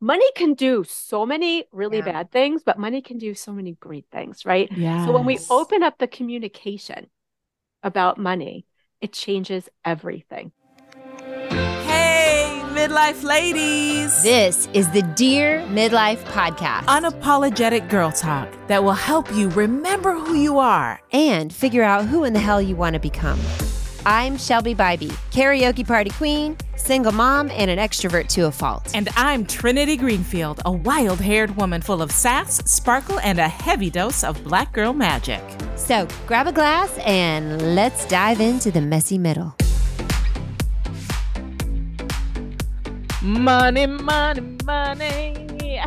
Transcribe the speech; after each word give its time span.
money 0.00 0.30
can 0.36 0.54
do 0.54 0.84
so 0.84 1.26
many 1.26 1.64
really 1.72 1.98
Yeah. 1.98 2.04
bad 2.12 2.30
things, 2.30 2.62
but 2.62 2.78
money 2.78 3.02
can 3.02 3.18
do 3.18 3.34
so 3.34 3.52
many 3.52 3.72
great 3.72 4.06
things, 4.10 4.44
right? 4.44 4.70
Yeah. 4.76 5.04
So 5.04 5.12
when 5.12 5.24
we 5.24 5.38
open 5.50 5.82
up 5.82 5.98
the 5.98 6.06
communication 6.06 7.08
about 7.82 8.18
money, 8.18 8.66
it 9.00 9.12
changes 9.12 9.68
everything. 9.84 10.52
Hey, 11.86 12.60
midlife 12.74 13.22
ladies. 13.22 14.22
This 14.22 14.68
is 14.72 14.90
the 14.90 15.02
Dear 15.02 15.60
Midlife 15.68 16.22
Podcast. 16.26 16.84
unapologetic 16.86 17.88
girl 17.88 18.12
talk 18.12 18.48
that 18.68 18.82
will 18.84 18.92
help 18.92 19.32
you 19.34 19.48
remember 19.50 20.14
who 20.14 20.34
you 20.34 20.58
are. 20.58 21.00
and 21.12 21.52
figure 21.52 21.82
out 21.82 22.04
who 22.06 22.24
in 22.24 22.32
the 22.34 22.38
hell 22.40 22.60
you 22.60 22.76
want 22.76 22.94
to 22.94 23.00
become. 23.00 23.38
I'm 24.10 24.38
Shelby 24.38 24.74
Bybee, 24.74 25.10
karaoke 25.32 25.86
party 25.86 26.08
queen, 26.08 26.56
single 26.76 27.12
mom, 27.12 27.50
and 27.50 27.70
an 27.70 27.76
extrovert 27.76 28.28
to 28.28 28.46
a 28.46 28.50
fault. 28.50 28.90
And 28.94 29.10
I'm 29.16 29.44
Trinity 29.44 29.98
Greenfield, 29.98 30.62
a 30.64 30.72
wild 30.72 31.20
haired 31.20 31.54
woman 31.58 31.82
full 31.82 32.00
of 32.00 32.10
sass, 32.10 32.56
sparkle, 32.64 33.20
and 33.20 33.38
a 33.38 33.46
heavy 33.46 33.90
dose 33.90 34.24
of 34.24 34.42
black 34.44 34.72
girl 34.72 34.94
magic. 34.94 35.42
So 35.76 36.08
grab 36.26 36.46
a 36.46 36.52
glass 36.52 36.90
and 37.04 37.74
let's 37.74 38.06
dive 38.06 38.40
into 38.40 38.70
the 38.70 38.80
messy 38.80 39.18
middle. 39.18 39.54
Money, 43.20 43.86
money, 43.86 44.56
money 44.64 45.82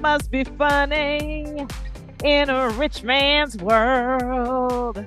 must 0.00 0.30
be 0.30 0.44
funny 0.44 1.66
in 2.24 2.48
a 2.48 2.70
rich 2.70 3.02
man's 3.02 3.58
world. 3.58 5.04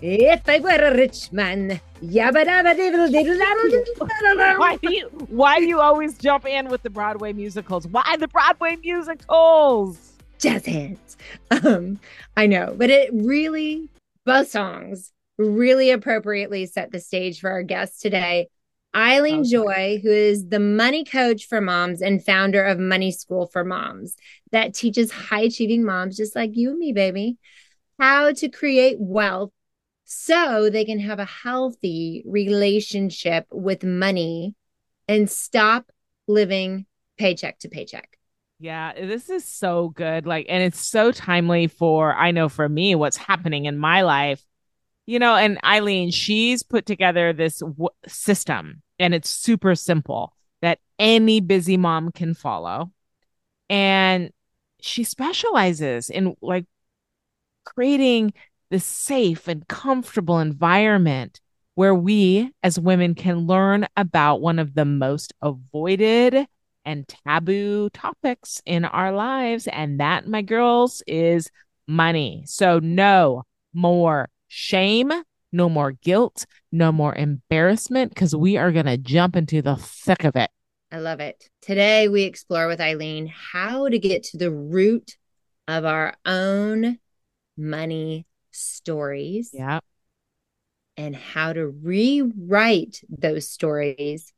If 0.00 0.48
I 0.48 0.60
were 0.60 0.70
a 0.70 0.94
rich 0.94 1.32
man, 1.32 1.80
yabba 2.02 2.44
dabba 2.44 2.76
diddle 2.76 3.08
diddle 3.10 3.36
diddle. 3.36 4.58
Why 4.58 4.76
do 4.76 4.94
you 4.94 5.08
why 5.28 5.58
do 5.58 5.66
you 5.66 5.80
always 5.80 6.16
jump 6.18 6.46
in 6.46 6.68
with 6.68 6.82
the 6.82 6.90
Broadway 6.90 7.32
musicals? 7.32 7.86
Why 7.86 8.16
the 8.18 8.28
Broadway 8.28 8.76
musicals? 8.76 10.12
jazz 10.38 10.64
hands. 10.66 11.16
Um, 11.50 11.98
I 12.36 12.46
know, 12.46 12.74
but 12.76 12.90
it 12.90 13.10
really, 13.12 13.88
both 14.24 14.48
songs 14.48 15.12
really 15.36 15.90
appropriately 15.90 16.66
set 16.66 16.92
the 16.92 17.00
stage 17.00 17.40
for 17.40 17.50
our 17.50 17.62
guest 17.62 18.00
today. 18.00 18.48
Eileen 18.94 19.40
Okay. 19.40 19.50
Joy, 19.50 20.00
who 20.02 20.10
is 20.10 20.48
the 20.48 20.60
money 20.60 21.04
coach 21.04 21.46
for 21.46 21.60
moms 21.60 22.00
and 22.00 22.24
founder 22.24 22.64
of 22.64 22.78
Money 22.78 23.12
School 23.12 23.46
for 23.46 23.64
Moms, 23.64 24.16
that 24.52 24.74
teaches 24.74 25.10
high 25.10 25.42
achieving 25.42 25.84
moms, 25.84 26.16
just 26.16 26.34
like 26.34 26.56
you 26.56 26.70
and 26.70 26.78
me, 26.78 26.92
baby, 26.92 27.36
how 27.98 28.32
to 28.32 28.48
create 28.48 28.96
wealth 28.98 29.52
so 30.10 30.70
they 30.70 30.86
can 30.86 31.00
have 31.00 31.18
a 31.18 31.26
healthy 31.26 32.24
relationship 32.24 33.46
with 33.52 33.84
money 33.84 34.54
and 35.06 35.28
stop 35.28 35.92
living 36.26 36.86
paycheck 37.18 37.58
to 37.58 37.68
paycheck. 37.68 38.18
Yeah, 38.58 38.94
this 38.94 39.28
is 39.28 39.44
so 39.44 39.90
good. 39.90 40.26
Like, 40.26 40.46
and 40.48 40.62
it's 40.62 40.80
so 40.80 41.12
timely 41.12 41.66
for, 41.66 42.14
I 42.14 42.30
know 42.30 42.48
for 42.48 42.66
me, 42.66 42.94
what's 42.94 43.18
happening 43.18 43.66
in 43.66 43.76
my 43.76 44.00
life. 44.00 44.42
You 45.04 45.18
know, 45.18 45.36
and 45.36 45.62
Eileen, 45.62 46.10
she's 46.10 46.62
put 46.62 46.86
together 46.86 47.34
this 47.34 47.58
w- 47.58 47.88
system 48.06 48.82
and 48.98 49.12
it's 49.12 49.28
super 49.28 49.74
simple 49.74 50.32
that 50.62 50.78
any 50.98 51.40
busy 51.40 51.76
mom 51.76 52.12
can 52.12 52.32
follow. 52.32 52.92
And 53.68 54.30
she 54.80 55.04
specializes 55.04 56.08
in 56.08 56.34
like 56.40 56.64
creating 57.64 58.32
this 58.70 58.84
safe 58.84 59.48
and 59.48 59.66
comfortable 59.68 60.38
environment 60.38 61.40
where 61.74 61.94
we 61.94 62.50
as 62.62 62.78
women 62.78 63.14
can 63.14 63.46
learn 63.46 63.86
about 63.96 64.40
one 64.40 64.58
of 64.58 64.74
the 64.74 64.84
most 64.84 65.32
avoided 65.40 66.46
and 66.84 67.06
taboo 67.06 67.88
topics 67.90 68.60
in 68.66 68.84
our 68.84 69.12
lives. 69.12 69.68
And 69.68 70.00
that, 70.00 70.26
my 70.26 70.42
girls, 70.42 71.02
is 71.06 71.50
money. 71.86 72.42
So, 72.46 72.78
no 72.80 73.44
more 73.72 74.28
shame, 74.48 75.12
no 75.52 75.68
more 75.68 75.92
guilt, 75.92 76.46
no 76.72 76.90
more 76.90 77.14
embarrassment, 77.14 78.12
because 78.12 78.34
we 78.34 78.56
are 78.56 78.72
going 78.72 78.86
to 78.86 78.96
jump 78.96 79.36
into 79.36 79.62
the 79.62 79.76
thick 79.76 80.24
of 80.24 80.34
it. 80.34 80.50
I 80.90 80.98
love 80.98 81.20
it. 81.20 81.48
Today, 81.62 82.08
we 82.08 82.22
explore 82.22 82.66
with 82.66 82.80
Eileen 82.80 83.26
how 83.28 83.88
to 83.88 83.98
get 83.98 84.24
to 84.24 84.38
the 84.38 84.50
root 84.50 85.16
of 85.68 85.84
our 85.84 86.16
own 86.24 86.98
money 87.56 88.24
stories 88.58 89.50
Yeah. 89.52 89.80
and 90.96 91.14
how 91.14 91.52
to 91.52 91.66
rewrite 91.66 93.02
those 93.08 93.48
stories 93.48 94.32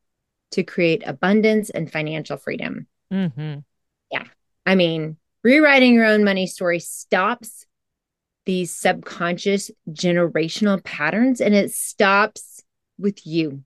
to 0.52 0.62
create 0.62 1.02
abundance 1.06 1.70
and 1.70 1.90
financial 1.90 2.36
freedom. 2.36 2.86
hmm 3.10 3.58
I 4.66 4.74
mean, 4.74 5.16
rewriting 5.42 5.94
your 5.94 6.04
own 6.04 6.22
money 6.22 6.46
story 6.46 6.78
stops 6.80 7.66
these 8.44 8.70
subconscious 8.70 9.70
generational 9.90 10.84
patterns 10.84 11.40
and 11.40 11.54
it 11.54 11.72
stops 11.72 12.62
with 12.98 13.26
you. 13.26 13.64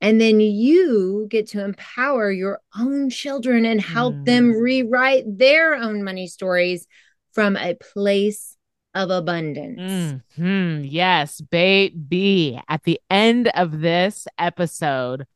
And 0.00 0.20
then 0.20 0.38
you 0.38 1.26
get 1.28 1.48
to 1.48 1.64
empower 1.64 2.30
your 2.30 2.60
own 2.78 3.10
children 3.10 3.64
and 3.64 3.80
help 3.80 4.14
them 4.24 4.52
Mm. 4.52 4.60
rewrite 4.60 5.38
their 5.38 5.74
own 5.74 6.04
money 6.04 6.28
stories 6.28 6.86
from 7.32 7.56
a 7.56 7.74
place 7.74 8.56
of 8.98 9.10
abundance. 9.10 10.14
hmm 10.36 10.82
Yes, 10.84 11.40
baby. 11.40 12.60
At 12.68 12.82
the 12.84 13.00
end 13.10 13.48
of 13.54 13.80
this 13.80 14.26
episode, 14.36 15.26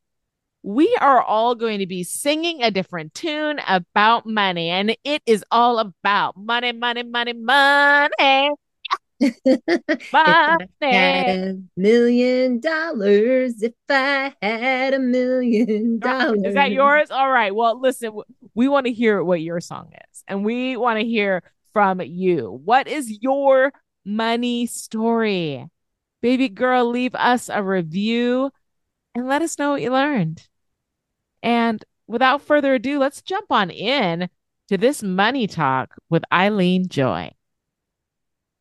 we 0.62 0.96
are 1.00 1.22
all 1.22 1.54
going 1.54 1.78
to 1.80 1.86
be 1.86 2.04
singing 2.04 2.62
a 2.62 2.70
different 2.70 3.14
tune 3.14 3.60
about 3.66 4.26
money, 4.26 4.68
and 4.68 4.96
it 5.04 5.22
is 5.26 5.44
all 5.50 5.78
about 5.78 6.36
money, 6.36 6.72
money, 6.72 7.02
money, 7.02 7.32
money, 7.32 8.50
If 9.20 10.14
I 10.14 10.58
had 10.80 11.28
a 11.28 11.58
million 11.76 12.60
dollars, 12.60 13.62
if 13.62 13.74
I 13.88 14.34
had 14.42 14.94
a 14.94 14.98
million 14.98 15.98
dollars. 15.98 16.40
Is 16.44 16.54
that 16.54 16.72
yours? 16.72 17.10
All 17.10 17.30
right. 17.30 17.54
Well, 17.54 17.80
listen, 17.80 18.12
we 18.54 18.68
want 18.68 18.86
to 18.86 18.92
hear 18.92 19.22
what 19.22 19.40
your 19.40 19.60
song 19.60 19.92
is, 20.10 20.24
and 20.26 20.44
we 20.44 20.76
want 20.76 20.98
to 20.98 21.04
hear 21.04 21.42
from 21.72 22.00
you. 22.00 22.60
What 22.64 22.88
is 22.88 23.22
your 23.22 23.72
money 24.04 24.66
story? 24.66 25.66
Baby 26.20 26.48
girl, 26.48 26.88
leave 26.88 27.14
us 27.14 27.48
a 27.48 27.62
review 27.62 28.50
and 29.14 29.26
let 29.26 29.42
us 29.42 29.58
know 29.58 29.72
what 29.72 29.82
you 29.82 29.90
learned. 29.90 30.46
And 31.42 31.84
without 32.06 32.42
further 32.42 32.74
ado, 32.74 32.98
let's 32.98 33.22
jump 33.22 33.50
on 33.50 33.70
in 33.70 34.28
to 34.68 34.78
this 34.78 35.02
money 35.02 35.46
talk 35.46 35.94
with 36.08 36.22
Eileen 36.32 36.88
Joy. 36.88 37.30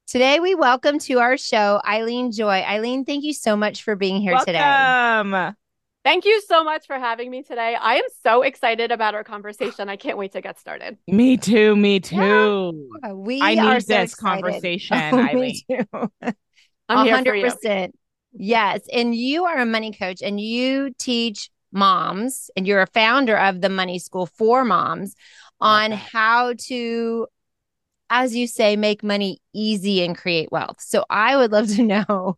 Today, 0.08 0.40
we 0.40 0.56
welcome 0.56 1.00
to 1.00 1.20
our 1.20 1.38
show 1.38 1.80
Eileen 1.88 2.32
Joy. 2.32 2.64
Eileen, 2.68 3.06
thank 3.06 3.24
you 3.24 3.34
so 3.34 3.56
much 3.56 3.84
for 3.84 3.96
being 3.96 4.20
here 4.22 4.34
today. 4.46 4.60
Welcome. 6.04 6.12
Thank 6.12 6.26
you 6.26 6.42
so 6.42 6.64
much 6.64 6.88
for 6.88 6.98
having 6.98 7.30
me 7.30 7.44
today. 7.44 7.76
I 7.80 7.96
am 7.96 8.04
so 8.24 8.42
excited 8.42 8.92
about 8.92 9.16
our 9.16 9.24
conversation. 9.24 9.90
I 9.90 9.98
can't 9.98 10.18
wait 10.18 10.32
to 10.34 10.42
get 10.42 10.60
started. 10.60 10.98
Me 11.08 11.38
too. 11.38 11.76
Me 11.76 12.00
too. 12.00 12.90
Uh, 13.04 13.16
We 13.16 13.42
I 13.42 13.56
are 13.56 13.76
need 13.76 13.84
so 13.84 13.94
this 13.94 14.14
excited. 14.14 14.44
conversation, 14.44 14.98
Oh, 15.14 15.20
Eileen. 15.20 15.42
me 15.42 15.64
too. 15.70 15.86
I'm 16.90 17.06
here 17.06 17.18
for 17.18 17.18
hundred 17.18 17.36
you. 17.36 17.52
percent. 17.52 17.96
Yes, 18.34 18.82
and 18.92 19.14
you 19.14 19.46
are 19.46 19.58
a 19.60 19.66
money 19.66 19.92
coach, 19.92 20.22
and 20.22 20.40
you 20.40 20.92
teach 20.98 21.50
moms, 21.72 22.50
and 22.56 22.66
you're 22.66 22.82
a 22.82 22.88
founder 22.88 23.38
of 23.38 23.62
the 23.62 23.70
Money 23.70 24.00
School 24.00 24.26
for 24.26 24.64
Moms 24.64 25.16
on 25.60 25.92
that. 25.92 25.98
how 25.98 26.54
to, 26.68 27.28
as 28.10 28.36
you 28.36 28.48
say, 28.48 28.76
make 28.76 29.04
money 29.04 29.40
easy 29.54 30.04
and 30.04 30.18
create 30.18 30.52
wealth. 30.52 30.78
So 30.80 31.06
I 31.10 31.36
would 31.38 31.52
love 31.52 31.68
to 31.76 31.84
know. 31.84 32.38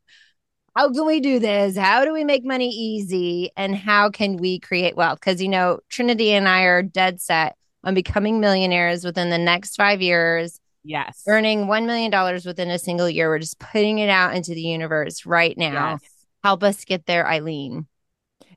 How 0.76 0.92
can 0.92 1.06
we 1.06 1.20
do 1.20 1.40
this? 1.40 1.78
How 1.78 2.04
do 2.04 2.12
we 2.14 2.24
make 2.24 2.44
money 2.44 2.70
easy? 2.70 3.52
And 3.56 3.76
how 3.76 4.10
can 4.10 4.38
we 4.38 4.60
create 4.60 4.96
wealth? 4.96 5.20
Because, 5.20 5.42
you 5.42 5.50
know, 5.50 5.80
Trinity 5.90 6.32
and 6.32 6.48
I 6.50 6.64
are 6.64 6.82
dead 6.82 7.22
set 7.22 7.56
on 7.84 7.94
becoming 7.94 8.40
millionaires 8.40 9.06
within 9.06 9.30
the 9.30 9.38
next 9.38 9.76
five 9.76 10.02
years 10.02 10.60
Yes. 10.86 11.24
earning 11.28 11.68
$1 11.68 11.86
million 11.86 12.12
within 12.46 12.70
a 12.70 12.78
single 12.80 13.10
year. 13.10 13.30
We're 13.30 13.40
just 13.40 13.60
putting 13.60 14.00
it 14.00 14.10
out 14.10 14.36
into 14.36 14.54
the 14.54 14.62
universe 14.62 15.26
right 15.26 15.58
now. 15.58 15.92
Yes. 16.02 16.10
Help 16.44 16.64
us 16.64 16.84
get 16.84 17.06
there, 17.06 17.26
Eileen. 17.28 17.88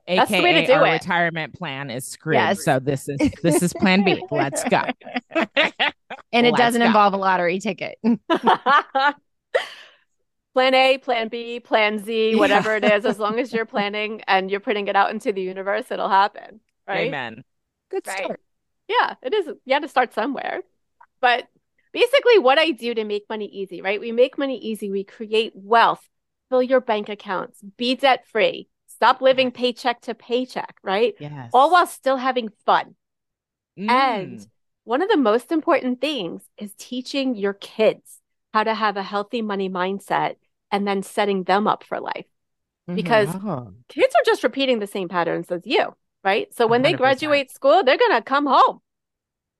That's 0.08 0.30
the 0.30 0.40
way 0.42 0.52
to 0.52 0.58
AKA 0.60 0.66
do 0.66 0.72
our 0.72 0.86
it. 0.86 0.92
retirement 0.92 1.54
plan 1.54 1.90
is 1.90 2.06
screwed. 2.06 2.34
Yes. 2.34 2.64
So 2.64 2.78
this 2.80 3.08
is 3.08 3.18
this 3.42 3.62
is 3.62 3.72
plan 3.74 4.04
B. 4.04 4.24
Let's 4.30 4.64
go. 4.64 4.82
And 6.32 6.44
it 6.46 6.50
Let's 6.52 6.58
doesn't 6.60 6.80
go. 6.80 6.86
involve 6.86 7.14
a 7.14 7.16
lottery 7.16 7.58
ticket. 7.60 7.98
plan 10.56 10.72
A, 10.72 10.96
plan 10.96 11.28
B, 11.28 11.60
plan 11.60 12.02
Z, 12.02 12.34
whatever 12.34 12.76
it 12.76 12.84
is, 12.84 13.04
as 13.04 13.18
long 13.18 13.38
as 13.38 13.52
you're 13.52 13.66
planning 13.76 14.22
and 14.26 14.50
you're 14.50 14.58
putting 14.58 14.88
it 14.88 14.96
out 14.96 15.10
into 15.10 15.30
the 15.30 15.42
universe, 15.42 15.90
it'll 15.90 16.08
happen. 16.08 16.60
Right. 16.88 17.08
Amen. 17.08 17.44
Good 17.90 18.06
Right. 18.06 18.24
start. 18.24 18.40
Yeah, 18.88 19.16
it 19.22 19.34
is. 19.34 19.48
You 19.66 19.74
had 19.74 19.82
to 19.82 19.88
start 19.88 20.14
somewhere. 20.14 20.60
But 21.20 21.46
basically, 21.92 22.38
what 22.38 22.58
I 22.58 22.70
do 22.70 22.94
to 22.94 23.04
make 23.04 23.24
money 23.28 23.44
easy, 23.52 23.82
right? 23.82 24.00
We 24.00 24.12
make 24.12 24.38
money 24.38 24.56
easy. 24.56 24.90
We 24.90 25.04
create 25.04 25.52
wealth, 25.54 26.08
fill 26.48 26.62
your 26.62 26.80
bank 26.80 27.10
accounts, 27.10 27.60
be 27.76 27.94
debt 27.94 28.24
free, 28.26 28.68
stop 28.86 29.20
living 29.20 29.50
paycheck 29.50 30.00
to 30.02 30.14
paycheck, 30.14 30.76
right? 30.82 31.16
Yes. 31.20 31.50
All 31.52 31.70
while 31.70 31.86
still 31.86 32.16
having 32.16 32.48
fun. 32.64 32.94
And 33.88 34.38
Mm. 34.38 34.48
one 34.84 35.02
of 35.02 35.10
the 35.10 35.18
most 35.18 35.52
important 35.52 36.00
things 36.00 36.44
is 36.56 36.72
teaching 36.78 37.34
your 37.34 37.52
kids 37.52 38.22
how 38.54 38.64
to 38.64 38.72
have 38.72 38.96
a 38.96 39.02
healthy 39.02 39.42
money 39.42 39.68
mindset 39.68 40.36
and 40.76 40.86
then 40.86 41.02
setting 41.02 41.44
them 41.44 41.66
up 41.66 41.84
for 41.84 42.00
life. 42.00 42.26
Because 42.94 43.34
Oh. 43.34 43.74
kids 43.88 44.14
are 44.14 44.24
just 44.26 44.44
repeating 44.44 44.78
the 44.80 44.86
same 44.86 45.08
patterns 45.08 45.50
as 45.50 45.62
you, 45.66 45.94
right? 46.24 46.52
So 46.54 46.66
when 46.66 46.82
they 46.82 46.94
100%. 46.94 46.98
graduate 47.20 47.50
school, 47.50 47.84
they're 47.84 47.98
going 47.98 48.12
to 48.12 48.22
come 48.22 48.46
home, 48.46 48.80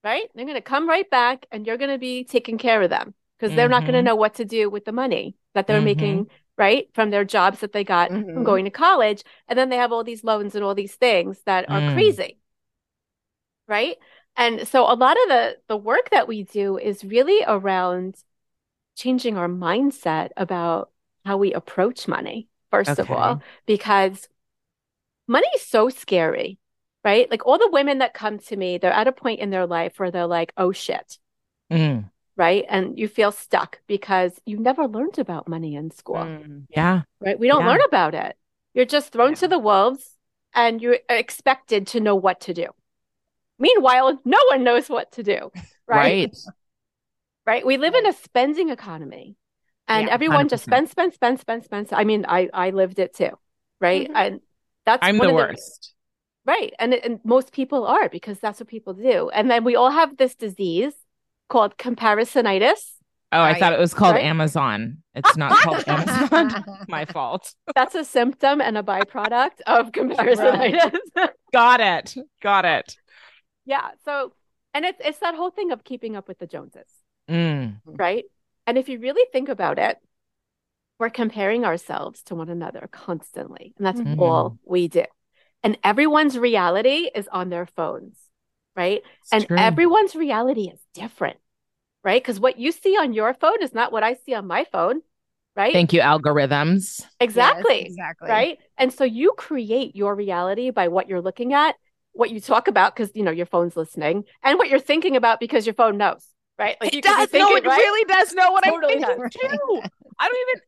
right? 0.05 0.29
They're 0.35 0.45
going 0.47 0.57
to 0.57 0.63
come 0.63 0.89
right 0.89 1.09
back 1.11 1.47
and 1.53 1.67
you're 1.67 1.79
going 1.79 1.91
to 1.91 1.99
be 1.99 2.25
taking 2.25 2.59
care 2.59 2.83
of 2.83 2.91
them 2.91 3.15
because 3.39 3.55
they're 3.55 3.69
not 3.69 3.85
going 3.87 3.97
to 3.97 4.03
Mhm. 4.03 4.05
know 4.05 4.17
what 4.17 4.35
to 4.37 4.45
do 4.45 4.71
with 4.71 4.85
the 4.85 4.93
money 4.93 5.37
that 5.55 5.67
they're 5.67 5.83
Mhm. 5.83 5.85
making, 5.85 6.31
right? 6.59 6.89
From 6.95 7.11
their 7.11 7.25
jobs 7.25 7.61
that 7.61 7.73
they 7.73 7.85
got 7.85 8.12
from 8.35 8.45
Mhm. 8.45 8.45
going 8.45 8.65
to 8.67 8.71
college. 8.71 9.25
And 9.49 9.59
then 9.59 9.71
they 9.71 9.77
have 9.79 9.93
all 9.93 10.05
these 10.05 10.25
loans 10.25 10.55
and 10.55 10.65
all 10.65 10.75
these 10.77 10.97
things 10.97 11.43
that 11.47 11.71
are 11.71 11.83
Mm. 11.83 11.93
crazy, 11.93 12.39
right? 13.69 13.97
And 14.37 14.67
so 14.69 14.83
a 14.85 14.95
lot 14.95 15.17
of 15.23 15.29
the 15.29 15.57
the 15.69 15.77
work 15.77 16.11
that 16.11 16.29
we 16.29 16.43
do 16.45 16.79
is 16.79 17.05
really 17.05 17.43
around 17.47 18.17
changing 18.97 19.39
our 19.39 19.49
mindset 19.49 20.31
about 20.37 20.91
how 21.26 21.37
we 21.37 21.52
approach 21.52 22.06
money, 22.08 22.49
first 22.70 22.99
of 22.99 23.11
all, 23.11 23.43
because 23.67 24.28
money 25.26 25.49
is 25.56 25.62
so 25.62 25.88
scary, 25.88 26.58
right? 27.05 27.28
Like 27.31 27.44
all 27.46 27.58
the 27.58 27.69
women 27.73 27.99
that 27.99 28.14
come 28.14 28.38
to 28.38 28.56
me, 28.56 28.78
they're 28.78 28.93
at 28.93 29.08
a 29.08 29.12
point 29.12 29.40
in 29.40 29.50
their 29.50 29.67
life 29.67 29.99
where 29.99 30.11
they're 30.11 30.26
like, 30.26 30.52
oh 30.56 30.73
shit, 30.73 31.19
Mm. 31.70 32.11
right? 32.37 32.64
And 32.69 32.96
you 32.96 33.08
feel 33.08 33.32
stuck 33.32 33.81
because 33.88 34.40
you 34.46 34.56
never 34.58 34.87
learned 34.87 35.19
about 35.19 35.49
money 35.49 35.75
in 35.75 35.90
school, 35.90 36.17
Mm. 36.25 36.67
Yeah. 36.70 37.02
right? 37.20 37.38
We 37.38 37.49
don't 37.49 37.62
Yeah. 37.64 37.70
learn 37.73 37.82
about 37.82 38.14
it. 38.14 38.37
You're 38.73 38.84
just 38.84 39.11
thrown 39.12 39.34
to 39.34 39.49
the 39.49 39.58
wolves 39.58 40.17
and 40.55 40.81
you're 40.81 40.99
expected 41.08 41.88
to 41.88 42.00
know 42.00 42.14
what 42.14 42.40
to 42.43 42.55
do. 42.55 42.69
Meanwhile, 43.58 44.20
no 44.25 44.38
one 44.49 44.62
knows 44.62 44.88
what 44.88 45.11
to 45.12 45.23
do, 45.25 45.50
right? 45.88 46.31
Right. 46.31 46.37
right? 47.46 47.67
We 47.67 47.78
live 47.78 47.94
in 47.94 48.06
a 48.06 48.12
spending 48.12 48.69
economy 48.70 49.34
and 49.88 50.06
Yeah, 50.09 50.12
everyone 50.15 50.49
just 50.49 50.65
100%. 50.67 50.71
spends, 50.71 50.91
spends, 50.91 51.15
spends, 51.15 51.41
spends, 51.41 51.65
spends. 51.65 51.93
I 51.93 52.05
mean, 52.05 52.25
I, 52.29 52.49
I 52.53 52.71
lived 52.71 52.99
it 52.99 53.15
too, 53.15 53.31
right? 53.81 54.09
Mhm. 54.09 54.12
And 54.15 54.41
that's 54.85 55.06
I'm 55.06 55.19
one 55.19 55.29
the 55.29 55.33
of 55.35 55.37
worst. 55.37 55.93
right. 56.44 56.73
And, 56.79 56.94
and 56.94 57.21
most 57.25 57.53
people 57.53 57.87
are 57.87 58.09
because 58.09 58.38
that's 58.38 58.61
what 58.61 58.69
people 58.69 58.94
do. 58.94 59.31
And 59.31 59.50
then 59.50 59.65
we 59.65 59.77
all 59.77 59.91
have 59.91 60.17
this 60.17 60.35
disease 60.35 60.94
called 61.49 61.77
comparisonitis. 61.79 62.93
Oh, 63.33 63.41
I 63.41 63.53
Right. 63.53 63.61
thought 63.61 63.73
it 63.73 63.79
was 63.81 63.93
called 63.94 64.15
Right? 64.15 64.25
Amazon. 64.25 65.03
It's 65.15 65.37
not 65.37 65.53
called 65.59 65.83
Amazon. 65.88 66.65
My 66.88 67.05
fault. 67.05 67.53
That's 67.75 67.94
a 67.97 68.05
symptom 68.05 68.61
and 68.61 68.79
a 68.79 68.83
byproduct 68.83 69.61
of 69.67 69.91
comparisonitis. 69.93 70.97
Got 71.53 71.81
it. 71.81 72.15
Got 72.43 72.65
it. 72.65 72.97
yeah. 73.65 73.91
So, 74.05 74.33
and 74.75 74.85
it's, 74.85 75.00
it's 75.05 75.19
that 75.19 75.35
whole 75.35 75.50
thing 75.50 75.73
of 75.73 75.83
keeping 75.85 76.15
up 76.17 76.29
with 76.29 76.38
the 76.38 76.47
Joneses. 76.47 76.88
Mm. 77.29 77.79
right? 77.85 78.25
And 78.67 78.79
if 78.79 78.89
you 78.89 78.99
really 78.99 79.25
think 79.33 79.49
about 79.49 79.79
it, 79.79 79.99
we're 80.99 81.11
comparing 81.11 81.65
ourselves 81.65 82.23
to 82.25 82.35
one 82.35 82.49
another 82.49 82.89
constantly. 82.91 83.75
And 83.77 83.87
that's 83.87 84.01
Mhm. 84.01 84.19
all 84.19 84.59
we 84.65 84.89
do. 84.89 85.05
And 85.63 85.79
everyone's 85.85 86.39
reality 86.39 87.11
is 87.15 87.29
on 87.29 87.51
their 87.51 87.67
phones, 87.67 88.19
right? 88.75 89.03
It's 89.23 89.33
and 89.33 89.45
true. 89.45 89.59
everyone's 89.59 90.15
reality 90.15 90.69
is 90.73 90.81
different, 90.95 91.39
right? 92.05 92.23
Because 92.23 92.41
what 92.41 92.59
you 92.59 92.73
see 92.73 92.97
on 92.97 93.13
your 93.13 93.35
phone 93.35 93.63
is 93.63 93.75
not 93.75 93.93
what 93.93 94.05
I 94.05 94.15
see 94.15 94.35
on 94.35 94.47
my 94.47 94.65
phone, 94.73 95.03
right? 95.57 95.73
Thank 95.73 95.93
you, 95.93 96.01
algorithms. 96.01 97.05
exactly. 97.21 97.75
Yes, 97.79 97.91
exactly. 97.91 98.31
Right. 98.31 98.59
And 98.79 98.93
so 98.93 99.05
you 99.05 99.33
create 99.37 99.97
your 99.97 100.15
reality 100.15 100.71
by 100.71 100.89
what 100.89 101.09
you're 101.09 101.21
looking 101.23 101.53
at, 101.53 101.77
what 102.12 102.31
you 102.31 102.41
talk 102.41 102.69
about, 102.69 102.95
because 102.95 103.12
you 103.15 103.23
know 103.23 103.31
your 103.31 103.47
phone's 103.47 103.77
listening, 103.77 104.25
and 104.43 104.59
what 104.59 104.69
you're 104.69 104.79
thinking 104.79 105.17
about 105.17 105.41
because 105.41 105.67
your 105.67 105.75
phone 105.75 105.99
knows, 105.99 106.27
right? 106.58 106.76
Like 106.81 106.93
It 106.93 107.03
does. 107.03 107.32
No, 107.32 107.55
it 107.56 107.64
right? 107.64 107.76
really 107.76 108.05
does 108.05 108.32
know 108.32 108.53
what 108.53 108.64
Totally 108.64 108.99
I'm 108.99 109.05
thinking 109.05 109.17
does. 109.19 109.31
too. 109.31 109.82
I 110.19 110.29
don't 110.29 110.38
even. 110.49 110.62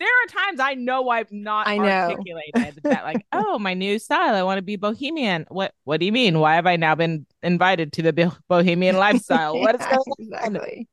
There 0.00 0.08
are 0.08 0.26
times 0.46 0.58
I 0.58 0.74
know 0.74 1.08
I've 1.08 1.30
not 1.30 1.68
I 1.68 1.78
know. 1.78 2.16
articulated 2.18 2.82
that, 2.88 3.04
like, 3.04 3.24
oh, 3.32 3.60
my 3.60 3.74
new 3.74 3.98
style. 4.00 4.34
I 4.34 4.42
want 4.42 4.58
to 4.58 4.62
be 4.62 4.74
bohemian. 4.76 5.46
What? 5.50 5.72
What 5.84 6.00
do 6.00 6.06
you 6.06 6.12
mean? 6.12 6.40
Why 6.40 6.56
have 6.56 6.66
I 6.66 6.76
now 6.76 6.94
been 6.96 7.26
invited 7.42 7.92
to 7.94 8.02
the 8.02 8.32
bohemian 8.48 8.96
lifestyle? 8.98 9.60
What 9.60 9.76
is 9.76 9.86
Yeah, 9.86 9.86
going 9.86 10.00
on? 10.44 10.62
exactly. 10.64 10.88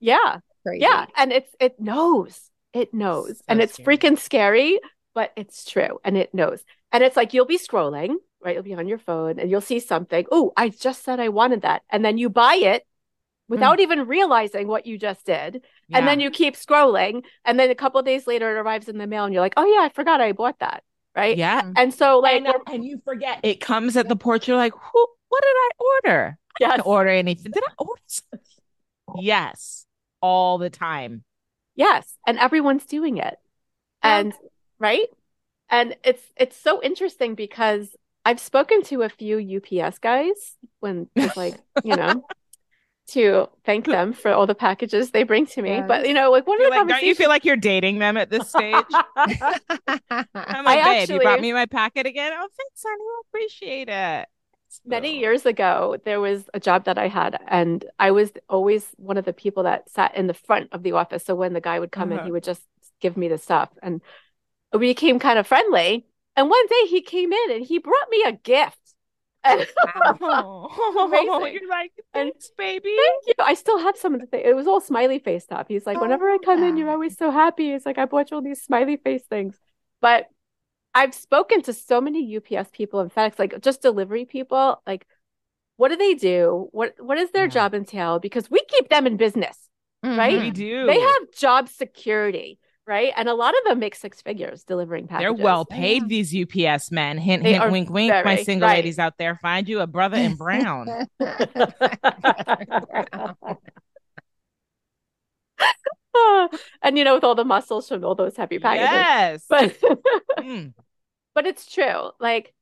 Yeah. 0.00 0.38
Crazy. 0.64 0.80
Yeah, 0.82 1.06
and 1.16 1.32
it's 1.32 1.54
it 1.60 1.80
knows. 1.80 2.50
It 2.72 2.94
knows. 2.94 3.42
So 3.42 3.44
and 3.48 3.60
it's 3.60 3.74
scary. 3.74 3.86
freaking 3.98 4.18
scary, 4.18 4.78
but 5.14 5.32
it's 5.36 5.64
true 5.64 6.00
and 6.04 6.16
it 6.16 6.32
knows. 6.34 6.62
And 6.92 7.02
it's 7.04 7.16
like 7.16 7.34
you'll 7.34 7.46
be 7.46 7.58
scrolling, 7.58 8.14
right? 8.42 8.54
You'll 8.54 8.62
be 8.64 8.74
on 8.74 8.88
your 8.88 8.98
phone 8.98 9.38
and 9.38 9.50
you'll 9.50 9.60
see 9.60 9.80
something. 9.80 10.26
Oh, 10.30 10.52
I 10.56 10.68
just 10.70 11.02
said 11.04 11.20
I 11.20 11.28
wanted 11.28 11.62
that. 11.62 11.82
And 11.90 12.04
then 12.04 12.18
you 12.18 12.30
buy 12.30 12.54
it 12.54 12.86
without 13.50 13.80
even 13.80 14.06
realizing 14.06 14.68
what 14.68 14.86
you 14.86 14.96
just 14.96 15.26
did. 15.26 15.62
And 15.92 16.06
then 16.06 16.20
you 16.20 16.30
keep 16.30 16.54
scrolling 16.54 17.24
and 17.44 17.58
then 17.58 17.68
a 17.68 17.74
couple 17.74 17.98
of 17.98 18.06
days 18.06 18.26
later 18.26 18.56
it 18.56 18.60
arrives 18.60 18.88
in 18.88 18.96
the 18.96 19.08
mail 19.08 19.24
and 19.24 19.34
you're 19.34 19.42
like, 19.42 19.54
"Oh 19.56 19.66
yeah, 19.66 19.84
I 19.84 19.88
forgot 19.90 20.20
I 20.20 20.32
bought 20.32 20.60
that." 20.60 20.84
Right? 21.14 21.36
yeah. 21.36 21.70
And 21.76 21.92
so 21.92 22.20
like 22.20 22.36
and, 22.36 22.46
uh, 22.46 22.58
and 22.72 22.84
you 22.84 23.02
forget 23.04 23.40
it 23.42 23.60
comes 23.60 23.96
at 23.96 24.08
the 24.08 24.16
porch. 24.16 24.46
You're 24.48 24.56
like, 24.56 24.72
who? 24.72 25.06
What 25.28 25.42
did 25.42 25.48
I 25.48 25.70
order? 25.78 26.38
I 26.38 26.56
yes, 26.60 26.70
didn't 26.76 26.86
order 26.86 27.10
anything. 27.10 27.52
Did 27.52 27.64
I 27.64 27.72
order? 27.78 28.02
something? 28.06 28.40
Yes, 29.18 29.86
all 30.22 30.58
the 30.58 30.70
time. 30.70 31.24
Yes, 31.74 32.16
and 32.26 32.38
everyone's 32.38 32.86
doing 32.86 33.18
it. 33.18 33.36
Yeah. 34.04 34.18
And 34.18 34.32
right? 34.78 35.06
And 35.68 35.96
it's 36.04 36.22
it's 36.36 36.56
so 36.56 36.80
interesting 36.82 37.34
because 37.34 37.96
I've 38.24 38.40
spoken 38.40 38.82
to 38.84 39.02
a 39.02 39.08
few 39.08 39.38
UPS 39.58 39.98
guys 39.98 40.56
when 40.78 41.08
it's 41.16 41.36
like, 41.36 41.56
you 41.82 41.96
know, 41.96 42.24
to 43.10 43.48
thank 43.64 43.86
them 43.86 44.12
for 44.12 44.30
all 44.32 44.46
the 44.46 44.54
packages 44.54 45.10
they 45.10 45.22
bring 45.24 45.46
to 45.46 45.62
me. 45.62 45.70
Yes. 45.70 45.88
But 45.88 46.06
you 46.08 46.14
know, 46.14 46.30
like 46.30 46.46
one 46.46 46.58
Feel 46.58 46.68
of 46.68 46.72
the 46.72 46.78
like, 46.80 46.88
don't 46.88 47.02
you 47.04 47.14
feel 47.14 47.28
like 47.28 47.44
you're 47.44 47.56
dating 47.56 47.98
them 47.98 48.16
at 48.16 48.30
this 48.30 48.48
stage? 48.48 48.84
I'm 49.16 50.64
like, 50.64 50.78
I 50.84 51.06
babe, 51.06 51.10
you 51.10 51.20
brought 51.20 51.40
me 51.40 51.52
my 51.52 51.66
packet 51.66 52.06
again. 52.06 52.32
Oh, 52.34 52.48
thanks, 52.56 52.82
honey. 52.84 53.02
I 53.04 53.20
appreciate 53.28 53.88
it. 53.88 54.28
many 54.84 55.18
years 55.18 55.46
ago, 55.46 55.96
there 56.04 56.20
was 56.20 56.48
a 56.54 56.60
job 56.60 56.84
that 56.84 56.98
I 56.98 57.08
had, 57.08 57.38
and 57.48 57.84
I 57.98 58.10
was 58.12 58.32
always 58.48 58.86
one 58.96 59.16
of 59.16 59.24
the 59.24 59.32
people 59.32 59.64
that 59.64 59.88
sat 59.90 60.14
in 60.16 60.26
the 60.26 60.34
front 60.34 60.68
of 60.72 60.82
the 60.82 60.92
office. 60.92 61.24
So 61.24 61.34
when 61.34 61.52
the 61.52 61.60
guy 61.60 61.78
would 61.80 61.92
come 61.92 62.12
in, 62.12 62.18
Uh-huh. 62.18 62.26
he 62.26 62.32
would 62.32 62.44
just 62.44 62.62
give 63.00 63.16
me 63.16 63.28
the 63.28 63.38
stuff, 63.38 63.70
and 63.82 64.00
we 64.72 64.78
became 64.88 65.18
kind 65.18 65.38
of 65.38 65.46
friendly. 65.46 66.06
And 66.36 66.48
one 66.48 66.66
day 66.68 66.86
he 66.86 67.02
came 67.02 67.32
in 67.32 67.50
and 67.50 67.64
he 67.64 67.78
brought 67.78 68.08
me 68.10 68.22
a 68.24 68.32
gift. 68.32 68.89
And 69.42 69.66
Oh, 70.20 71.46
you're 71.50 71.68
like, 71.68 71.92
thanks, 72.12 72.50
baby. 72.58 72.94
Thank 72.96 73.22
you. 73.26 73.34
I 73.38 73.54
still 73.54 73.78
have 73.78 73.96
some 73.96 74.14
of 74.14 74.20
the 74.20 74.26
things. 74.26 74.42
It 74.46 74.54
was 74.54 74.66
all 74.66 74.80
smiley 74.80 75.18
face 75.18 75.44
stuff. 75.44 75.66
He's 75.68 75.86
like, 75.86 76.00
whenever 76.00 76.28
I 76.30 76.38
come 76.44 76.62
in, 76.62 76.74
Oh, 76.74 76.76
you're 76.76 76.90
always 76.90 77.16
so 77.16 77.30
happy. 77.30 77.72
It's 77.72 77.86
like, 77.86 77.98
I 77.98 78.04
bought 78.04 78.30
you 78.30 78.36
all 78.36 78.42
these 78.42 78.62
smiley 78.62 78.96
face 78.96 79.22
things. 79.28 79.58
But 80.00 80.26
I've 80.94 81.14
spoken 81.14 81.62
to 81.62 81.72
so 81.72 82.00
many 82.00 82.36
UPS 82.36 82.70
people 82.72 83.00
and 83.00 83.14
FedEx, 83.14 83.38
like 83.38 83.60
just 83.62 83.80
delivery 83.82 84.24
people. 84.24 84.82
Like, 84.86 85.06
what 85.76 85.88
do 85.88 85.96
they 85.96 86.14
do? 86.14 86.68
What 86.72 86.94
What 86.98 87.16
does 87.16 87.30
their 87.30 87.44
Yeah. 87.44 87.50
job 87.50 87.74
entail? 87.74 88.18
Because 88.18 88.50
we 88.50 88.60
keep 88.68 88.88
them 88.88 89.06
in 89.06 89.16
business. 89.16 89.56
Right? 90.02 90.34
Mm-hmm. 90.34 90.44
We 90.44 90.50
do. 90.50 90.86
They 90.86 90.98
have 90.98 91.30
job 91.36 91.68
security, 91.68 92.58
right? 92.90 93.12
And 93.16 93.28
a 93.28 93.34
lot 93.34 93.54
of 93.56 93.62
them 93.64 93.78
make 93.78 93.94
six 93.94 94.20
figures 94.20 94.64
delivering 94.64 95.06
packages. 95.06 95.36
They're 95.36 95.44
well 95.44 95.64
paid, 95.64 96.08
these 96.08 96.34
UPS 96.36 96.90
men. 96.90 97.18
Hint, 97.18 97.44
They 97.44 97.52
hint, 97.52 97.62
are 97.62 97.70
wink, 97.70 97.88
wink. 97.88 98.12
My 98.24 98.42
single 98.42 98.66
right. 98.68 98.78
ladies 98.78 98.98
out 98.98 99.16
there, 99.16 99.36
find 99.36 99.68
you 99.68 99.78
a 99.80 99.86
brother 99.86 100.16
in 100.16 100.34
brown. 100.34 100.88
and 106.82 106.98
you 106.98 107.04
know, 107.04 107.14
with 107.14 107.22
all 107.22 107.36
the 107.36 107.44
muscles 107.44 107.88
from 107.88 108.04
all 108.04 108.16
those 108.16 108.36
heavy 108.36 108.58
packages. 108.58 108.90
yes. 108.90 109.44
But 109.48 109.76
Mm. 110.40 110.74
But 111.32 111.46
it's 111.46 111.72
true. 111.72 112.10
Like 112.18 112.52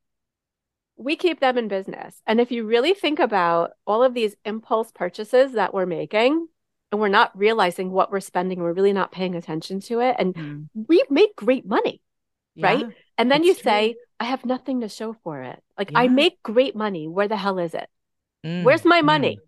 we 0.99 1.17
keep 1.17 1.41
them 1.41 1.57
in 1.57 1.69
business. 1.69 2.21
And 2.27 2.39
if 2.39 2.53
you 2.53 2.65
really 2.65 2.93
think 2.93 3.19
about 3.19 3.71
all 3.87 4.05
of 4.05 4.13
these 4.13 4.37
impulse 4.45 4.93
purchases 4.93 5.53
that 5.53 5.73
we're 5.73 5.87
making 5.87 6.49
and 6.91 7.01
we're 7.01 7.09
not 7.09 7.37
realizing 7.37 7.91
what 7.91 8.11
we're 8.11 8.21
spending, 8.21 8.61
we're 8.61 8.73
really 8.73 8.93
not 8.93 9.13
paying 9.13 9.35
attention 9.35 9.81
to 9.81 10.01
it. 10.01 10.17
And 10.19 10.35
Mm. 10.35 10.69
we 10.89 11.05
make 11.11 11.37
great 11.37 11.67
money. 11.67 12.01
Right? 12.61 12.87
And 13.17 13.31
then 13.31 13.45
you 13.45 13.55
true. 13.55 13.63
say, 13.63 13.97
I 14.19 14.25
have 14.25 14.45
nothing 14.45 14.81
to 14.81 14.89
show 14.89 15.13
for 15.23 15.43
it. 15.43 15.63
Like 15.79 15.93
I 15.95 16.09
make 16.09 16.43
great 16.43 16.75
money. 16.75 17.07
Where 17.07 17.29
the 17.29 17.37
hell 17.37 17.59
is 17.59 17.73
it? 17.73 17.89
Mm. 18.45 18.65
Where's 18.65 18.85
my 18.85 19.01
Mm. 19.01 19.07
money? 19.07 19.41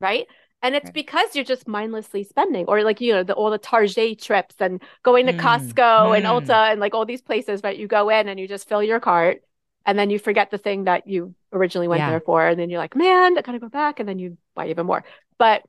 Right? 0.00 0.26
And 0.62 0.74
it's 0.74 0.84
Right. 0.86 0.94
because 0.94 1.34
you're 1.34 1.44
just 1.44 1.66
mindlessly 1.68 2.22
spending, 2.24 2.66
or 2.66 2.82
like, 2.82 3.00
you 3.00 3.12
know, 3.12 3.22
the, 3.22 3.34
all 3.34 3.50
the 3.50 3.58
Target 3.58 4.20
trips 4.20 4.54
and 4.60 4.82
going 5.02 5.26
to 5.26 5.32
Mm. 5.32 5.40
Costco 5.40 6.16
and 6.16 6.26
Mm. 6.26 6.30
Ulta 6.30 6.70
and 6.72 6.80
like 6.80 6.94
all 6.94 7.06
these 7.06 7.22
places, 7.22 7.60
right? 7.64 7.76
You 7.76 7.86
go 7.88 8.08
in 8.08 8.28
and 8.28 8.38
you 8.38 8.46
just 8.48 8.68
fill 8.68 8.82
your 8.82 9.00
cart 9.00 9.42
and 9.84 9.98
then 9.98 10.10
you 10.10 10.18
forget 10.18 10.50
the 10.50 10.58
thing 10.58 10.84
that 10.84 11.06
you 11.06 11.34
originally 11.52 11.88
went 11.88 12.00
Yeah. 12.00 12.10
there 12.10 12.20
for. 12.20 12.46
And 12.46 12.58
then 12.58 12.70
you're 12.70 12.78
like, 12.80 12.96
man, 12.96 13.36
I 13.36 13.42
gotta 13.42 13.58
go 13.58 13.68
back. 13.68 14.00
And 14.00 14.08
then 14.08 14.18
you 14.18 14.38
buy 14.54 14.68
even 14.68 14.86
more. 14.86 15.04
But 15.38 15.62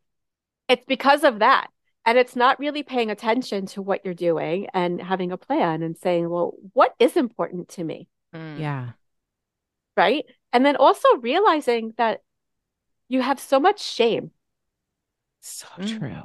it's 0.68 0.86
because 0.86 1.24
of 1.24 1.40
that. 1.40 1.68
And 2.06 2.18
it's 2.18 2.36
not 2.38 2.60
really 2.60 2.84
paying 2.84 3.12
attention 3.12 3.66
to 3.68 3.82
what 3.82 4.06
you're 4.06 4.14
doing 4.14 4.68
and 4.74 5.02
having 5.02 5.34
a 5.34 5.38
plan 5.38 5.84
and 5.84 5.98
saying, 5.98 6.30
well, 6.30 6.54
what 6.74 6.96
is 7.00 7.18
important 7.18 7.68
to 7.70 7.84
me? 7.84 8.08
Mm. 8.34 8.60
Yeah. 8.60 8.92
right? 9.96 10.26
And 10.54 10.66
then 10.66 10.76
also 10.76 11.08
realizing 11.18 11.94
that 11.98 12.22
you 13.10 13.22
have 13.22 13.40
so 13.40 13.60
much 13.60 13.82
shame 13.82 14.32
So 15.42 15.68
Mm. 15.78 16.00
true. 16.00 16.24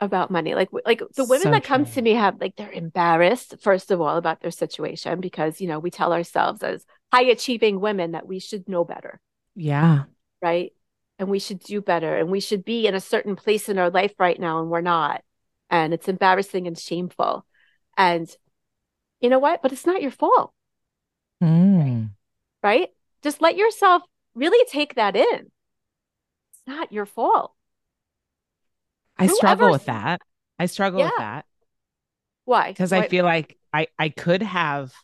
about 0.00 0.30
money. 0.30 0.54
Like 0.54 0.70
like 0.86 1.02
the 1.16 1.24
women 1.24 1.42
So 1.42 1.50
that 1.50 1.64
come 1.64 1.84
true. 1.84 1.94
to 1.94 2.02
me 2.02 2.12
have 2.14 2.40
like 2.40 2.56
they're 2.56 2.70
embarrassed 2.72 3.56
first 3.60 3.90
of 3.90 4.00
all 4.00 4.16
about 4.16 4.40
their 4.40 4.50
situation 4.50 5.20
because 5.20 5.60
you 5.60 5.68
know 5.68 5.78
we 5.78 5.90
tell 5.90 6.12
ourselves 6.12 6.62
as 6.62 6.84
high 7.12 7.24
achieving 7.24 7.80
women 7.80 8.12
that 8.12 8.26
we 8.26 8.38
should 8.38 8.68
know 8.68 8.84
better, 8.84 9.20
Yeah. 9.54 10.04
right? 10.42 10.72
And 11.20 11.28
we 11.28 11.38
should 11.38 11.58
do 11.58 11.82
better 11.82 12.16
and 12.16 12.30
we 12.30 12.40
should 12.40 12.64
be 12.64 12.86
in 12.86 12.94
a 12.94 13.00
certain 13.00 13.36
place 13.36 13.68
in 13.68 13.78
our 13.78 13.90
life 13.90 14.14
right 14.18 14.40
now 14.40 14.58
and 14.60 14.70
we're 14.70 14.80
not. 14.80 15.22
And 15.68 15.92
it's 15.92 16.08
embarrassing 16.08 16.66
and 16.66 16.78
shameful. 16.78 17.44
And 17.94 18.26
you 19.20 19.28
know 19.28 19.38
what? 19.38 19.60
But 19.60 19.70
it's 19.72 19.84
not 19.84 20.00
your 20.00 20.10
fault, 20.12 20.54
Mm. 21.42 22.12
right? 22.62 22.88
Just 23.22 23.42
let 23.42 23.54
yourself 23.56 24.02
really 24.34 24.64
take 24.70 24.94
that 24.94 25.14
in. 25.14 25.50
It's 26.52 26.66
not 26.66 26.90
your 26.90 27.04
fault. 27.04 27.52
I 29.18 29.26
struggle 29.26 29.70
with 29.70 29.84
that. 29.84 30.22
I 30.58 30.64
struggle 30.66 31.02
with 31.02 31.12
that 31.18 31.44
Why? 32.46 32.68
because 32.72 32.94
I 32.94 33.08
feel 33.08 33.26
like 33.26 33.58
I 33.74 33.88
I 33.98 34.08
could 34.08 34.42
have 34.42 34.94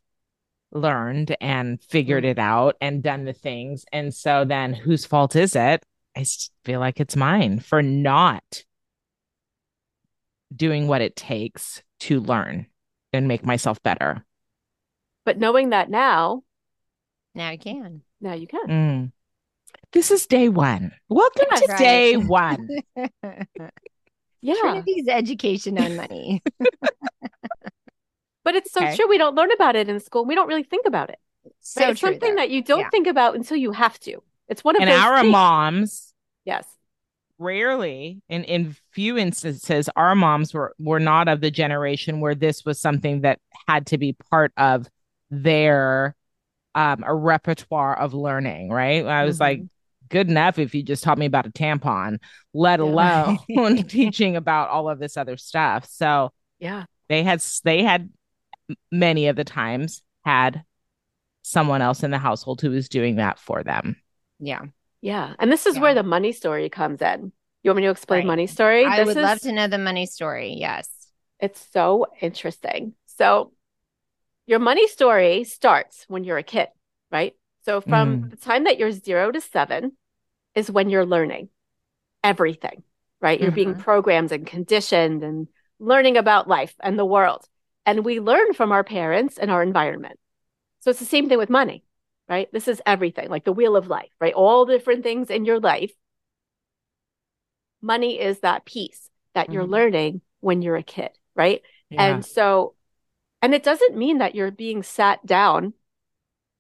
learned 0.72 1.36
and 1.42 1.78
figured 1.82 2.24
Mm. 2.24 2.30
it 2.30 2.38
out 2.38 2.76
and 2.80 3.02
done 3.02 3.24
the 3.26 3.34
things. 3.34 3.84
And 3.92 4.14
so 4.14 4.46
then 4.46 4.72
whose 4.72 5.04
fault 5.04 5.36
is 5.36 5.54
it? 5.54 5.84
I 6.16 6.20
s- 6.20 6.50
feel 6.64 6.80
like 6.80 6.98
it's 7.00 7.14
mine 7.16 7.60
for 7.60 7.82
not 7.82 8.64
doing 10.54 10.86
what 10.88 11.02
it 11.02 11.14
takes 11.16 11.82
to 12.00 12.20
learn 12.20 12.66
and 13.12 13.28
make 13.28 13.44
myself 13.44 13.82
better. 13.82 14.24
But 15.24 15.38
knowing 15.38 15.70
that 15.70 15.90
now, 15.90 16.42
Now 17.34 17.50
you 17.50 17.58
can. 17.58 18.02
now 18.20 18.32
you 18.34 18.46
can. 18.46 18.66
Mm. 18.66 19.12
This 19.92 20.10
is 20.10 20.26
day 20.26 20.48
one. 20.48 20.92
Welcome 21.08 21.46
Yeah, 21.50 21.58
to 21.58 21.66
right. 21.72 21.78
day 21.78 22.16
one. 22.16 22.68
Yeah. 24.42 24.54
Trinity's 24.60 25.08
education 25.08 25.76
on 25.78 25.96
money. 25.96 26.42
But 28.44 28.54
it's 28.54 28.70
so 28.70 28.80
Okay. 28.80 28.94
true. 28.94 29.08
We 29.08 29.18
don't 29.18 29.34
learn 29.34 29.50
about 29.50 29.74
it 29.74 29.88
in 29.88 29.98
school. 29.98 30.24
We 30.24 30.36
don't 30.36 30.46
really 30.46 30.62
think 30.62 30.86
about 30.86 31.10
it. 31.10 31.18
so 31.58 31.80
right? 31.80 31.90
It's 31.90 31.98
true. 32.00 32.10
something 32.12 32.36
though. 32.36 32.42
that 32.42 32.50
you 32.50 32.62
don't 32.62 32.80
Yeah. 32.80 32.90
think 32.90 33.08
about 33.08 33.34
until 33.34 33.56
you 33.56 33.72
have 33.72 33.98
to. 34.00 34.22
It's 34.48 34.62
one 34.62 34.76
of 34.76 34.82
and 34.82 34.90
those 34.90 35.00
our 35.00 35.20
things. 35.22 35.32
moms 35.32 36.05
Yes. 36.46 36.64
rarely 37.38 38.22
in 38.30 38.44
in 38.44 38.74
few 38.92 39.18
instances 39.18 39.90
our 39.94 40.14
moms 40.14 40.54
were 40.54 40.74
were 40.78 40.98
not 41.00 41.28
of 41.28 41.42
the 41.42 41.50
generation 41.50 42.20
where 42.20 42.34
this 42.34 42.64
was 42.64 42.80
something 42.80 43.20
that 43.20 43.38
had 43.68 43.86
to 43.88 43.98
be 43.98 44.14
part 44.30 44.52
of 44.56 44.88
their 45.30 46.14
um 46.74 47.04
a 47.06 47.14
repertoire 47.14 47.98
of 47.98 48.14
learning 48.14 48.70
right 48.70 49.04
i 49.04 49.24
was 49.24 49.38
like 49.38 49.60
good 50.08 50.30
enough 50.30 50.58
if 50.58 50.74
you 50.74 50.82
just 50.82 51.02
taught 51.04 51.18
me 51.18 51.26
about 51.26 51.46
a 51.46 51.50
tampon 51.50 52.16
let 52.54 52.80
Yeah. 52.80 53.36
alone 53.48 53.76
teaching 53.88 54.36
about 54.36 54.70
all 54.70 54.88
of 54.88 54.98
this 54.98 55.16
other 55.18 55.36
stuff 55.36 55.86
so 55.90 56.30
Yeah. 56.58 56.84
they 57.08 57.22
had 57.22 57.44
they 57.64 57.82
had 57.82 58.08
many 58.90 59.26
of 59.28 59.36
the 59.36 59.44
times 59.44 60.02
had 60.24 60.64
someone 61.42 61.82
else 61.82 62.02
in 62.02 62.10
the 62.10 62.18
household 62.18 62.60
who 62.62 62.70
was 62.70 62.88
doing 62.88 63.16
that 63.16 63.38
for 63.38 63.62
them 63.62 63.96
Yeah. 64.40 64.62
Yeah. 65.00 65.34
And 65.38 65.50
this 65.52 65.66
is 65.66 65.76
Yeah. 65.76 65.82
where 65.82 65.94
the 65.94 66.02
money 66.02 66.32
story 66.32 66.68
comes 66.68 67.00
in. 67.02 67.32
You 67.62 67.70
want 67.70 67.76
me 67.76 67.82
to 67.82 67.90
explain 67.90 68.20
Right. 68.20 68.26
money 68.26 68.46
story? 68.46 68.84
I 68.84 68.98
This 68.98 69.06
would 69.06 69.16
is, 69.18 69.22
love 69.22 69.40
to 69.40 69.52
know 69.52 69.66
the 69.68 69.78
money 69.78 70.06
story. 70.06 70.54
Yes. 70.58 70.88
It's 71.40 71.60
so 71.72 72.06
interesting. 72.20 72.94
So 73.06 73.52
your 74.46 74.58
money 74.58 74.86
story 74.88 75.44
starts 75.44 76.04
when 76.08 76.24
you're 76.24 76.38
a 76.38 76.42
kid, 76.42 76.68
right? 77.10 77.34
So 77.64 77.80
from 77.80 78.22
Mm. 78.22 78.30
the 78.30 78.36
time 78.36 78.64
that 78.64 78.78
you're 78.78 78.92
zero 78.92 79.32
to 79.32 79.40
seven 79.40 79.96
is 80.54 80.70
when 80.70 80.88
you're 80.88 81.04
learning 81.04 81.48
everything, 82.22 82.82
right? 83.20 83.40
You're 83.40 83.50
being 83.50 83.74
Mhm. 83.74 83.80
programmed 83.80 84.32
and 84.32 84.46
conditioned 84.46 85.22
and 85.22 85.48
learning 85.78 86.16
about 86.16 86.48
life 86.48 86.74
and 86.80 86.98
the 86.98 87.04
world. 87.04 87.44
And 87.84 88.04
we 88.04 88.20
learn 88.20 88.52
from 88.54 88.72
our 88.72 88.84
parents 88.84 89.36
and 89.38 89.50
our 89.50 89.62
environment. 89.62 90.18
So 90.80 90.90
it's 90.90 91.00
the 91.00 91.04
same 91.04 91.28
thing 91.28 91.38
with 91.38 91.50
money, 91.50 91.84
right? 92.28 92.48
This 92.52 92.68
is 92.68 92.82
everything, 92.86 93.28
like 93.30 93.44
the 93.44 93.52
wheel 93.52 93.76
of 93.76 93.88
life, 93.88 94.10
right? 94.20 94.34
All 94.34 94.66
different 94.66 95.02
things 95.02 95.30
in 95.30 95.44
your 95.44 95.60
life. 95.60 95.92
Money 97.82 98.18
is 98.20 98.40
that 98.40 98.64
piece 98.64 99.10
that 99.34 99.52
you're 99.52 99.64
Mhm. 99.64 99.70
learning 99.70 100.20
when 100.40 100.62
you're 100.62 100.76
a 100.76 100.82
kid, 100.82 101.10
right? 101.34 101.62
Yeah. 101.90 102.14
And 102.14 102.24
so, 102.24 102.74
and 103.42 103.54
it 103.54 103.62
doesn't 103.62 103.96
mean 103.96 104.18
that 104.18 104.34
you're 104.34 104.50
being 104.50 104.82
sat 104.82 105.24
down 105.26 105.74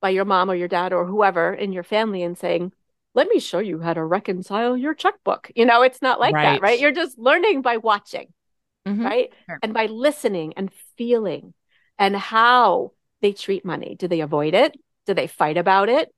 by 0.00 0.10
your 0.10 0.24
mom 0.24 0.50
or 0.50 0.54
your 0.54 0.68
dad 0.68 0.92
or 0.92 1.06
whoever 1.06 1.54
in 1.54 1.72
your 1.72 1.82
family 1.82 2.22
and 2.22 2.38
saying, 2.38 2.72
let 3.14 3.28
me 3.28 3.40
show 3.40 3.58
you 3.60 3.80
how 3.80 3.94
to 3.94 4.04
reconcile 4.04 4.76
your 4.76 4.94
checkbook. 4.94 5.50
You 5.56 5.64
know, 5.64 5.82
it's 5.82 6.02
not 6.02 6.20
like 6.20 6.34
Right. 6.34 6.44
that, 6.44 6.62
right? 6.62 6.78
You're 6.78 6.92
just 6.92 7.18
learning 7.18 7.62
by 7.62 7.78
watching, 7.78 8.32
Mhm. 8.86 9.04
right? 9.04 9.32
Sure. 9.48 9.58
And 9.62 9.74
by 9.74 9.86
listening 9.86 10.54
and 10.56 10.72
feeling 10.96 11.54
and 11.98 12.14
how 12.14 12.92
they 13.22 13.32
treat 13.32 13.64
money. 13.64 13.96
Do 13.98 14.06
they 14.08 14.20
avoid 14.20 14.54
it? 14.54 14.76
Do 15.06 15.14
they 15.14 15.26
fight 15.26 15.56
about 15.56 15.88
it? 15.88 16.12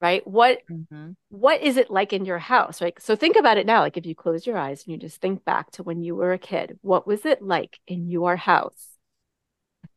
Right? 0.00 0.26
What 0.26 0.60
Mhm. 0.70 1.16
what 1.30 1.60
is 1.60 1.76
it 1.76 1.90
like 1.90 2.12
in 2.12 2.24
your 2.24 2.38
house, 2.38 2.80
right? 2.80 3.00
So 3.02 3.14
think 3.14 3.36
about 3.36 3.58
it 3.58 3.66
now. 3.66 3.80
Like 3.80 3.96
if 3.96 4.06
you 4.06 4.14
close 4.14 4.46
your 4.46 4.56
eyes 4.56 4.84
and 4.84 4.92
you 4.92 4.98
just 4.98 5.20
think 5.20 5.44
back 5.44 5.70
to 5.72 5.82
when 5.82 6.02
you 6.02 6.14
were 6.14 6.32
a 6.32 6.38
kid, 6.38 6.78
what 6.82 7.06
was 7.06 7.26
it 7.26 7.42
like 7.42 7.78
in 7.86 8.08
your 8.08 8.36
house 8.36 8.96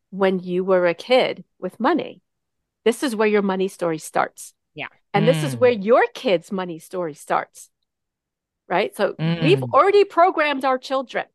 when 0.10 0.40
you 0.40 0.64
were 0.64 0.88
a 0.88 0.94
kid 0.94 1.46
with 1.60 1.80
money? 1.80 2.22
This 2.84 3.04
is 3.04 3.16
where 3.16 3.28
your 3.28 3.42
money 3.42 3.68
story 3.68 3.98
starts. 3.98 4.54
Yeah. 4.74 4.88
And 5.14 5.28
this 5.28 5.44
is 5.44 5.56
Mm. 5.56 5.60
where 5.60 5.72
your 5.72 6.06
kid's 6.14 6.52
money 6.52 6.80
story 6.80 7.14
starts. 7.14 7.70
Right? 8.68 8.96
So 8.96 9.16
we've 9.20 9.60
Mm. 9.60 9.74
already 9.74 10.04
programmed 10.04 10.66
our 10.66 10.78
children. 10.78 11.26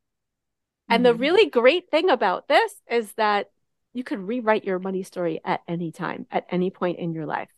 And 0.89 1.05
the 1.05 1.13
Mhm. 1.15 1.21
really 1.21 1.51
great 1.51 1.91
thing 1.91 2.11
about 2.11 2.49
this 2.49 2.83
is 2.89 3.13
that 3.15 3.51
you 3.97 4.05
could 4.05 4.19
rewrite 4.21 4.65
your 4.65 4.79
money 4.79 5.03
story 5.03 5.41
at 5.45 5.61
any 5.67 5.91
time, 5.91 6.27
at 6.31 6.47
any 6.51 6.71
point 6.71 6.99
in 6.99 7.13
your 7.13 7.27
life. 7.27 7.49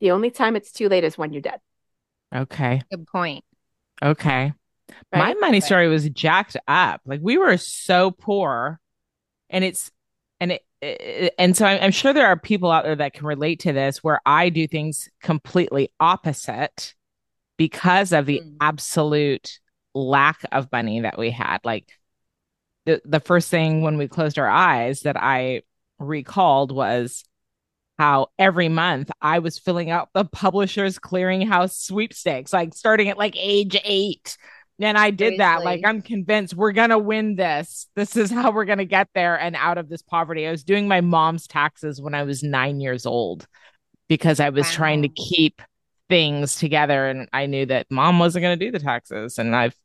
The 0.00 0.10
only 0.10 0.30
time 0.30 0.56
it's 0.56 0.72
too 0.72 0.88
late 0.88 1.04
is 1.04 1.16
when 1.16 1.32
you're 1.32 1.42
dead. 1.42 1.60
okay 2.34 2.82
Good 2.90 3.06
point. 3.06 3.44
okay 4.02 4.52
My 5.12 5.34
money 5.34 5.58
Right. 5.58 5.62
story 5.62 5.88
was 5.88 6.08
jacked 6.10 6.56
up. 6.66 7.00
Like 7.06 7.20
we 7.22 7.38
were 7.38 7.56
so 7.56 8.10
poor, 8.10 8.80
and 9.48 9.64
it's 9.64 9.90
and 10.40 10.52
it, 10.52 10.62
it- 10.82 11.34
and 11.38 11.56
so 11.56 11.64
I'm, 11.64 11.82
I'm 11.84 11.92
sure 11.92 12.12
there 12.12 12.26
are 12.26 12.38
people 12.38 12.70
out 12.70 12.84
there 12.84 12.96
that 12.96 13.14
can 13.14 13.26
relate 13.26 13.60
to 13.60 13.72
this 13.72 14.02
where 14.04 14.20
I 14.26 14.48
do 14.50 14.66
things 14.66 15.08
completely 15.22 15.90
opposite 16.00 16.94
because 17.56 18.12
of 18.12 18.26
the 18.26 18.40
Mm. 18.40 18.56
absolute 18.60 19.60
lack 19.94 20.40
of 20.50 20.70
money 20.72 21.00
that 21.02 21.18
we 21.18 21.30
had. 21.30 21.58
Like 21.64 21.92
the 22.84 23.00
the 23.04 23.20
first 23.20 23.48
thing 23.48 23.82
when 23.82 23.96
we 23.96 24.08
closed 24.08 24.38
our 24.38 24.48
eyes 24.50 25.02
that 25.02 25.16
I 25.16 25.62
recalled 26.04 26.72
was 26.72 27.24
how 27.98 28.28
every 28.38 28.68
month 28.68 29.10
I 29.22 29.38
was 29.38 29.58
filling 29.58 29.90
out 29.90 30.08
the 30.14 30.24
publisher's 30.24 30.98
clearinghouse 30.98 31.74
sweepstakes, 31.80 32.52
like 32.52 32.74
starting 32.74 33.08
at 33.08 33.18
like 33.18 33.34
age 33.36 33.80
eight. 33.84 34.36
And 34.80 34.98
I 34.98 35.10
did 35.10 35.38
that. 35.38 35.62
Like, 35.62 35.82
I'm 35.84 36.02
convinced 36.02 36.54
we're 36.54 36.72
going 36.72 36.90
to 36.90 36.98
win 36.98 37.36
this. 37.36 37.86
This 37.94 38.16
is 38.16 38.32
how 38.32 38.50
we're 38.50 38.64
going 38.64 38.78
to 38.78 38.84
get 38.84 39.08
there 39.14 39.38
and 39.38 39.54
out 39.54 39.78
of 39.78 39.88
this 39.88 40.02
poverty. 40.02 40.48
I 40.48 40.50
was 40.50 40.64
doing 40.64 40.88
my 40.88 41.00
mom's 41.00 41.46
taxes 41.46 42.02
when 42.02 42.12
I 42.12 42.24
was 42.24 42.42
nine 42.42 42.80
years 42.80 43.06
old 43.06 43.46
because 44.08 44.40
I 44.40 44.48
was 44.48 44.68
trying 44.72 45.02
to 45.02 45.08
keep 45.08 45.62
things 46.08 46.56
together. 46.56 47.08
And 47.08 47.28
I 47.32 47.46
knew 47.46 47.66
that 47.66 47.86
mom 47.88 48.18
wasn't 48.18 48.42
going 48.42 48.58
to 48.58 48.64
do 48.64 48.72
the 48.72 48.80
taxes. 48.80 49.38
And 49.38 49.54
I've 49.54 49.76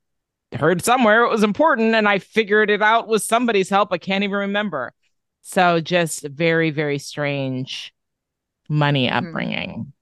heard 0.57 0.83
somewhere 0.83 1.23
it 1.23 1.29
was 1.29 1.43
important. 1.43 1.93
And 1.93 2.09
I 2.09 2.17
figured 2.17 2.71
it 2.71 2.81
out 2.81 3.07
with 3.07 3.21
somebody's 3.21 3.69
help. 3.69 3.89
I 3.91 3.99
can't 3.99 4.23
even 4.23 4.37
remember. 4.37 4.91
So 5.41 5.81
just 5.81 6.23
very, 6.23 6.69
very 6.71 6.99
strange 6.99 7.93
money 8.69 9.09
Mhm. 9.09 9.17
upbringing. 9.17 9.93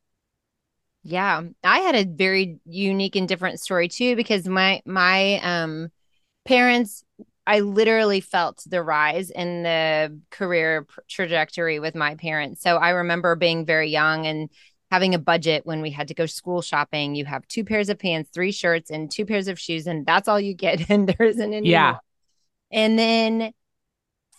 Yeah, 1.04 1.42
I 1.64 1.80
had 1.80 1.96
a 1.96 2.04
very 2.06 2.60
unique 2.66 3.16
and 3.16 3.28
different 3.28 3.60
story 3.60 3.88
too 3.88 4.16
because 4.16 4.48
my 4.48 4.82
my 4.86 5.40
um 5.42 5.90
parents 6.46 7.04
I 7.48 7.62
literally 7.62 8.22
felt 8.22 8.64
the 8.68 8.84
rise 8.84 9.32
in 9.32 9.64
the 9.64 10.20
career 10.32 10.88
trajectory 11.10 11.80
with 11.82 11.96
my 11.96 12.16
parents. 12.16 12.62
So 12.62 12.78
I 12.78 12.92
remember 12.92 13.36
being 13.36 13.66
very 13.66 13.90
young 13.90 14.28
and 14.28 14.50
having 14.92 15.16
a 15.16 15.20
budget 15.20 15.66
when 15.66 15.82
we 15.82 15.92
had 15.92 16.10
to 16.10 16.14
go 16.16 16.28
school 16.28 16.62
shopping. 16.62 17.16
You 17.16 17.26
have 17.26 17.48
two 17.50 17.66
pairs 17.66 17.90
of 17.90 18.00
pants, 18.00 18.30
three 18.34 18.54
shirts, 18.54 18.92
and 18.92 19.12
two 19.12 19.26
pairs 19.26 19.50
of 19.50 19.60
shoes, 19.60 19.88
and 19.88 20.06
that's 20.06 20.28
all 20.30 20.40
you 20.40 20.54
get. 20.56 20.90
And 20.92 21.10
there 21.10 21.28
isn't 21.28 21.54
any 21.54 21.72
Yeah. 21.72 21.76
more. 21.76 22.02
And 22.72 22.98
then 23.00 23.54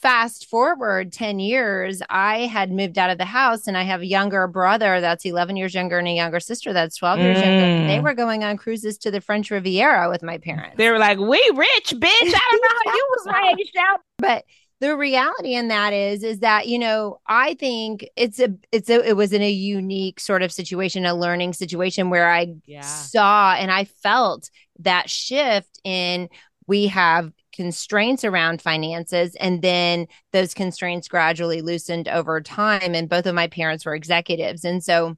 fast 0.01 0.47
forward 0.49 1.13
10 1.13 1.39
years, 1.41 2.03
I 2.09 2.47
had 2.47 2.71
moved 2.71 2.99
out 2.99 3.11
of 3.11 3.19
the 3.19 3.25
house 3.25 3.67
and 3.67 3.77
I 3.77 3.83
have 3.83 4.01
a 4.03 4.07
younger 4.07 4.47
brother 4.47 5.01
that's 5.01 5.25
11 5.25 5.57
years 5.57 5.75
younger 5.75 5.99
and 5.99 6.07
a 6.09 6.13
younger 6.13 6.41
sister 6.41 6.73
that's 6.73 6.97
12 6.97 7.19
years 7.21 7.41
younger. 7.43 7.63
And 7.65 7.89
they 7.89 7.99
Mm. 7.99 8.03
were 8.05 8.15
going 8.15 8.45
on 8.45 8.57
cruises 8.57 8.97
to 8.99 9.11
the 9.11 9.21
French 9.21 9.51
Riviera 9.51 10.09
with 10.09 10.23
my 10.23 10.39
parents. 10.39 10.77
They 10.77 10.91
were 10.91 10.99
like, 10.99 11.19
"We 11.19 11.39
rich, 11.55 11.95
bitch." 11.95 12.05
I 12.05 12.41
don't 12.51 12.63
know 12.63 12.69
how 12.87 12.95
you 12.95 13.07
was 13.11 13.27
raised 13.59 13.77
out. 13.77 14.01
but 14.19 14.45
the 14.81 14.97
reality 14.97 15.55
in 15.55 15.69
that 15.69 15.93
is 15.93 16.23
is 16.23 16.39
that 16.39 16.69
you 16.69 16.79
know 16.79 17.19
i 17.27 17.55
think 17.55 18.09
it's 18.15 18.39
a 18.39 18.49
it's 18.71 18.89
a 18.89 19.05
it 19.09 19.17
was 19.17 19.33
in 19.33 19.43
a 19.43 19.51
unique 19.51 20.21
sort 20.21 20.41
of 20.41 20.53
situation 20.53 21.05
a 21.05 21.15
learning 21.15 21.53
situation 21.53 22.11
where 22.11 22.31
i 22.31 22.55
Yeah. 22.65 22.81
saw 22.83 23.55
and 23.55 23.73
i 23.73 23.85
felt 23.87 24.51
that 24.79 25.11
shift 25.11 25.81
in 25.83 26.29
we 26.69 26.87
have 26.87 27.33
constraints 27.59 28.23
around 28.25 28.63
finances 28.63 29.35
and 29.35 29.63
then 29.63 30.07
those 30.33 30.55
constraints 30.55 31.09
gradually 31.09 31.61
loosened 31.61 32.07
over 32.09 32.41
time 32.41 32.95
and 32.95 33.09
both 33.09 33.27
of 33.27 33.35
my 33.35 33.49
parents 33.49 33.85
were 33.85 33.97
executives 33.97 34.65
and 34.65 34.85
so 34.85 35.17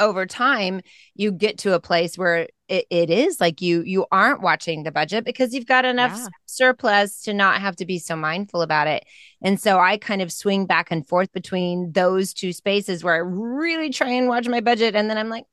over 0.00 0.26
time 0.26 0.80
you 1.14 1.30
get 1.30 1.58
to 1.58 1.72
a 1.74 1.80
place 1.80 2.18
where 2.18 2.48
it, 2.68 2.84
it 2.90 3.10
is 3.10 3.40
like 3.40 3.62
you 3.62 3.82
you 3.82 4.06
aren't 4.10 4.42
watching 4.42 4.82
the 4.82 4.90
budget 4.90 5.24
because 5.24 5.54
you've 5.54 5.66
got 5.68 5.84
enough 5.84 6.18
Yeah. 6.18 6.26
surplus 6.46 7.22
to 7.22 7.32
not 7.32 7.60
have 7.60 7.76
to 7.76 7.86
be 7.86 8.00
so 8.00 8.16
mindful 8.16 8.60
about 8.62 8.88
it 8.88 9.04
and 9.40 9.60
so 9.60 9.78
i 9.78 9.96
kind 9.98 10.20
of 10.20 10.32
swing 10.32 10.66
back 10.66 10.90
and 10.90 11.06
forth 11.06 11.32
between 11.32 11.92
those 11.92 12.34
two 12.34 12.52
spaces 12.52 13.04
where 13.04 13.14
i 13.14 13.18
really 13.18 13.90
try 13.90 14.10
and 14.10 14.26
watch 14.28 14.48
my 14.48 14.60
budget 14.60 14.96
and 14.96 15.08
then 15.08 15.16
i'm 15.16 15.28
like 15.30 15.46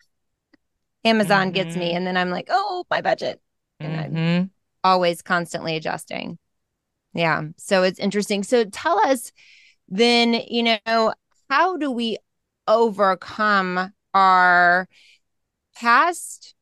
amazon 1.05 1.51
gets 1.51 1.75
me 1.75 1.91
Mhm. 1.91 1.97
and 1.97 2.07
then 2.07 2.17
i'm 2.17 2.31
like 2.31 2.47
oh 2.49 2.85
my 2.89 3.01
budget 3.01 3.39
and 3.79 3.95
I'm 3.99 4.11
Mhm. 4.13 4.49
Always 4.83 5.21
constantly 5.21 5.75
adjusting. 5.75 6.37
Yeah. 7.13 7.43
So 7.57 7.83
it's 7.83 7.99
interesting. 7.99 8.43
So 8.43 8.65
tell 8.65 8.99
us 9.07 9.31
then, 9.87 10.33
you 10.33 10.79
know, 10.85 11.13
how 11.49 11.77
do 11.77 11.91
we 11.91 12.17
overcome 12.67 13.93
our 14.13 14.87
past 15.75 16.55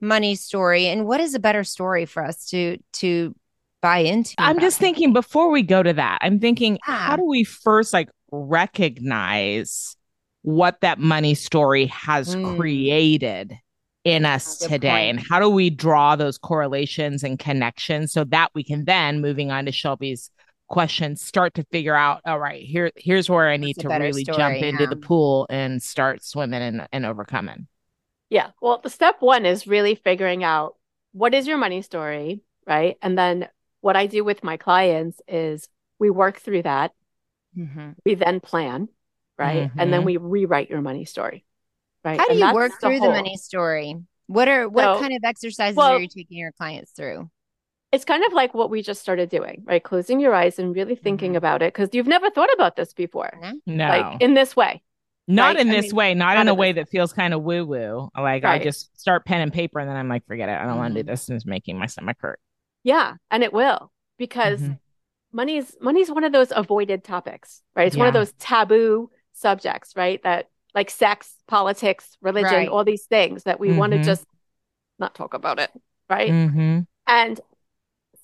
money 0.00 0.34
story 0.34 0.86
and 0.86 1.06
what 1.06 1.20
is 1.20 1.34
a 1.34 1.40
better 1.40 1.64
story 1.64 2.06
for 2.06 2.24
us 2.24 2.46
to 2.50 2.78
to 2.94 3.34
buy 3.80 3.98
into? 3.98 4.34
I'm 4.38 4.60
just 4.60 4.78
thinking 4.78 5.12
before 5.12 5.50
we 5.50 5.62
go 5.62 5.82
to 5.82 5.92
that, 5.92 6.18
I'm 6.22 6.40
thinking, 6.40 6.78
Yeah. 6.86 6.96
how 6.96 7.16
do 7.16 7.24
we 7.24 7.44
first 7.44 7.92
like 7.92 8.08
recognize 8.30 9.96
what 10.42 10.80
that 10.80 10.98
money 10.98 11.34
story 11.34 11.86
has 11.86 12.34
Mm. 12.34 12.56
created 12.56 13.58
in 14.04 14.24
us 14.26 14.56
today? 14.58 14.88
point. 14.88 15.10
And 15.10 15.20
how 15.20 15.40
do 15.40 15.48
we 15.48 15.70
draw 15.70 16.16
those 16.16 16.38
correlations 16.38 17.22
and 17.24 17.38
connections 17.38 18.12
so 18.12 18.24
that 18.24 18.50
we 18.54 18.62
can 18.64 18.84
then, 18.84 19.20
moving 19.20 19.50
on 19.50 19.64
to 19.66 19.72
Shelby's 19.72 20.30
question, 20.68 21.16
start 21.16 21.54
to 21.54 21.64
figure 21.72 21.94
out, 21.94 22.20
all 22.24 22.38
right, 22.38 22.62
here, 22.62 22.90
here's 22.96 23.28
where 23.30 23.48
I 23.48 23.56
need 23.56 23.78
to 23.80 23.88
really 23.88 24.24
story, 24.24 24.36
jump 24.36 24.56
into 24.56 24.86
the 24.86 24.96
pool 24.96 25.46
and 25.50 25.82
start 25.82 26.22
swimming 26.22 26.62
and, 26.62 26.88
and 26.92 27.06
overcoming. 27.06 27.66
Yeah. 28.30 28.50
Well, 28.60 28.80
the 28.82 28.90
step 28.90 29.16
one 29.20 29.46
is 29.46 29.66
really 29.66 29.94
figuring 29.94 30.42
out 30.44 30.76
what 31.12 31.34
is 31.34 31.46
your 31.46 31.58
money 31.58 31.82
story, 31.82 32.42
right? 32.66 32.96
And 33.02 33.16
then 33.16 33.48
what 33.80 33.96
I 33.96 34.06
do 34.06 34.24
with 34.24 34.42
my 34.42 34.56
clients 34.56 35.20
is 35.28 35.68
we 35.98 36.10
work 36.10 36.38
through 36.38 36.62
that. 36.62 36.92
mm-hmm. 37.56 37.90
We 38.04 38.14
then 38.14 38.40
plan, 38.40 38.88
right? 39.38 39.70
And 39.78 39.92
then 39.92 40.02
Mhm. 40.02 40.04
we 40.04 40.16
rewrite 40.16 40.70
your 40.70 40.80
money 40.80 41.04
story, 41.04 41.44
right? 42.04 42.18
How 42.18 42.26
do 42.26 42.30
And 42.32 42.38
you 42.40 42.44
that's 42.46 42.54
work 42.54 42.72
through 42.80 42.94
the 43.00 43.06
whole- 43.06 43.12
money 43.12 43.36
story? 43.36 43.96
What 44.26 44.48
are 44.48 44.68
what 44.68 44.82
So- 44.84 45.00
kind 45.00 45.12
of 45.14 45.20
exercises 45.24 45.76
well- 45.76 45.92
are 45.92 46.00
you 46.00 46.08
taking 46.08 46.38
your 46.38 46.52
clients 46.52 46.92
through? 46.92 47.30
It's 47.92 48.04
kind 48.04 48.24
of 48.24 48.32
like 48.32 48.54
what 48.54 48.70
we 48.70 48.82
just 48.82 49.00
started 49.00 49.28
doing, 49.28 49.62
right? 49.66 49.82
Closing 49.82 50.18
your 50.18 50.34
eyes 50.34 50.58
and 50.58 50.74
really 50.74 50.96
thinking 50.96 51.34
Mhm. 51.34 51.36
about 51.36 51.62
it 51.62 51.72
because 51.72 51.90
you've 51.92 52.08
never 52.08 52.28
thought 52.28 52.52
about 52.52 52.74
this 52.74 52.92
before, 52.92 53.30
No, 53.66 53.86
like 53.88 54.20
in 54.20 54.34
this 54.34 54.56
way. 54.56 54.82
not 55.28 55.54
right? 55.54 55.60
in 55.64 55.70
I 55.70 55.76
this 55.76 55.86
mean, 55.92 55.96
way, 55.96 56.14
not, 56.14 56.34
not 56.34 56.40
in 56.42 56.48
a 56.48 56.54
way 56.54 56.72
this 56.72 56.86
that 56.86 56.90
feels 56.90 57.12
kind 57.12 57.32
of 57.32 57.42
woo 57.44 57.64
woo. 57.64 58.10
Like 58.16 58.44
I 58.44 58.58
just 58.58 58.98
start 59.00 59.24
pen 59.24 59.42
and 59.42 59.52
paper 59.52 59.78
and 59.78 59.88
then 59.88 59.96
I'm 59.96 60.08
like, 60.08 60.26
forget 60.26 60.48
it. 60.48 60.58
I 60.58 60.64
don't 60.64 60.76
want 60.76 60.94
to 60.94 61.02
do 61.02 61.06
this. 61.06 61.28
And 61.28 61.36
it's 61.36 61.46
making 61.46 61.78
my 61.78 61.86
stomach 61.86 62.16
hurt. 62.20 62.40
Yeah, 62.82 63.14
and 63.30 63.44
it 63.44 63.52
will 63.52 63.92
because 64.18 64.60
Mhm. 64.60 64.78
money's 65.32 65.76
money's 65.80 66.10
one 66.10 66.24
of 66.24 66.32
those 66.32 66.52
avoided 66.54 67.04
topics, 67.04 67.62
right? 67.76 67.86
It's 67.86 67.96
one 67.96 68.08
of 68.08 68.14
those 68.14 68.32
taboo 68.40 69.10
subjects, 69.34 69.94
right? 69.94 70.20
That 70.24 70.48
like 70.74 70.90
sex, 70.90 71.34
politics, 71.46 72.16
religion, 72.20 72.52
Right. 72.52 72.68
all 72.68 72.84
these 72.84 73.04
things 73.06 73.44
that 73.44 73.60
we 73.60 73.72
want 73.72 73.92
to 73.92 74.02
just 74.02 74.24
not 74.98 75.14
talk 75.14 75.34
about 75.34 75.58
it, 75.58 75.70
right? 76.10 76.30
Mm-hmm. 76.30 76.80
And 77.06 77.40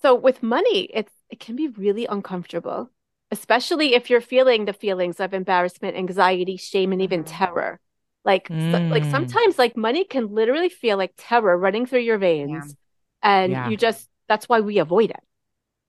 so 0.01 0.15
with 0.15 0.41
money, 0.43 0.89
it's 0.93 1.13
it 1.29 1.39
can 1.39 1.55
be 1.55 1.67
really 1.69 2.05
uncomfortable, 2.05 2.89
especially 3.31 3.93
if 3.93 4.09
you're 4.09 4.19
feeling 4.21 4.65
the 4.65 4.73
feelings 4.73 5.19
of 5.19 5.33
embarrassment, 5.33 5.95
anxiety, 5.95 6.57
shame, 6.57 6.91
and 6.91 7.01
even 7.01 7.23
Mhm. 7.23 7.27
terror. 7.37 7.79
Like 8.25 8.47
so- 8.49 8.87
like 8.95 9.03
Mm. 9.03 9.11
sometimes 9.11 9.57
like 9.57 9.75
money 9.77 10.03
can 10.03 10.27
literally 10.27 10.69
feel 10.69 10.97
like 10.97 11.13
terror 11.17 11.57
running 11.57 11.85
through 11.85 12.01
your 12.01 12.17
veins, 12.17 12.75
and 13.23 13.51
Yeah. 13.51 13.69
you 13.69 13.77
just 13.77 14.09
that's 14.27 14.47
why 14.49 14.59
we 14.59 14.77
avoid 14.79 15.09
it 15.11 15.23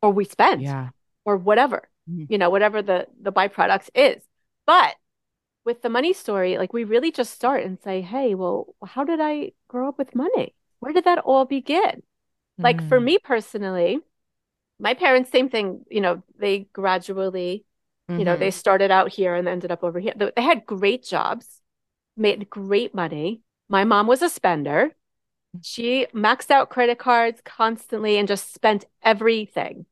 or 0.01 0.11
we 0.13 0.25
spend 0.25 0.63
Yeah. 0.63 0.91
or 1.25 1.37
whatever, 1.37 1.89
Mhm. 2.09 2.27
you 2.31 2.39
know, 2.39 2.51
whatever 2.51 2.83
the 2.83 3.07
the 3.21 3.33
byproducts 3.33 3.91
is. 3.95 4.23
But 4.67 4.95
with 5.65 5.83
the 5.83 5.89
money 5.91 6.13
story, 6.13 6.59
like 6.59 6.73
we 6.73 6.85
really 6.85 7.13
just 7.13 7.33
start 7.35 7.65
and 7.65 7.79
say, 7.83 8.01
hey, 8.03 8.35
well, 8.35 8.75
how 8.85 9.05
did 9.05 9.21
I 9.21 9.53
grow 9.69 9.89
up 9.89 9.99
with 9.99 10.15
money? 10.15 10.55
Where 10.81 10.93
did 10.93 11.05
that 11.05 11.19
all 11.21 11.45
begin? 11.45 12.03
Like 12.63 12.83
for 12.83 13.01
Mm. 13.01 13.05
me 13.05 13.19
personally, 13.19 14.01
my 14.79 14.95
parents, 14.95 15.31
same 15.31 15.49
thing, 15.51 15.85
you 15.91 16.01
know, 16.01 16.23
they 16.39 16.61
gradually, 16.73 17.65
you 18.17 18.25
know, 18.25 18.37
they 18.37 18.51
started 18.51 18.91
out 18.91 19.13
here 19.13 19.35
and 19.35 19.49
ended 19.49 19.71
up 19.71 19.85
over 19.85 20.01
here. 20.01 20.15
They 20.17 20.33
they 20.37 20.43
had 20.43 20.67
great 20.67 21.05
jobs, 21.05 21.61
made 22.17 22.51
great 22.51 22.95
money. 22.95 23.43
My 23.69 23.85
mom 23.85 24.07
was 24.07 24.23
a 24.23 24.31
spender. 24.31 24.95
She 25.63 26.07
maxed 26.15 26.51
out 26.51 26.71
credit 26.71 26.99
cards 26.99 27.41
constantly 27.45 28.19
and 28.19 28.29
just 28.29 28.55
spent 28.55 28.87
everything. 29.03 29.87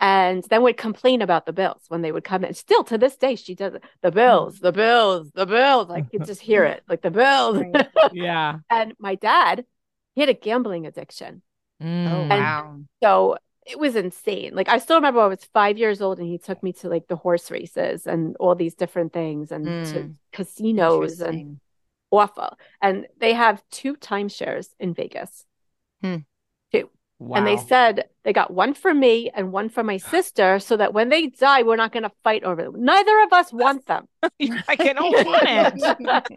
And 0.00 0.42
then 0.44 0.62
would 0.62 0.76
complain 0.76 1.22
about 1.22 1.46
the 1.46 1.52
bills 1.52 1.82
when 1.88 2.02
they 2.02 2.12
would 2.12 2.24
come 2.24 2.44
in. 2.44 2.52
Still 2.54 2.84
to 2.84 2.98
this 2.98 3.16
day, 3.16 3.36
she 3.36 3.54
does 3.54 3.74
it. 3.74 3.84
The 4.02 4.10
bills, 4.10 4.58
the 4.58 4.72
bills, 4.72 5.30
the 5.34 5.46
bills. 5.46 5.88
I 5.90 6.02
could 6.02 6.24
just 6.24 6.40
hear 6.40 6.64
it, 6.64 6.82
like 6.88 7.00
the 7.02 7.10
bills. 7.10 7.58
Right. 7.58 7.88
Yeah. 8.12 8.58
And 8.70 8.94
my 8.98 9.14
dad, 9.14 9.64
he 10.14 10.20
had 10.20 10.30
a 10.30 10.34
gambling 10.34 10.86
addiction. 10.86 11.42
Oh 11.80 12.26
Mm. 12.26 12.28
wow. 12.28 12.80
So 13.02 13.36
it 13.66 13.78
was 13.78 13.96
insane. 13.96 14.54
Like 14.54 14.68
I 14.68 14.78
still 14.78 14.96
remember 14.96 15.20
I 15.20 15.26
was 15.26 15.44
five 15.54 15.78
years 15.78 16.02
old 16.02 16.18
and 16.18 16.28
he 16.28 16.38
took 16.38 16.62
me 16.62 16.72
to 16.74 16.88
like 16.88 17.06
the 17.08 17.16
horse 17.16 17.50
races 17.50 18.06
and 18.06 18.36
all 18.36 18.54
these 18.54 18.74
different 18.74 19.12
things 19.12 19.52
and 19.52 19.64
to 19.66 19.98
Mm. 19.98 20.14
casinos 20.32 21.20
and 21.20 21.34
Interesting. 21.34 21.60
awful. 22.10 22.58
And 22.82 23.06
they 23.18 23.32
have 23.32 23.62
two 23.70 23.94
timeshares 23.96 24.68
in 24.78 24.92
Vegas. 24.94 25.46
Wow. 27.20 27.36
And 27.38 27.46
they 27.46 27.56
said 27.56 28.08
they 28.24 28.32
got 28.32 28.52
one 28.52 28.74
for 28.74 28.92
me 28.92 29.30
and 29.34 29.52
one 29.52 29.68
for 29.68 29.82
my 29.82 29.96
sister 29.98 30.58
so 30.58 30.76
that 30.76 30.92
when 30.92 31.08
they 31.10 31.28
die, 31.28 31.62
we're 31.62 31.76
not 31.76 31.92
going 31.92 32.02
to 32.02 32.12
fight 32.24 32.42
over 32.44 32.62
them. 32.64 32.84
Neither 32.84 33.22
of 33.22 33.32
us 33.32 33.52
want 33.52 33.86
them, 33.86 34.08
I 34.68 34.76
can 34.76 34.96
don't 34.96 35.26
want 35.26 35.42
it. 35.46 36.36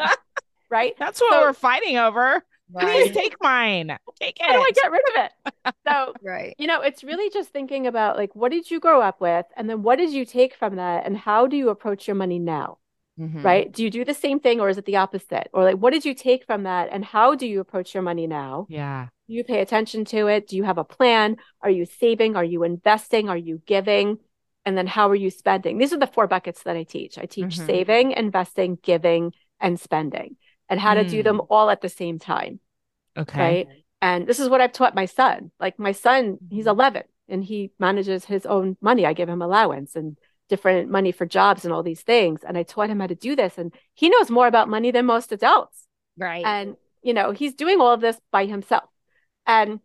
right? 0.70 0.94
That's 1.00 1.20
what 1.20 1.32
So- 1.34 1.42
we're 1.42 1.54
fighting 1.54 1.98
over. 1.98 2.44
Please 2.78 3.12
take 3.14 3.38
mine. 3.42 3.98
Take 4.20 4.38
it. 4.42 4.46
How 4.46 4.52
do 4.52 4.60
I 4.60 4.72
get 4.72 4.92
rid 4.92 5.02
of 5.16 5.24
it? 5.66 5.74
So 5.88 6.14
Right. 6.22 6.54
You 6.58 6.68
know, 6.68 6.82
it's 6.82 7.02
really 7.02 7.30
just 7.30 7.50
thinking 7.52 7.88
about 7.88 8.18
like 8.18 8.36
what 8.36 8.52
did 8.52 8.70
you 8.70 8.82
grow 8.82 9.02
up 9.02 9.22
with 9.22 9.46
and 9.56 9.70
then 9.70 9.84
what 9.84 9.96
did 9.98 10.12
you 10.12 10.26
take 10.26 10.54
from 10.54 10.76
that 10.76 11.06
and 11.06 11.16
how 11.18 11.48
do 11.48 11.56
you 11.56 11.70
approach 11.70 12.08
your 12.10 12.16
money 12.16 12.40
now, 12.40 12.78
Mhm. 13.20 13.44
right? 13.44 13.72
Do 13.72 13.84
you 13.84 13.90
do 13.90 14.06
the 14.06 14.14
same 14.14 14.40
thing 14.40 14.60
or 14.60 14.70
is 14.70 14.78
it 14.78 14.86
the 14.86 14.98
opposite? 14.98 15.50
Or 15.54 15.64
like 15.64 15.78
what 15.78 15.92
did 15.94 16.06
you 16.06 16.14
take 16.14 16.46
from 16.46 16.64
that 16.64 16.90
and 16.92 17.04
how 17.04 17.36
do 17.36 17.48
you 17.48 17.60
approach 17.60 17.94
your 17.94 18.04
money 18.04 18.28
now? 18.28 18.68
Yeah. 18.70 19.08
Do 19.28 19.34
you 19.34 19.44
pay 19.44 19.60
attention 19.62 20.06
to 20.06 20.28
it? 20.28 20.48
Do 20.48 20.56
you 20.56 20.64
have 20.64 20.78
a 20.78 20.84
plan? 20.84 21.38
Are 21.62 21.70
you 21.70 21.86
saving? 21.86 22.36
Are 22.36 22.44
you 22.44 22.64
investing? 22.64 23.28
Are 23.30 23.38
you 23.38 23.62
giving? 23.66 24.20
And 24.66 24.78
then 24.78 24.88
how 24.88 25.10
are 25.10 25.16
you 25.16 25.30
spending? 25.30 25.78
These 25.78 25.94
are 25.94 26.00
the 26.00 26.08
four 26.08 26.28
buckets 26.28 26.64
that 26.64 26.76
I 26.76 26.84
teach. 26.84 27.18
I 27.18 27.26
teach 27.26 27.58
Mhm. 27.58 27.66
saving, 27.66 28.12
investing, 28.12 28.78
giving, 28.84 29.34
and 29.60 29.80
spending 29.80 30.38
and 30.70 30.80
how 30.80 30.94
to 30.94 31.04
do 31.04 31.24
them 31.24 31.42
all 31.50 31.70
at 31.70 31.82
the 31.82 31.90
same 31.90 32.20
time 32.20 32.60
Okay. 33.18 33.40
right? 33.40 33.68
And 34.02 34.28
this 34.28 34.40
is 34.40 34.48
what 34.50 34.62
I've 34.62 34.74
taught 34.74 34.94
my 34.94 35.06
son. 35.06 35.52
Like 35.60 35.80
my 35.80 35.92
son, 35.94 36.38
he's 36.52 36.66
Mhm. 36.66 36.72
11 36.72 37.04
and 37.28 37.44
he 37.44 37.72
manages 37.80 38.26
his 38.26 38.46
own 38.46 38.78
money. 38.80 39.06
I 39.06 39.14
give 39.14 39.28
him 39.28 39.42
allowance 39.42 39.96
and 39.96 40.18
different 40.50 40.90
money 40.90 41.12
for 41.12 41.26
jobs 41.26 41.66
and 41.66 41.74
all 41.74 41.84
these 41.84 42.02
things. 42.02 42.42
And 42.48 42.58
I 42.58 42.64
taught 42.64 42.90
him 42.90 43.00
how 43.00 43.08
to 43.08 43.16
do 43.16 43.36
this. 43.36 43.58
And 43.58 43.74
he 43.94 44.10
knows 44.10 44.30
more 44.30 44.48
about 44.48 44.70
money 44.70 44.92
than 44.92 45.06
most 45.06 45.32
adults. 45.32 45.86
Right. 46.18 46.46
And, 46.46 46.78
you 47.02 47.14
know, 47.14 47.32
he's 47.32 47.54
doing 47.54 47.80
all 47.82 47.92
of 47.92 48.02
this 48.02 48.18
by 48.32 48.46
himself. 48.46 48.90
And 49.46 49.80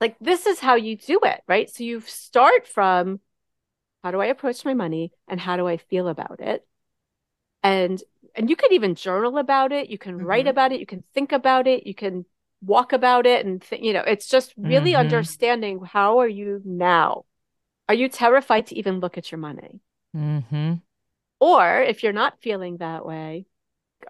like, 0.00 0.16
this 0.20 0.46
is 0.46 0.58
how 0.58 0.74
you 0.74 0.96
do 0.96 1.20
it, 1.24 1.42
right? 1.46 1.70
So 1.70 1.84
you 1.84 2.00
start 2.00 2.66
from 2.66 3.20
how 4.02 4.10
do 4.10 4.20
I 4.20 4.26
approach 4.26 4.64
my 4.64 4.74
money 4.74 5.12
and 5.28 5.40
how 5.40 5.56
do 5.56 5.66
I 5.66 5.76
feel 5.76 6.08
about 6.08 6.40
it? 6.40 6.66
And, 7.62 8.02
and 8.34 8.50
you 8.50 8.56
could 8.56 8.72
even 8.72 8.94
journal 8.94 9.38
about 9.38 9.72
it. 9.72 9.88
You 9.88 9.98
can 9.98 10.16
write 10.18 10.46
Mhm. 10.46 10.50
about 10.50 10.72
it. 10.72 10.80
You 10.80 10.86
can 10.86 11.04
think 11.14 11.32
about 11.32 11.66
it. 11.66 11.86
You 11.86 11.94
can 11.94 12.26
walk 12.60 12.92
about 12.92 13.26
it 13.26 13.44
and 13.44 13.62
th- 13.62 13.82
you 13.82 13.92
know, 13.92 14.02
it's 14.02 14.28
just 14.28 14.54
really 14.56 14.92
Mhm. 14.92 14.98
understanding 14.98 15.80
how 15.84 16.18
are 16.18 16.28
you 16.28 16.60
now? 16.64 17.24
Are 17.88 17.94
you 17.94 18.08
terrified 18.08 18.68
to 18.68 18.76
even 18.78 19.00
look 19.00 19.18
at 19.18 19.30
your 19.30 19.38
money? 19.38 19.80
Mm-hmm. 20.16 20.74
Or 21.40 21.80
if 21.80 22.02
you're 22.02 22.12
not 22.12 22.40
feeling 22.40 22.78
that 22.78 23.04
way, 23.04 23.46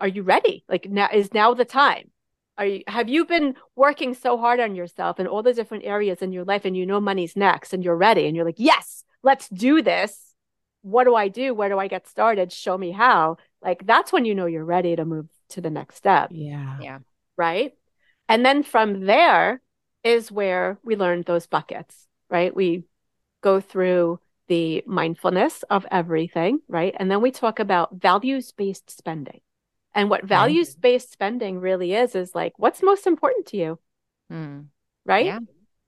are 0.01 0.09
you 0.09 0.23
ready? 0.23 0.65
Like 0.69 0.89
now 0.89 1.09
is 1.13 1.33
now 1.33 1.55
the 1.55 1.65
time. 1.65 2.11
Are 2.59 2.67
you 2.67 2.83
have 2.87 3.09
you 3.09 3.25
been 3.25 3.57
working 3.75 4.15
so 4.15 4.37
hard 4.37 4.61
on 4.61 4.75
yourself 4.75 5.19
in 5.19 5.27
all 5.27 5.43
the 5.43 5.55
different 5.55 5.85
areas 5.85 6.21
in 6.21 6.33
your 6.33 6.45
life 6.45 6.65
and 6.65 6.77
you 6.77 6.85
know 6.85 7.01
money's 7.01 7.37
next 7.37 7.73
and 7.73 7.83
you're 7.83 7.97
ready 7.97 8.27
and 8.27 8.37
you're 8.37 8.45
like, 8.45 8.59
"Yes, 8.59 9.05
let's 9.23 9.49
do 9.49 9.83
this." 9.83 10.33
what 10.83 11.05
do 11.05 11.15
I 11.15 11.29
do? 11.29 11.55
Where 11.55 11.69
do 11.69 11.79
I 11.79 11.89
get 11.89 12.07
started? 12.09 12.53
Show 12.53 12.77
me 12.77 12.91
how. 12.91 13.39
Like 13.63 13.87
that's 13.87 14.13
when 14.13 14.25
you 14.25 14.35
know 14.35 14.47
you're 14.47 14.65
ready 14.65 14.95
to 14.95 15.05
move 15.05 15.29
to 15.51 15.61
the 15.61 15.71
next 15.71 15.97
step. 15.97 16.31
Yeah. 16.33 16.79
Yeah. 16.81 16.99
Right. 17.37 17.73
And 18.29 18.45
then 18.45 18.63
from 18.63 19.07
there 19.07 19.63
is 20.05 20.31
where 20.31 20.79
we 20.85 20.97
learn 20.97 21.23
those 21.23 21.47
buckets, 21.47 22.07
right? 22.29 22.55
We 22.55 22.85
go 23.41 23.61
through 23.61 24.19
the 24.53 24.85
mindfulness 24.87 25.63
of 25.71 25.87
everything, 25.91 26.61
right? 26.69 26.95
And 26.99 27.11
then 27.11 27.23
we 27.23 27.31
talk 27.31 27.59
about 27.59 27.95
values 27.95 28.53
based 28.53 28.91
spending. 28.91 29.41
And 29.95 30.11
what 30.11 30.25
values 30.25 30.75
based 30.75 31.11
spending 31.11 31.59
really 31.59 31.95
is, 31.95 32.15
is 32.15 32.35
like, 32.35 32.53
what's 32.59 32.83
most 32.83 33.07
important 33.07 33.47
to 33.47 33.57
you, 33.57 33.79
Mm. 34.31 34.67
right? 35.07 35.25
Yeah. 35.25 35.39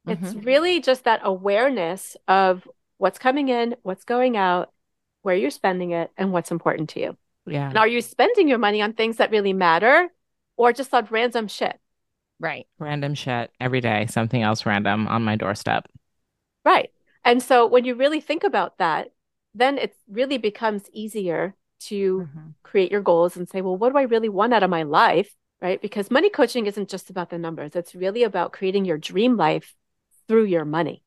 It's 0.07 0.33
Mhm. 0.33 0.47
really 0.47 0.81
just 0.81 1.05
that 1.05 1.21
awareness 1.25 2.17
of 2.27 2.67
what's 2.97 3.19
coming 3.19 3.51
in, 3.51 3.77
what's 3.83 4.05
going 4.05 4.35
out, 4.39 4.73
where 5.21 5.37
you're 5.37 5.51
spending 5.51 5.91
it, 5.91 6.11
and 6.17 6.33
what's 6.33 6.51
important 6.51 6.89
to 6.91 7.01
you. 7.01 7.17
Yeah. 7.45 7.69
And 7.69 7.77
are 7.77 7.89
you 7.89 8.01
spending 8.01 8.49
your 8.49 8.57
money 8.59 8.81
on 8.81 8.95
things 8.95 9.19
that 9.19 9.31
really 9.31 9.53
matter 9.53 10.09
or 10.57 10.73
just 10.73 10.95
on 10.95 11.07
random 11.11 11.49
shit? 11.49 11.79
Right. 12.41 12.67
Random 12.79 13.15
shit 13.15 13.51
every 13.61 13.83
day, 13.83 14.07
something 14.09 14.41
else 14.41 14.65
random 14.65 15.07
on 15.07 15.23
my 15.23 15.37
doorstep. 15.37 15.87
Right. 16.65 16.91
And 17.25 17.43
so 17.43 17.67
when 17.67 17.85
you 17.85 17.95
really 17.95 18.21
think 18.21 18.45
about 18.45 18.79
that, 18.79 19.13
then 19.55 19.79
it 19.79 19.97
really 20.09 20.39
becomes 20.39 20.89
easier 20.93 21.55
to 21.81 22.29
Mhm. 22.35 22.55
create 22.63 22.91
your 22.91 23.03
goals 23.03 23.37
and 23.37 23.49
say, 23.49 23.61
well, 23.61 23.77
what 23.77 23.93
do 23.93 23.99
I 23.99 24.03
really 24.03 24.29
want 24.29 24.53
out 24.55 24.63
of 24.63 24.71
my 24.71 24.83
life? 24.83 25.35
Right. 25.61 25.81
Because 25.81 26.11
money 26.11 26.29
coaching 26.29 26.67
isn't 26.67 26.91
just 26.91 27.09
about 27.09 27.31
the 27.31 27.39
numbers, 27.39 27.75
it's 27.75 27.95
really 27.95 28.23
about 28.23 28.53
creating 28.53 28.85
your 28.85 28.99
dream 28.99 29.37
life 29.37 29.75
through 30.29 30.45
your 30.45 30.65
money. 30.65 31.03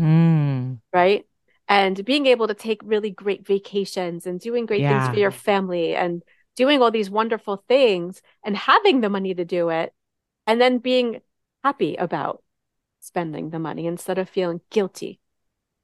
Mm. 0.00 0.78
Right. 0.92 1.26
And 1.68 2.04
being 2.04 2.26
able 2.26 2.48
to 2.48 2.54
take 2.54 2.80
really 2.82 3.10
great 3.10 3.46
vacations 3.46 4.26
and 4.26 4.40
doing 4.40 4.66
great 4.66 4.82
things 4.84 5.06
for 5.06 5.20
your 5.20 5.30
family 5.30 5.94
and 5.94 6.22
doing 6.56 6.82
all 6.82 6.90
these 6.90 7.08
wonderful 7.10 7.62
things 7.68 8.22
and 8.42 8.56
having 8.56 9.00
the 9.00 9.08
money 9.10 9.34
to 9.34 9.44
do 9.44 9.68
it 9.68 9.94
and 10.48 10.60
then 10.60 10.78
being 10.78 11.20
happy 11.62 11.94
about 11.94 12.42
spending 12.98 13.50
the 13.50 13.58
money 13.60 13.86
instead 13.86 14.18
of 14.18 14.28
feeling 14.28 14.60
guilty 14.70 15.19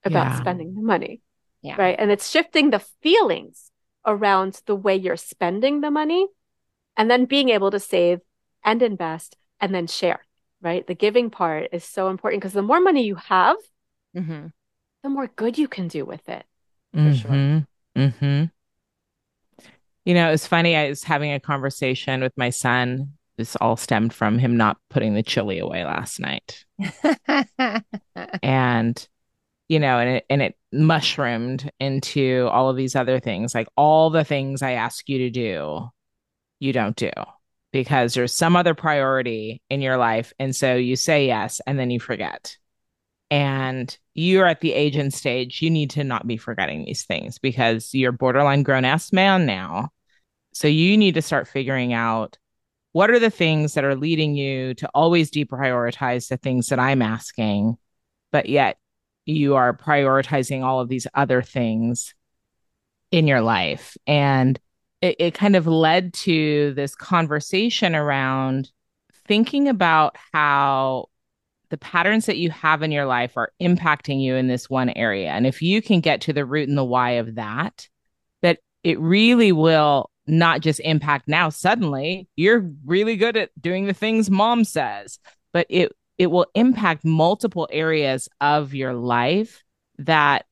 about 0.07 0.27
Yeah. 0.29 0.37
spending 0.41 0.75
the 0.75 0.81
money. 0.83 1.21
Yeah. 1.63 1.77
Right. 1.79 1.97
And 1.99 2.11
it's 2.11 2.31
shifting 2.31 2.71
the 2.71 2.79
feelings 3.03 3.71
around 4.07 4.61
the 4.67 4.77
way 4.77 4.95
you're 4.97 5.17
spending 5.17 5.81
the 5.81 5.91
money 5.91 6.27
and 6.97 7.11
then 7.11 7.25
being 7.25 7.49
able 7.49 7.71
to 7.73 7.81
save 7.81 8.21
and 8.65 8.81
invest 8.83 9.37
and 9.61 9.75
then 9.75 9.87
share. 9.87 10.21
Right. 10.63 10.87
The 10.87 10.95
giving 10.95 11.29
part 11.31 11.69
is 11.73 11.85
so 11.85 12.09
important 12.09 12.41
because 12.41 12.55
the 12.55 12.63
more 12.63 12.81
money 12.81 13.05
you 13.05 13.17
have, 13.17 13.57
Mhm. 14.17 14.53
the 15.03 15.09
more 15.09 15.27
good 15.27 15.59
you 15.59 15.69
can 15.69 15.89
do 15.89 16.05
with 16.05 16.29
it. 16.29 16.45
Mm-hmm. 16.95 17.59
Mm-hmm. 18.01 18.45
You 20.05 20.15
know, 20.15 20.31
it's 20.33 20.47
funny. 20.47 20.77
I 20.77 20.89
was 20.89 21.03
having 21.03 21.33
a 21.33 21.41
conversation 21.41 22.23
with 22.23 22.33
my 22.37 22.51
son. 22.51 23.13
This 23.37 23.57
all 23.61 23.77
stemmed 23.77 24.15
from 24.15 24.39
him 24.39 24.57
not 24.57 24.79
putting 24.89 25.15
the 25.15 25.23
chili 25.23 25.59
away 25.59 25.85
last 25.85 26.21
night. 26.21 26.65
and 28.43 29.09
you 29.69 29.79
know 29.79 29.99
and 29.99 30.17
it 30.17 30.27
and 30.31 30.43
it 30.43 30.57
mushroomed 30.73 31.71
into 31.81 32.49
all 32.53 32.71
of 32.71 32.77
these 32.77 32.97
other 32.97 33.21
things. 33.21 33.55
Like 33.55 33.69
all 33.77 34.11
the 34.11 34.25
things 34.25 34.63
i 34.63 34.73
ask 34.73 35.09
you 35.09 35.19
to 35.19 35.31
do 35.31 35.89
you 36.59 36.73
don't 36.73 36.97
do 36.97 37.11
because 37.73 38.15
there's 38.15 38.33
some 38.33 38.57
other 38.57 38.75
priority 38.75 39.63
in 39.69 39.83
your 39.83 39.99
life. 39.99 40.33
And 40.39 40.57
so 40.57 40.75
you 40.75 40.97
say 40.97 41.27
yes 41.27 41.61
and 41.67 41.79
then 41.79 41.91
you 41.91 42.01
forget. 42.01 42.57
And 43.31 43.97
you're 44.15 44.47
at 44.47 44.61
the 44.61 44.73
age 44.73 44.97
and 44.97 45.13
stage 45.13 45.61
you 45.61 45.69
need 45.69 45.91
to 45.91 46.05
not 46.05 46.27
be 46.27 46.37
forgetting 46.37 46.85
these 46.85 47.05
things 47.05 47.39
because 47.39 47.93
you're 47.93 48.13
borderline 48.13 48.63
grown 48.63 48.85
ass 48.85 49.13
man 49.13 49.47
now. 49.47 49.91
So 50.53 50.69
you 50.69 50.97
need 50.97 51.15
to 51.15 51.23
start 51.23 51.49
figuring 51.49 51.93
out 51.93 52.39
what 52.97 53.11
are 53.11 53.19
the 53.19 53.29
things 53.29 53.75
that 53.75 53.85
are 53.85 53.95
leading 53.95 54.35
you 54.37 54.73
to 54.73 54.89
always 54.95 55.31
deprioritize 55.31 56.29
the 56.29 56.39
things 56.39 56.69
that 56.69 56.79
i'm 56.79 57.03
asking 57.03 57.77
but 58.33 58.49
yet 58.49 58.79
you 59.27 59.57
are 59.57 59.77
prioritizing 59.77 60.63
all 60.63 60.81
of 60.81 60.89
these 60.89 61.07
other 61.15 61.43
things 61.43 62.15
in 63.11 63.27
your 63.27 63.41
life. 63.41 63.97
And 64.07 64.59
it, 65.03 65.17
it 65.19 65.35
kind 65.35 65.57
of 65.57 65.67
led 65.67 66.15
to 66.15 66.73
this 66.75 66.95
conversation 66.95 67.95
around 67.95 68.71
thinking 69.27 69.69
about 69.69 70.17
how 70.33 71.07
the 71.69 71.77
patterns 71.77 72.27
that 72.27 72.39
you 72.39 72.51
have 72.51 72.83
in 72.83 72.93
your 72.93 73.07
life 73.07 73.37
are 73.37 73.53
impacting 73.61 74.23
you 74.23 74.37
in 74.37 74.47
this 74.47 74.71
one 74.71 74.91
area. 74.91 75.31
And 75.31 75.47
if 75.47 75.61
you 75.61 75.83
can 75.83 76.01
get 76.01 76.23
to 76.23 76.33
the 76.33 76.45
root 76.45 76.69
and 76.69 76.79
the 76.79 76.85
why 76.85 77.13
of 77.13 77.35
that, 77.35 77.89
that 78.43 78.61
it 78.85 79.01
really 79.01 79.51
will 79.51 80.11
not 80.27 80.61
just 80.61 80.81
impact 80.81 81.29
now 81.29 81.49
suddenly 81.49 82.29
you're 82.37 82.69
really 82.85 83.17
good 83.17 83.37
at 83.37 83.51
doing 83.61 83.87
the 83.87 83.95
things 83.95 84.29
mom 84.31 84.65
says 84.65 85.19
but 85.53 85.67
it 85.71 85.93
it 86.19 86.29
will 86.29 86.47
impact 86.55 87.05
multiple 87.05 87.69
areas 87.71 88.29
of 88.41 88.75
your 88.75 88.95
life 88.95 89.63
that 89.99 90.47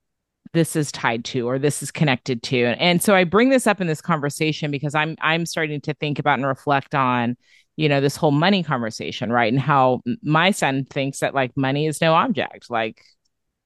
this 0.53 0.77
is 0.77 0.93
tied 0.93 1.25
to 1.25 1.49
or 1.49 1.59
this 1.59 1.83
is 1.83 1.91
connected 1.91 2.43
to 2.43 2.57
and, 2.79 3.03
so 3.03 3.15
i 3.15 3.25
bring 3.25 3.49
this 3.49 3.67
up 3.67 3.81
in 3.81 3.87
this 3.87 4.01
conversation 4.01 4.71
because 4.71 4.95
i'm 4.95 5.17
i'm 5.21 5.47
starting 5.47 5.81
to 5.81 5.95
think 5.95 6.19
about 6.19 6.39
and 6.39 6.47
reflect 6.47 6.95
on 6.95 7.37
you 7.77 7.89
know 7.89 8.01
this 8.01 8.17
whole 8.17 8.31
money 8.31 8.63
conversation 8.63 9.33
right 9.33 9.53
and 9.53 9.61
how 9.61 10.01
my 10.23 10.51
son 10.51 10.85
thinks 10.85 11.19
that 11.21 11.35
like 11.35 11.57
money 11.57 11.87
is 11.87 12.01
no 12.01 12.15
object 12.15 12.71
like 12.71 13.03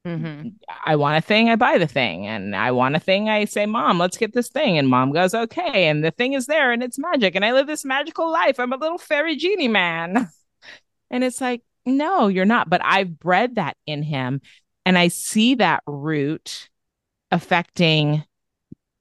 Mhm. 0.07 0.55
I 0.87 0.97
want 0.97 1.19
a 1.19 1.21
thing, 1.21 1.51
I 1.51 1.57
buy 1.57 1.77
the 1.77 1.87
thing. 1.87 2.27
And 2.27 2.57
I 2.57 2.71
want 2.71 2.97
a 2.97 3.01
thing, 3.01 3.29
I 3.29 3.45
say, 3.45 3.67
Mom, 3.67 3.99
let's 3.99 4.17
get 4.17 4.33
this 4.33 4.49
thing. 4.49 4.79
And 4.79 4.89
mom 4.89 5.13
goes, 5.13 5.35
Okay. 5.35 5.87
And 5.87 6.03
the 6.03 6.13
thing 6.13 6.33
is 6.33 6.47
there 6.47 6.73
and 6.73 6.83
it's 6.83 6.99
magic. 6.99 7.35
And 7.35 7.45
I 7.45 7.53
live 7.53 7.67
this 7.67 7.85
magical 7.85 8.31
life. 8.31 8.59
I'm 8.59 8.73
a 8.73 8.77
little 8.77 8.99
fairy 8.99 9.37
genie 9.37 9.69
man. 9.69 10.31
And 11.11 11.25
it's 11.25 11.41
like, 11.41 11.63
No, 11.97 12.29
you're 12.29 12.45
not. 12.45 12.69
But 12.69 12.83
I've 12.85 13.19
bred 13.19 13.57
that 13.57 13.77
in 13.87 14.03
him. 14.03 14.41
And 14.85 14.99
I 14.99 15.09
see 15.09 15.57
that 15.57 15.83
root 15.87 16.69
affecting 17.31 18.25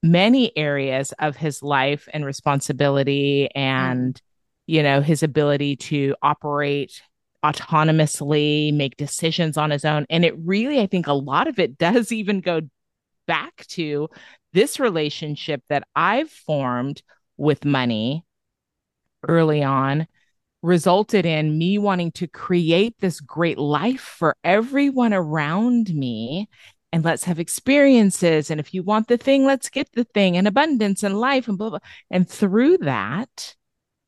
many 0.04 0.56
areas 0.58 1.14
of 1.20 1.36
his 1.36 1.62
life 1.62 2.08
and 2.14 2.26
responsibility 2.26 3.50
and, 3.54 4.16
mm. 4.16 4.22
you 4.68 4.84
know, 4.84 5.02
his 5.02 5.24
ability 5.24 5.76
to 5.76 6.16
operate 6.22 7.02
autonomously, 7.44 8.74
make 8.74 8.98
decisions 8.98 9.58
on 9.58 9.70
his 9.70 9.86
own. 9.86 10.06
And 10.10 10.26
it 10.26 10.36
really, 10.38 10.82
I 10.82 10.88
think 10.88 11.08
a 11.08 11.14
lot 11.14 11.48
of 11.48 11.60
it 11.60 11.78
does 11.80 12.12
even 12.12 12.42
go 12.42 12.62
back 13.28 13.66
to 13.68 14.10
this 14.54 14.80
relationship 14.80 15.62
that 15.70 15.88
I've 15.96 16.30
formed 16.30 17.02
with 17.38 17.66
money 17.66 18.26
early 19.28 19.64
on 19.64 20.08
resulted 20.68 21.26
in 21.26 21.58
me 21.58 21.78
wanting 21.78 22.12
to 22.12 22.28
create 22.28 22.96
this 23.00 23.20
great 23.22 23.58
life 23.58 24.02
for 24.02 24.36
everyone 24.44 25.14
around 25.14 25.94
me. 25.94 26.50
And 26.92 27.04
let's 27.04 27.24
have 27.24 27.40
experiences. 27.40 28.52
And 28.52 28.60
if 28.60 28.74
you 28.74 28.84
want 28.84 29.08
the 29.08 29.18
thing 29.18 29.46
let's 29.46 29.70
get 29.70 29.90
the 29.94 30.04
thing. 30.04 30.38
And 30.38 30.48
abundance 30.48 31.04
and 31.04 31.20
life 31.20 31.48
and 31.48 31.58
blah 31.58 31.72
blah 31.72 31.80
and 32.12 32.30
through 32.30 32.80
that 32.80 33.56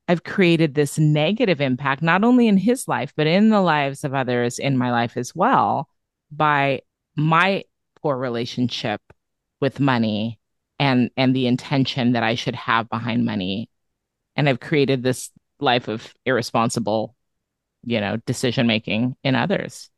I've 0.10 0.24
created 0.24 0.74
this 0.74 0.98
negative 0.98 1.62
impact, 1.62 2.02
not 2.02 2.24
only 2.24 2.48
in 2.48 2.58
his 2.58 2.88
life, 2.88 3.14
but 3.16 3.28
in 3.28 3.50
the 3.50 3.62
lives 3.62 4.04
of 4.04 4.16
others 4.16 4.58
in 4.58 4.76
my 4.76 4.92
life 4.92 5.16
as 5.18 5.36
well, 5.36 5.88
by 6.32 6.82
my 7.16 7.64
poor 8.02 8.18
relationship 8.18 9.02
with 9.62 9.80
money 9.80 10.40
and 10.80 11.12
and 11.16 11.36
the 11.36 11.46
intention 11.46 12.14
that 12.14 12.24
I 12.24 12.34
should 12.36 12.56
have 12.56 12.90
behind 12.90 13.24
money. 13.24 13.70
And 14.36 14.50
I've 14.50 14.60
created 14.60 15.04
this 15.04 15.30
life 15.60 15.88
of 15.88 16.14
irresponsible, 16.26 17.16
you 17.84 18.00
know, 18.02 18.18
decision 18.26 18.68
making 18.68 19.16
in 19.24 19.36
others. 19.36 19.90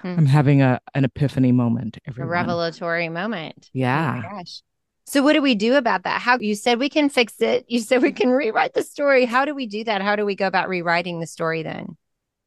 Hmm. 0.00 0.14
I'm 0.18 0.26
having 0.26 0.62
a 0.62 0.80
an 0.94 1.04
epiphany 1.04 1.52
moment. 1.52 1.98
A 2.06 2.24
revelatory 2.24 3.08
moment. 3.08 3.70
Yeah. 3.72 4.22
Oh 4.24 4.36
gosh. 4.36 4.62
So 5.04 5.22
what 5.22 5.32
do 5.32 5.42
we 5.42 5.54
do 5.54 5.74
about 5.74 6.04
that? 6.04 6.20
How 6.20 6.38
you 6.38 6.54
said 6.54 6.78
we 6.78 6.88
can 6.88 7.08
fix 7.08 7.40
it. 7.40 7.64
You 7.68 7.80
said 7.80 8.02
we 8.02 8.12
can 8.12 8.30
rewrite 8.30 8.72
the 8.72 8.82
story. 8.82 9.24
How 9.24 9.44
do 9.44 9.54
we 9.54 9.66
do 9.66 9.84
that? 9.84 10.00
How 10.00 10.16
do 10.16 10.24
we 10.24 10.36
go 10.36 10.46
about 10.46 10.68
rewriting 10.68 11.20
the 11.20 11.26
story 11.26 11.62
then? 11.62 11.96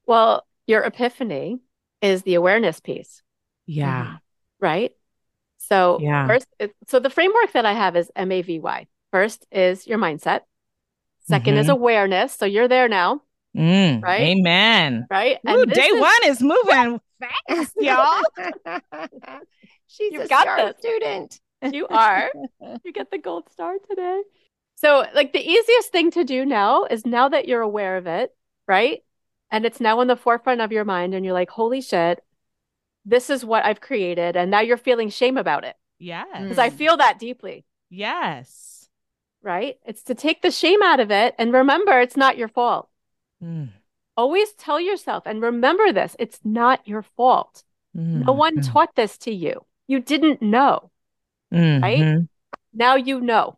Well, 0.06 0.46
your 0.66 0.82
epiphany 0.84 1.60
is 2.02 2.24
the 2.24 2.36
awareness 2.36 2.80
piece, 2.80 3.22
Yeah. 3.66 4.18
right? 4.60 4.92
So 5.58 6.00
Yeah. 6.02 6.28
first, 6.28 6.48
so 6.88 7.00
the 7.00 7.10
framework 7.10 7.52
that 7.54 7.66
I 7.66 7.74
have 7.74 7.96
is 7.96 8.12
MAVY. 8.16 8.88
First 9.12 9.46
is 9.52 9.86
your 9.86 9.98
mindset. 9.98 10.42
2nd 11.30 11.58
is 11.58 11.68
Mhm. 11.68 11.72
awareness. 11.74 12.34
So 12.34 12.46
you're 12.46 12.68
there 12.68 12.88
now, 12.88 13.22
Mm, 13.56 14.02
Right? 14.04 14.22
Amen. 14.38 15.08
right? 15.10 15.38
Ooh, 15.50 15.66
this 15.66 15.78
day 15.78 15.86
is- 15.88 16.02
one 16.02 16.24
is 16.26 16.42
moving 16.42 17.00
fast, 17.48 17.74
y'all. 17.80 18.22
She's 19.88 20.12
You've 20.12 20.24
a 20.24 20.28
got 20.28 20.42
star 20.44 20.58
this. 20.74 20.76
student. 20.80 21.40
You 21.62 21.88
are. 21.88 22.30
You 22.84 22.92
get 22.92 23.12
the 23.12 23.18
gold 23.18 23.50
star 23.52 23.76
today. 23.90 24.22
So, 24.76 25.06
like, 25.14 25.32
the 25.32 25.40
easiest 25.40 25.92
thing 25.92 26.12
to 26.12 26.24
do 26.26 26.46
now 26.46 26.84
is 26.84 27.06
now 27.06 27.30
that 27.30 27.48
you're 27.48 27.62
aware 27.62 27.96
of 27.98 28.08
it, 28.08 28.36
right? 28.68 29.04
And 29.52 29.66
it's 29.66 29.80
now 29.80 30.02
in 30.02 30.08
the 30.10 30.18
forefront 30.18 30.60
of 30.60 30.72
your 30.74 30.84
mind, 30.84 31.14
and 31.16 31.24
you're 31.24 31.34
like, 31.34 31.50
holy 31.50 31.80
shit, 31.80 32.22
this 33.06 33.30
is 33.30 33.46
what 33.46 33.64
I've 33.64 33.80
created. 33.80 34.36
And 34.36 34.52
now 34.52 34.60
you're 34.60 34.76
feeling 34.78 35.10
shame 35.10 35.38
about 35.38 35.64
it, 35.64 35.78
Yes. 35.98 36.28
because 36.42 36.60
I 36.60 36.70
Mm. 36.72 36.74
feel 36.74 36.98
that 36.98 37.20
deeply, 37.20 37.64
Yes. 37.90 38.75
Right? 39.46 39.78
It's 39.86 40.02
to 40.04 40.16
take 40.16 40.42
the 40.42 40.52
shame 40.52 40.82
out 40.82 41.00
of 41.00 41.12
it 41.12 41.36
and 41.38 41.54
remember 41.54 42.02
it's 42.02 42.18
not 42.18 42.38
your 42.38 42.48
fault. 42.50 42.90
Mm. 43.42 43.70
Always 44.18 44.52
tell 44.54 44.80
yourself 44.82 45.24
and 45.26 45.42
remember 45.42 45.92
this 45.94 46.16
it's 46.20 46.40
not 46.44 46.86
your 46.88 47.04
fault. 47.04 47.64
No 47.94 48.34
one 48.34 48.58
Mhm. 48.58 48.74
taught 48.74 48.96
this 48.96 49.18
to 49.20 49.32
you. 49.32 49.66
You 49.88 50.02
didn't 50.02 50.42
know. 50.42 50.92
right? 51.52 52.00
Mhm. 52.02 52.28
Now 52.74 52.96
you 52.96 53.22
know 53.22 53.58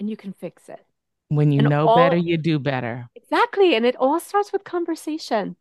and 0.00 0.08
you 0.10 0.16
can 0.16 0.32
fix 0.32 0.68
it. 0.68 0.84
When 1.28 1.52
you 1.52 1.60
And 1.60 1.68
know 1.68 1.86
all- 1.86 1.96
better, 1.96 2.16
you 2.16 2.36
do 2.38 2.58
better. 2.58 3.06
Exactly. 3.14 3.76
And 3.76 3.84
it 3.86 3.94
all 3.96 4.18
starts 4.18 4.50
with 4.52 4.64
conversation, 4.64 5.54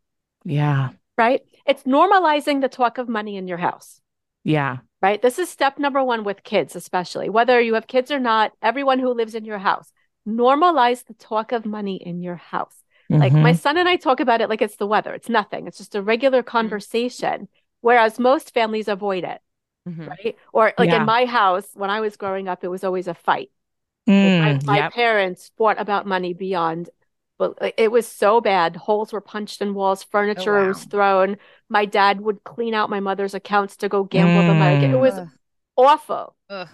Yeah. 0.45 0.89
right? 1.17 1.43
It's 1.67 1.83
normalizing 1.83 2.61
the 2.61 2.69
talk 2.69 2.97
of 2.97 3.07
money 3.09 3.35
in 3.37 3.47
your 3.47 3.59
house. 3.59 4.01
Yeah. 4.43 4.77
Right? 5.01 5.21
This 5.21 5.39
is 5.39 5.49
step 5.49 5.79
number 5.79 6.03
one 6.03 6.23
with 6.23 6.43
kids, 6.43 6.75
especially 6.75 7.29
whether 7.29 7.59
you 7.59 7.75
have 7.75 7.87
kids 7.87 8.11
or 8.11 8.19
not, 8.19 8.51
everyone 8.61 8.99
who 8.99 9.13
lives 9.13 9.35
in 9.35 9.45
your 9.45 9.59
house. 9.59 9.91
Normalize 10.27 11.05
the 11.05 11.13
talk 11.13 11.51
of 11.51 11.65
money 11.65 11.95
in 11.97 12.21
your 12.21 12.35
house. 12.35 12.75
Like 13.19 13.39
my 13.39 13.51
Mhm. 13.51 13.59
son 13.59 13.77
and 13.77 13.89
I 13.89 13.95
talk 13.97 14.19
about 14.19 14.41
it 14.41 14.49
like 14.49 14.61
it's 14.61 14.75
the 14.77 14.87
weather. 14.87 15.13
It's 15.13 15.29
nothing. 15.29 15.67
It's 15.67 15.77
just 15.77 15.95
a 15.95 16.01
regular 16.01 16.43
conversation, 16.43 17.47
whereas 17.81 18.19
most 18.19 18.53
families 18.53 18.87
avoid 18.87 19.23
it, 19.23 19.41
Mhm. 19.85 20.07
right? 20.07 20.37
Or 20.53 20.73
like 20.77 20.89
Yeah. 20.89 20.97
in 20.97 21.05
my 21.05 21.25
house, 21.25 21.67
when 21.73 21.89
I 21.89 22.01
was 22.01 22.17
growing 22.17 22.47
up, 22.47 22.63
it 22.63 22.69
was 22.69 22.83
always 22.83 23.07
a 23.07 23.13
fight. 23.13 23.51
Mm, 24.07 24.39
Like, 24.41 24.65
my, 24.67 24.73
my 24.73 24.81
yep. 24.83 24.93
parents 24.93 25.51
fought 25.57 25.79
about 25.79 26.05
money 26.07 26.33
beyond, 26.33 26.89
but 27.39 27.57
it 27.77 27.91
was 27.91 28.07
so 28.07 28.41
bad. 28.41 28.77
Holes 28.77 29.13
were 29.13 29.21
punched 29.21 29.61
in 29.63 29.73
walls, 29.75 30.03
furniture 30.03 30.53
wow. 30.53 30.67
was 30.67 30.85
thrown. 30.85 31.37
My 31.69 31.85
dad 31.85 32.21
would 32.21 32.45
clean 32.45 32.75
out 32.75 32.91
my 32.91 33.01
mother's 33.01 33.35
accounts 33.35 33.77
to 33.79 33.89
go 33.89 34.03
gamble 34.05 34.43
the 34.45 34.55
money. 34.55 34.85
It 34.85 34.91
Mm. 34.91 35.01
was 35.01 35.19
Ugh. 35.19 35.29
awful. 35.77 36.35
Ugh. 36.49 36.69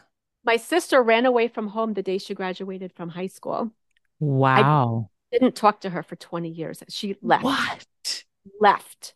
My 0.46 0.58
sister 0.58 1.04
ran 1.04 1.26
away 1.26 1.48
from 1.50 1.70
home 1.70 1.94
the 1.94 2.04
day 2.04 2.18
she 2.20 2.34
graduated 2.36 2.94
from 2.94 3.10
high 3.10 3.28
school. 3.28 3.72
Wow. 4.20 5.10
Didn't 5.32 5.56
talk 5.56 5.82
to 5.82 5.90
her 5.92 6.02
for 6.04 6.16
20 6.16 6.50
years. 6.50 6.82
She 6.90 7.18
left. 7.22 7.44
What? 7.44 7.86
Left. 8.60 9.14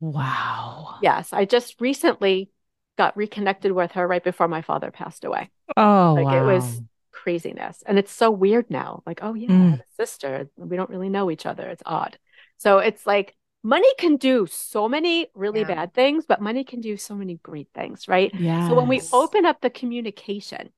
Wow. 0.00 0.98
Yes, 1.02 1.32
I 1.32 1.44
just 1.44 1.80
recently 1.80 2.50
got 2.96 3.16
reconnected 3.16 3.72
with 3.72 3.92
her 3.92 4.06
right 4.06 4.22
before 4.24 4.48
my 4.48 4.62
father 4.62 4.90
passed 4.90 5.24
away. 5.24 5.50
Oh, 5.76 6.14
Like 6.14 6.32
it 6.32 6.40
wow. 6.40 6.46
was 6.54 6.82
craziness. 7.28 7.82
And 7.86 7.98
it's 7.98 8.10
so 8.12 8.30
weird 8.30 8.70
now. 8.70 9.02
Like, 9.06 9.20
oh 9.22 9.34
yeah, 9.34 9.48
Mm. 9.48 9.80
sister. 9.96 10.48
We 10.56 10.76
don't 10.76 10.88
really 10.90 11.10
know 11.10 11.30
each 11.30 11.44
other. 11.46 11.66
It's 11.68 11.82
odd. 11.84 12.18
So 12.56 12.78
it's 12.78 13.06
like 13.06 13.36
money 13.62 13.88
can 13.98 14.16
do 14.16 14.46
so 14.46 14.88
many 14.88 15.28
really 15.34 15.60
Yeah. 15.60 15.74
bad 15.74 15.94
things, 15.94 16.24
but 16.26 16.40
money 16.40 16.64
can 16.64 16.80
do 16.80 16.96
so 16.96 17.14
many 17.14 17.34
great 17.36 17.68
things, 17.74 18.08
right? 18.08 18.32
Yes. 18.38 18.66
So 18.66 18.74
when 18.74 18.88
we 18.88 19.02
open 19.12 19.44
up 19.44 19.60
the 19.60 19.68
communication 19.70 20.72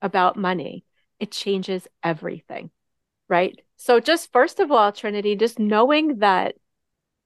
about 0.00 0.36
money, 0.36 0.84
it 1.20 1.30
changes 1.32 1.86
everything, 2.02 2.70
right? 3.28 3.60
So 3.76 4.00
just 4.00 4.32
first 4.32 4.60
of 4.60 4.70
all, 4.70 4.90
Trinity, 4.92 5.36
just 5.36 5.58
knowing 5.58 6.18
that 6.20 6.54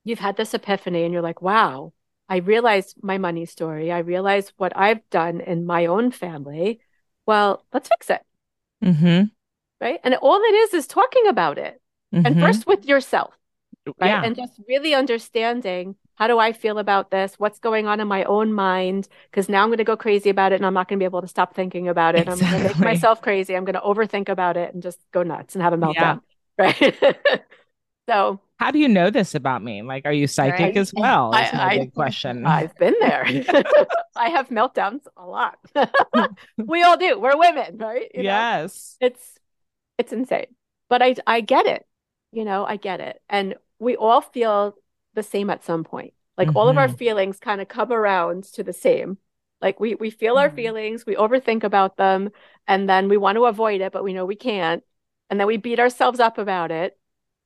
you've 0.05 0.19
had 0.19 0.37
this 0.37 0.55
epiphany 0.55 1.05
and 1.05 1.13
you're 1.13 1.23
like, 1.23 1.43
wow, 1.43 1.93
I 2.29 2.37
realized 2.39 2.97
my 3.03 3.19
money 3.19 3.47
story. 3.47 3.93
I 3.93 3.99
realize 3.99 4.53
what 4.57 4.73
I've 4.77 5.09
done 5.11 5.41
in 5.41 5.65
my 5.65 5.87
own 5.87 6.11
family. 6.11 6.81
Well, 7.27 7.65
let's 7.73 7.89
fix 7.89 8.11
it, 8.11 8.23
Mm-hmm. 8.85 9.25
right? 9.81 10.01
And 10.05 10.15
all 10.17 10.41
it 10.41 10.55
is 10.55 10.75
is 10.75 10.87
talking 10.87 11.27
about 11.29 11.59
it. 11.59 11.81
And 12.13 12.37
Mhm. 12.37 12.41
first 12.41 12.67
with 12.67 12.85
yourself, 12.85 13.35
right? 14.01 14.09
Yeah. 14.09 14.23
And 14.25 14.37
just 14.37 14.61
really 14.69 14.95
understanding 14.95 15.97
how 16.17 16.27
do 16.27 16.39
I 16.39 16.53
feel 16.53 16.79
about 16.79 17.11
this? 17.11 17.35
What's 17.39 17.61
going 17.61 17.87
on 17.87 18.01
in 18.01 18.09
my 18.09 18.25
own 18.25 18.53
mind? 18.53 19.09
Because 19.31 19.49
now 19.49 19.63
I'm 19.63 19.69
going 19.69 19.79
to 19.79 19.85
go 19.85 19.97
crazy 19.97 20.31
about 20.31 20.53
it 20.53 20.57
and 20.57 20.67
I'm 20.67 20.75
not 20.75 20.89
going 20.89 20.99
to 20.99 21.03
be 21.03 21.07
able 21.07 21.23
to 21.23 21.29
stop 21.29 21.55
thinking 21.55 21.89
about 21.89 22.17
it. 22.17 22.29
I'm 22.29 22.41
going 22.41 22.53
to 22.53 22.59
make 22.61 22.83
myself 22.83 23.23
crazy. 23.23 23.57
I'm 23.57 23.65
going 23.65 23.75
to 23.75 23.81
overthink 23.81 24.29
about 24.29 24.57
it 24.57 24.75
and 24.75 24.83
just 24.83 24.99
go 25.13 25.23
nuts 25.23 25.55
and 25.55 25.63
have 25.63 25.73
a 25.73 25.77
Yeah. 25.77 26.17
meltdown. 26.17 26.23
Right. 26.59 26.97
so 28.09 28.41
How 28.59 28.71
do 28.73 28.79
you 28.79 28.89
know 28.89 29.09
this 29.11 29.35
about 29.35 29.63
me? 29.63 29.83
Like, 29.83 30.05
are 30.05 30.13
you 30.13 30.27
psychic 30.27 30.59
Right. 30.61 30.77
as 30.77 30.93
well? 30.93 31.31
My 31.31 31.49
I- 31.53 31.79
big 31.79 31.95
question. 31.95 32.45
I've 32.45 32.77
been 32.77 32.95
there. 33.01 33.25
I 34.17 34.31
have 34.31 34.49
meltdowns 34.49 35.03
a 35.17 35.25
lot. 35.27 35.59
we 36.57 36.83
all 36.83 36.97
do. 36.97 37.19
We're 37.21 37.37
women, 37.39 37.79
right? 37.79 38.11
You 38.13 38.25
know? 38.25 38.25
yes. 38.25 38.97
It's 39.01 39.39
it's 39.97 40.13
insane. 40.13 40.47
But 40.89 41.03
I 41.03 41.15
I 41.27 41.41
get 41.41 41.67
it. 41.67 41.87
You 42.33 42.45
know, 42.45 42.65
I 42.67 42.77
get 42.77 43.01
it. 43.01 43.21
And 43.29 43.55
we 43.79 43.97
all 43.97 44.21
feel 44.21 44.75
the 45.15 45.23
same 45.23 45.51
at 45.51 45.65
some 45.65 45.85
point. 45.85 46.15
Like 46.37 46.55
all 46.57 46.69
of 46.69 46.79
our 46.79 46.89
Mhm. 46.89 46.99
feelings 46.99 47.39
kind 47.39 47.61
of 47.61 47.69
come 47.69 47.93
around 47.93 48.45
to 48.55 48.65
the 48.65 48.73
same. 48.73 49.19
Like 49.63 49.79
we 49.79 49.95
we 49.95 50.11
feel 50.11 50.37
our 50.37 50.51
Mhm. 50.51 50.55
feelings, 50.57 51.07
we 51.07 51.15
overthink 51.15 51.63
about 51.63 51.97
them, 51.97 52.31
and 52.67 52.89
then 52.89 53.09
we 53.09 53.17
want 53.17 53.37
to 53.37 53.45
avoid 53.47 53.81
it, 53.83 53.93
but 53.93 54.03
we 54.03 54.13
know 54.15 54.25
we 54.27 54.37
can't. 54.37 54.83
And 55.31 55.39
then 55.39 55.47
we 55.47 55.59
beat 55.59 55.79
ourselves 55.79 56.19
up 56.21 56.39
about 56.39 56.73
it. 56.73 56.98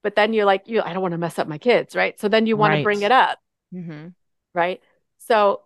But 0.02 0.16
then 0.16 0.32
you're 0.32 0.44
like, 0.44 0.68
you 0.68 0.82
I 0.82 0.92
don't 0.92 1.02
want 1.02 1.12
to 1.12 1.18
mess 1.18 1.38
up 1.38 1.48
my 1.48 1.58
kids, 1.58 1.94
right? 1.94 2.18
So 2.20 2.28
then 2.28 2.46
you 2.46 2.56
want 2.56 2.74
to 2.74 2.82
bring 2.82 3.02
it 3.02 3.12
up, 3.12 3.38
Mhm. 3.74 4.14
right? 4.54 4.80
So 5.18 5.62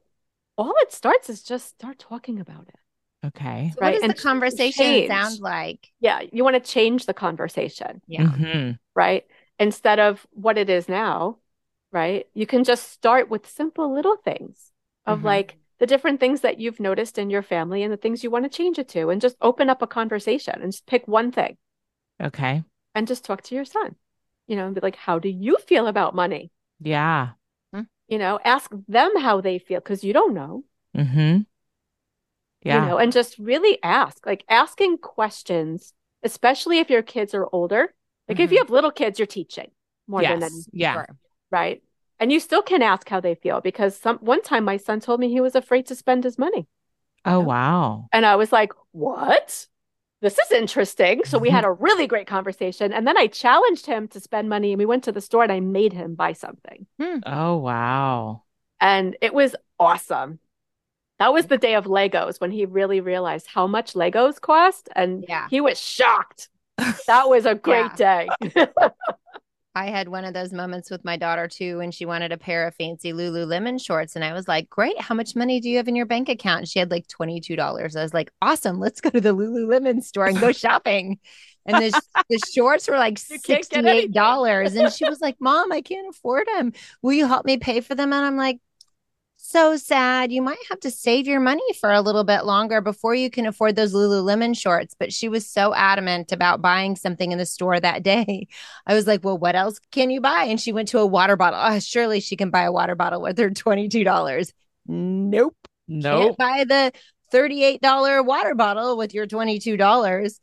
all 0.59 0.75
it 0.83 0.93
starts 0.93 1.29
is 1.31 1.43
just 1.43 1.69
start 1.69 1.99
talking 1.99 2.41
about 2.41 2.69
it. 2.69 3.27
Okay. 3.27 3.71
So 3.75 3.81
Right, 3.81 3.95
what 3.95 4.01
does 4.01 4.03
and 4.03 4.13
the 4.13 4.23
conversation 4.23 4.85
change. 4.85 5.09
sound 5.09 5.41
like? 5.41 5.91
Yeah, 6.01 6.21
you 6.33 6.45
want 6.45 6.55
to 6.55 6.61
change 6.73 7.07
the 7.07 7.15
conversation. 7.15 8.03
Yeah. 8.07 8.25
Mhm. 8.25 8.79
right? 8.95 9.27
Instead 9.59 9.99
of 10.01 10.27
what 10.33 10.59
it 10.59 10.71
is 10.71 10.89
now, 10.89 11.39
right? 11.93 12.27
You 12.35 12.47
can 12.47 12.65
just 12.65 12.91
start 12.91 13.29
with 13.29 13.47
simple 13.49 13.93
little 13.93 14.17
things 14.17 14.73
of 15.07 15.21
Mhm. 15.21 15.25
like 15.25 15.57
the 15.79 15.87
different 15.87 16.21
things 16.21 16.41
that 16.43 16.59
you've 16.59 16.81
noticed 16.81 17.19
in 17.19 17.29
your 17.31 17.43
family 17.43 17.83
and 17.83 17.93
the 17.93 17.99
things 17.99 18.25
you 18.25 18.31
want 18.31 18.45
to 18.45 18.49
change 18.51 18.79
it 18.79 18.89
to, 18.89 19.11
and 19.11 19.21
just 19.21 19.37
open 19.43 19.69
up 19.69 19.83
a 19.83 19.87
conversation 19.87 20.55
and 20.63 20.73
just 20.73 20.87
pick 20.87 21.07
one 21.07 21.31
thing 21.33 21.57
Okay. 22.21 22.65
and 22.95 23.07
just 23.07 23.25
talk 23.25 23.43
to 23.43 23.55
your 23.55 23.65
son, 23.65 23.97
you 24.47 24.57
know, 24.57 24.67
and 24.67 24.75
be 24.75 24.81
like, 24.81 24.97
how 24.97 25.19
do 25.19 25.29
you 25.29 25.57
feel 25.67 25.87
about 25.87 26.15
money? 26.15 26.51
Yeah. 26.81 27.31
You 28.09 28.19
know, 28.19 28.39
ask 28.45 28.71
them 28.87 29.19
how 29.21 29.41
they 29.41 29.59
feel 29.59 29.81
because 29.81 30.05
you 30.05 30.13
don't 30.13 30.33
know, 30.35 30.63
Mm-hmm. 30.97 31.41
Yeah. 32.63 32.83
you 32.83 32.89
know, 32.89 32.99
and 32.99 33.13
just 33.13 33.37
really 33.39 33.79
ask, 33.83 34.25
like 34.27 34.45
asking 34.49 34.99
questions, 34.99 35.93
especially 36.23 36.79
if 36.79 36.89
your 36.91 37.03
kids 37.03 37.35
are 37.35 37.49
older. 37.53 37.95
Like 38.29 38.41
if 38.41 38.49
Mhm. 38.51 38.53
you 38.53 38.59
have 38.59 38.71
little 38.71 38.91
kids, 38.93 39.19
you're 39.19 39.27
teaching 39.27 39.71
more 40.07 40.23
than 40.23 40.41
yes. 40.41 40.53
anything. 40.53 40.71
Yeah. 40.73 40.93
Sure. 40.95 41.07
right? 41.51 41.83
And 42.19 42.33
you 42.33 42.41
still 42.41 42.63
can 42.63 42.83
ask 42.83 43.09
how 43.09 43.21
they 43.21 43.35
feel 43.35 43.61
because 43.61 43.97
some 43.97 44.19
one 44.19 44.43
time 44.43 44.65
my 44.65 44.77
son 44.79 45.01
told 45.01 45.21
me 45.21 45.29
he 45.29 45.41
was 45.41 45.55
afraid 45.55 45.87
to 45.87 45.95
spend 45.95 46.25
his 46.25 46.39
money. 46.39 46.67
Oh, 47.25 47.41
wow. 47.41 48.07
And 48.13 48.25
I 48.25 48.37
was 48.37 48.53
like, 48.53 48.73
"What? 48.93 49.67
This 50.21 50.39
is 50.39 50.51
interesting." 50.53 51.25
So 51.25 51.39
we 51.39 51.51
had 51.51 51.65
mm-hmm. 51.65 51.83
a 51.83 51.85
really 51.85 52.07
great 52.07 52.27
conversation 52.27 52.93
and 52.93 53.07
then 53.07 53.17
I 53.19 53.27
challenged 53.27 53.87
him 53.87 54.09
to 54.09 54.21
spend 54.21 54.49
money 54.49 54.73
and 54.73 54.79
we 54.79 54.87
went 54.87 55.05
to 55.05 55.13
the 55.13 55.21
store 55.21 55.43
and 55.43 55.53
I 55.53 55.61
made 55.61 55.93
him 55.93 56.15
buy 56.15 56.33
something. 56.33 56.87
Hmm. 57.01 57.19
Oh, 57.27 57.57
wow. 57.59 58.43
And 58.81 59.17
it 59.21 59.33
was 59.35 59.57
awesome. 59.79 60.39
That 61.19 61.33
was 61.33 61.47
the 61.47 61.59
day 61.59 61.75
of 61.75 61.87
Legos 61.87 62.41
when 62.41 62.51
he 62.51 62.67
really 62.67 63.01
realized 63.01 63.47
how 63.47 63.67
much 63.67 63.95
Legos 63.95 64.41
cost 64.41 64.89
and 64.95 65.25
Yeah. 65.29 65.49
he 65.51 65.61
was 65.61 65.81
shocked. 65.81 66.49
That 67.07 67.29
was 67.29 67.47
a 67.47 67.55
great 67.69 67.95
day. 67.97 68.29
I 69.77 69.91
had 69.91 70.09
one 70.09 70.25
of 70.25 70.33
those 70.33 70.55
moments 70.55 70.91
with 70.91 71.05
my 71.05 71.19
daughter 71.19 71.47
too 71.47 71.77
when 71.77 71.91
she 71.91 72.07
wanted 72.07 72.33
a 72.33 72.39
pair 72.39 72.67
of 72.67 72.75
fancy 72.77 73.13
Lululemon 73.13 73.79
shorts. 73.79 74.17
And 74.17 74.25
I 74.25 74.33
was 74.33 74.49
like, 74.49 74.71
Great, 74.71 74.99
how 74.99 75.15
much 75.15 75.37
money 75.37 75.61
do 75.61 75.69
you 75.69 75.77
have 75.77 75.87
in 75.87 75.95
your 75.95 76.07
bank 76.07 76.31
account? 76.31 76.61
And 76.61 76.69
she 76.69 76.79
had 76.79 76.91
like 76.91 77.07
$22. 77.09 77.61
I 77.95 78.03
was 78.03 78.15
like, 78.15 78.33
Awesome, 78.41 78.81
let's 78.81 79.03
go 79.03 79.11
to 79.11 79.21
the 79.21 79.37
Lululemon 79.37 80.03
store 80.03 80.29
and 80.29 80.41
go 80.41 80.51
shopping. 80.53 81.19
And 81.67 81.77
the, 81.77 82.03
the 82.31 82.39
shorts 82.55 82.89
were 82.89 82.97
like 82.97 83.19
You 83.29 83.39
can't 83.39 83.69
get 83.69 83.85
anything. 83.85 84.13
$68. 84.15 84.81
And 84.83 84.91
she 84.91 85.07
was 85.07 85.21
like, 85.21 85.37
Mom, 85.41 85.71
I 85.71 85.83
can't 85.83 86.09
afford 86.09 86.47
them. 86.55 86.73
Will 87.03 87.13
you 87.13 87.27
help 87.27 87.45
me 87.45 87.59
pay 87.59 87.83
for 87.83 87.95
them? 87.95 88.15
And 88.15 88.25
I'm 88.25 88.39
like, 88.39 88.59
so 89.49 89.77
sad. 89.77 90.33
You 90.33 90.43
might 90.43 90.59
have 90.69 90.81
to 90.81 90.91
save 90.91 91.27
your 91.27 91.41
money 91.41 91.63
for 91.81 91.93
a 91.93 92.01
little 92.01 92.25
bit 92.25 92.45
longer 92.45 92.81
before 92.81 93.15
you 93.15 93.31
can 93.31 93.47
afford 93.47 93.77
those 93.77 93.95
Lululemon 93.95 94.57
shorts. 94.57 94.95
But 94.99 95.13
she 95.13 95.29
was 95.29 95.47
so 95.47 95.75
adamant 95.75 96.33
about 96.33 96.63
buying 96.63 96.97
something 96.97 97.33
in 97.33 97.39
the 97.39 97.47
store 97.47 97.79
that 97.79 98.03
day. 98.03 98.49
I 98.87 98.95
was 98.95 99.07
like, 99.07 99.25
well, 99.25 99.39
what 99.39 99.57
else 99.57 99.79
can 99.93 100.11
you 100.11 100.21
buy? 100.21 100.45
And 100.45 100.61
she 100.61 100.73
went 100.73 100.89
to 100.89 100.99
a 100.99 101.07
water 101.07 101.37
bottle. 101.37 101.61
Oh, 101.63 101.79
surely 101.79 102.21
she 102.21 102.37
can 102.37 102.51
buy 102.51 102.63
a 102.63 102.73
water 102.73 102.95
bottle 102.95 103.23
with 103.23 103.39
her 103.39 103.51
$22. 103.51 104.53
Nope. 104.87 105.57
Nope. 105.89 106.23
Can't 106.23 106.37
buy 106.37 106.65
the 106.65 106.93
$38 107.33 108.25
water 108.25 108.55
bottle 108.55 108.97
with 108.97 109.15
your 109.15 109.27
$22. 109.27 110.41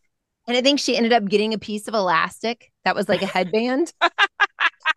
And 0.47 0.57
I 0.57 0.61
think 0.61 0.79
she 0.79 0.97
ended 0.97 1.13
up 1.13 1.25
getting 1.25 1.53
a 1.53 1.59
piece 1.59 1.87
of 1.87 1.93
elastic 1.93 2.71
that 2.83 2.95
was 2.95 3.07
like 3.07 3.21
a 3.21 3.25
headband 3.37 3.93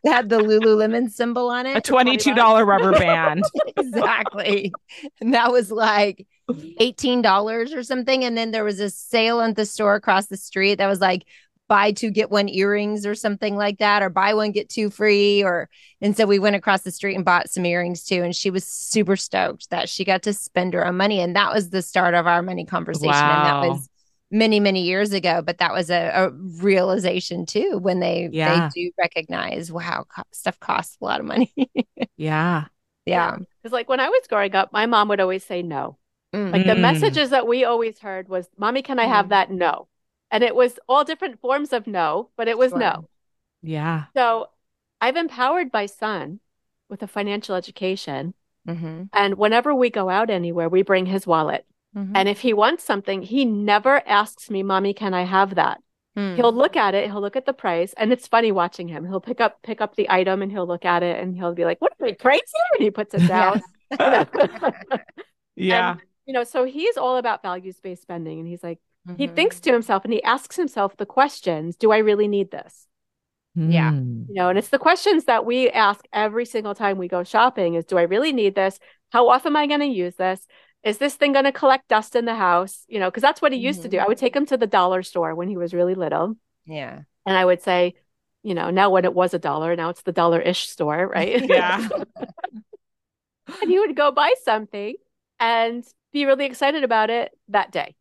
that 0.07 0.13
had 0.15 0.29
the 0.29 0.39
Lululemon 0.39 1.11
symbol 1.11 1.51
on 1.51 1.67
it. 1.67 1.77
A 1.77 1.81
$22 1.81 2.67
rubber 2.67 2.93
band. 2.99 3.45
exactly. 3.77 4.73
And 5.21 5.35
that 5.35 5.53
was 5.53 5.71
like 5.71 6.27
$18 6.49 7.75
or 7.77 7.83
something. 7.83 8.25
And 8.25 8.37
then 8.37 8.51
there 8.51 8.65
was 8.65 8.81
a 8.81 8.91
sale 8.91 9.41
at 9.41 9.57
the 9.57 9.67
store 9.67 9.95
across 9.95 10.27
the 10.27 10.37
street 10.37 10.77
that 10.77 10.87
was 10.87 11.01
like, 11.01 11.25
buy 11.69 11.91
two 11.91 12.11
get 12.13 12.31
one 12.31 12.49
earrings 12.49 13.05
or 13.05 13.17
something 13.17 13.57
like 13.57 13.79
that 13.79 14.01
or 14.01 14.09
buy 14.09 14.35
one 14.35 14.53
get 14.53 14.69
two 14.69 14.89
free 14.89 15.43
or 15.43 15.69
and 16.01 16.17
so 16.17 16.25
we 16.25 16.39
went 16.39 16.55
across 16.55 16.83
the 16.83 16.93
street 16.93 17.17
and 17.17 17.25
bought 17.25 17.51
some 17.51 17.67
earrings 17.67 18.05
too 18.05 18.23
and 18.23 18.37
she 18.37 18.51
was 18.51 18.65
super 18.65 19.17
stoked 19.17 19.69
that 19.71 19.89
she 19.89 20.05
got 20.05 20.23
to 20.23 20.33
spend 20.33 20.75
her 20.75 20.87
own 20.87 20.97
money 20.97 21.19
and 21.21 21.35
that 21.35 21.53
was 21.53 21.71
the 21.71 21.83
start 21.83 22.15
of 22.15 22.25
our 22.25 22.41
money 22.41 22.65
conversation 22.65 23.09
Wow. 23.11 23.35
and 23.61 23.65
that 23.65 23.69
was 23.69 23.89
many 24.31 24.59
many 24.61 24.83
years 24.83 25.13
ago 25.13 25.41
but 25.41 25.59
that 25.59 25.73
was 25.73 25.91
a, 25.91 26.11
a 26.15 26.31
realization 26.63 27.47
too 27.47 27.79
when 27.81 28.01
they 28.01 28.29
Yeah. 28.33 28.71
they 28.73 28.81
do 28.81 28.91
recognize 28.99 29.71
wow 29.71 30.05
co- 30.15 30.23
stuff 30.33 30.59
costs 30.61 30.97
a 31.01 31.05
lot 31.05 31.21
of 31.21 31.27
money 31.27 31.53
Yeah. 32.17 32.67
yeah 33.05 33.39
Because 33.63 33.73
like 33.73 33.89
when 33.89 34.01
I 34.01 34.09
was 34.09 34.27
growing 34.29 34.55
up, 34.55 34.73
my 34.73 34.87
mom 34.87 35.09
would 35.09 35.21
always 35.21 35.45
say 35.45 35.63
no. 35.63 35.99
Like 36.53 36.67
the 36.67 36.75
Mm. 36.75 36.81
messages 36.83 37.31
that 37.31 37.47
we 37.47 37.65
always 37.65 37.99
heard 38.01 38.29
was, 38.29 38.49
"Mommy, 38.57 38.83
can 38.83 38.99
I 38.99 39.07
have 39.07 39.27
Mhm. 39.27 39.31
that?" 39.31 39.51
No. 39.51 39.89
And 40.31 40.45
it 40.45 40.55
was 40.55 40.79
all 40.89 41.05
different 41.05 41.41
forms 41.41 41.73
of 41.73 41.87
no, 41.87 42.31
but 42.37 42.49
it 42.49 42.59
was 42.59 42.73
Sure. 42.73 42.81
no. 42.81 43.09
Yeah. 43.63 44.07
So 44.15 44.49
I've 45.01 45.17
empowered 45.17 45.73
my 45.73 45.87
son 45.87 46.41
with 46.89 47.03
a 47.03 47.07
financial 47.09 47.55
education. 47.55 48.35
hmm 48.67 49.05
And 49.13 49.37
whenever 49.39 49.75
we 49.75 49.91
go 49.91 50.09
out 50.11 50.31
anywhere, 50.31 50.69
we 50.69 50.83
bring 50.83 51.07
his 51.07 51.27
wallet. 51.27 51.67
Hmm 51.97 52.13
And 52.15 52.29
if 52.29 52.41
he 52.41 52.53
wants 52.53 52.85
something, 52.85 53.23
he 53.23 53.45
never 53.45 54.07
asks 54.07 54.51
me, 54.51 54.63
Mommy, 54.63 54.95
can 54.95 55.15
I 55.15 55.25
have 55.25 55.55
that? 55.57 55.81
Mm. 56.17 56.37
He'll 56.37 56.53
look 56.53 56.77
at 56.77 56.95
it, 56.95 57.07
he'll 57.11 57.21
look 57.21 57.37
at 57.37 57.47
the 57.47 57.53
price, 57.53 57.93
and 57.97 58.13
it's 58.13 58.27
funny 58.27 58.53
watching 58.53 58.89
him. 58.89 59.05
He'll 59.07 59.21
pick 59.21 59.41
up 59.41 59.61
pick 59.63 59.81
up 59.81 59.97
the 59.97 60.09
item 60.11 60.43
and 60.43 60.51
he'll 60.53 60.67
look 60.67 60.85
at 60.85 61.03
it 61.03 61.19
and 61.21 61.37
he'll 61.37 61.55
be 61.55 61.65
like, 61.65 61.81
What 61.81 61.93
are 62.01 62.07
we 62.07 62.15
crazy? 62.15 62.43
And 62.75 62.83
he 62.85 62.91
puts 62.91 63.15
it 63.15 63.27
down. 63.27 63.63
Yeah. 65.57 65.93
And, 65.93 66.01
you 66.27 66.35
know, 66.35 66.45
so 66.45 66.65
he's 66.65 66.97
all 66.97 67.17
about 67.17 67.43
values-based 67.43 68.03
spending. 68.03 68.39
And 68.39 68.49
he's 68.49 68.63
like, 68.63 68.79
he 69.17 69.27
Mhm. 69.27 69.35
thinks 69.35 69.61
to 69.61 69.73
himself 69.73 70.05
and 70.05 70.13
he 70.13 70.23
asks 70.23 70.57
himself 70.57 70.97
the 70.97 71.07
questions, 71.07 71.77
do 71.77 71.93
I 71.93 71.99
really 71.99 72.29
need 72.29 72.51
this? 72.51 72.87
Yeah. 73.55 73.93
Mm. 73.93 74.29
You 74.29 74.35
know, 74.35 74.49
and 74.51 74.59
it's 74.59 74.69
the 74.69 74.79
questions 74.79 75.25
that 75.27 75.47
we 75.47 75.71
ask 75.71 76.05
every 76.13 76.45
single 76.45 76.75
time 76.75 76.99
we 76.99 77.09
go 77.09 77.23
shopping 77.25 77.75
is 77.75 77.85
do 77.87 77.97
I 77.97 78.03
really 78.03 78.33
need 78.33 78.55
this? 78.55 78.79
How 79.13 79.29
often 79.29 79.53
am 79.53 79.57
I 79.57 79.67
going 79.67 79.81
to 79.81 79.87
use 79.87 80.17
this? 80.17 80.47
Is 80.87 80.99
this 80.99 81.17
thing 81.17 81.33
going 81.33 81.45
to 81.47 81.53
collect 81.53 81.89
dust 81.89 82.15
in 82.15 82.27
the 82.27 82.37
house? 82.37 82.85
You 82.89 83.01
know, 83.01 83.11
because 83.11 83.21
that's 83.21 83.43
what 83.43 83.53
he 83.53 83.59
used 83.59 83.83
to 83.83 83.89
do. 83.89 83.99
I 83.99 84.07
would 84.07 84.19
take 84.19 84.37
him 84.37 84.47
to 84.47 84.57
the 84.57 84.69
dollar 84.69 85.03
store 85.03 85.35
when 85.35 85.49
he 85.49 85.57
was 85.57 85.75
really 85.75 85.97
little. 85.97 86.37
yeah 86.65 87.01
And 87.27 87.37
I 87.37 87.45
would 87.45 87.61
say, 87.61 87.97
you 88.45 88.55
know, 88.55 88.71
now 88.71 88.91
when 88.91 89.05
it 89.05 89.13
was 89.13 89.35
a 89.35 89.41
dollar, 89.41 89.75
now 89.75 89.91
it's 89.91 90.03
the 90.03 90.13
dollar-ish 90.13 90.69
store, 90.69 91.09
right? 91.15 91.45
Yeah. 91.45 91.89
and 93.61 93.71
he 93.71 93.81
would 93.81 93.97
go 93.97 94.13
buy 94.13 94.33
something 94.45 94.95
and 95.41 95.85
be 96.13 96.25
really 96.25 96.47
excited 96.47 96.85
about 96.85 97.11
it 97.11 97.33
that 97.49 97.73
day. 97.73 97.97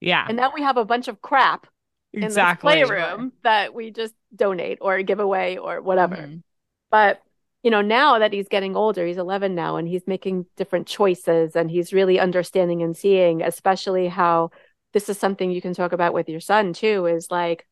Yeah. 0.00 0.24
And 0.26 0.36
now 0.36 0.52
we 0.54 0.62
have 0.62 0.76
a 0.76 0.84
bunch 0.84 1.08
of 1.08 1.20
crap 1.20 1.66
in 2.12 2.22
the 2.22 2.56
playroom 2.60 3.32
that 3.42 3.74
we 3.74 3.90
just 3.90 4.14
donate 4.34 4.78
or 4.80 5.02
give 5.02 5.18
away 5.18 5.58
or 5.58 5.82
whatever. 5.82 6.16
Mhm. 6.16 6.42
But 6.90 7.20
you 7.62 7.70
know, 7.70 7.82
now 7.82 8.18
that 8.18 8.32
he's 8.32 8.48
getting 8.48 8.76
older, 8.76 9.06
he's 9.06 9.18
11 9.18 9.54
now 9.54 9.76
and 9.76 9.86
he's 9.88 10.06
making 10.06 10.46
different 10.56 10.86
choices 10.86 11.56
and 11.56 11.70
he's 11.70 11.92
really 11.92 12.18
understanding 12.18 12.82
and 12.82 12.96
seeing, 12.96 13.42
especially 13.42 14.08
how 14.08 14.50
this 14.92 15.08
is 15.08 15.18
something 15.18 15.50
you 15.50 15.60
can 15.62 15.74
talk 15.74 15.92
about 15.92 16.14
with 16.14 16.28
your 16.28 16.40
son 16.40 16.72
too, 16.72 17.06
is 17.06 17.30
like, 17.30 17.66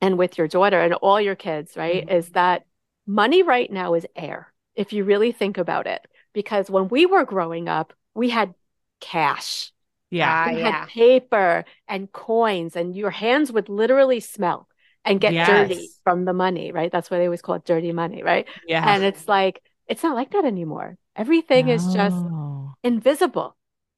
and 0.00 0.18
with 0.18 0.38
your 0.38 0.48
daughter 0.48 0.80
and 0.80 0.94
all 0.94 1.20
your 1.20 1.34
kids, 1.36 1.76
right? 1.76 2.04
Mhm. 2.04 2.12
Is 2.12 2.30
that 2.30 2.64
money 3.06 3.42
right 3.42 3.70
now 3.70 3.94
is 3.94 4.06
air, 4.14 4.52
if 4.76 4.92
you 4.92 5.04
really 5.04 5.32
think 5.32 5.58
about 5.58 5.86
it. 5.86 6.06
Because 6.32 6.70
when 6.70 6.88
we 6.88 7.06
were 7.06 7.24
growing 7.24 7.68
up, 7.68 7.92
we 8.14 8.30
had 8.30 8.54
cash. 9.00 9.72
Yeah. 10.10 10.30
Ah, 10.46 10.50
You 10.50 10.58
yeah. 10.58 10.82
had 10.82 10.86
paper 10.86 11.64
and 11.88 12.10
coins, 12.12 12.76
and 12.76 12.96
your 12.96 13.10
hands 13.10 13.52
would 13.52 13.68
literally 13.68 14.20
smell 14.20 14.67
and 15.08 15.20
get 15.20 15.32
dirty 15.46 15.88
from 16.04 16.24
the 16.24 16.32
money, 16.32 16.72
right? 16.72 16.92
That's 16.92 17.10
why 17.10 17.18
they 17.18 17.24
always 17.24 17.42
call 17.42 17.56
it 17.56 17.64
dirty 17.64 17.92
money, 17.92 18.22
right? 18.22 18.46
Yeah. 18.66 18.84
And 18.86 19.02
it's 19.04 19.26
like, 19.28 19.62
it's 19.86 20.02
not 20.02 20.14
like 20.14 20.30
that 20.32 20.44
anymore. 20.44 20.96
Everything 21.16 21.68
is 21.68 21.86
just 21.92 22.16
invisible. 22.82 23.56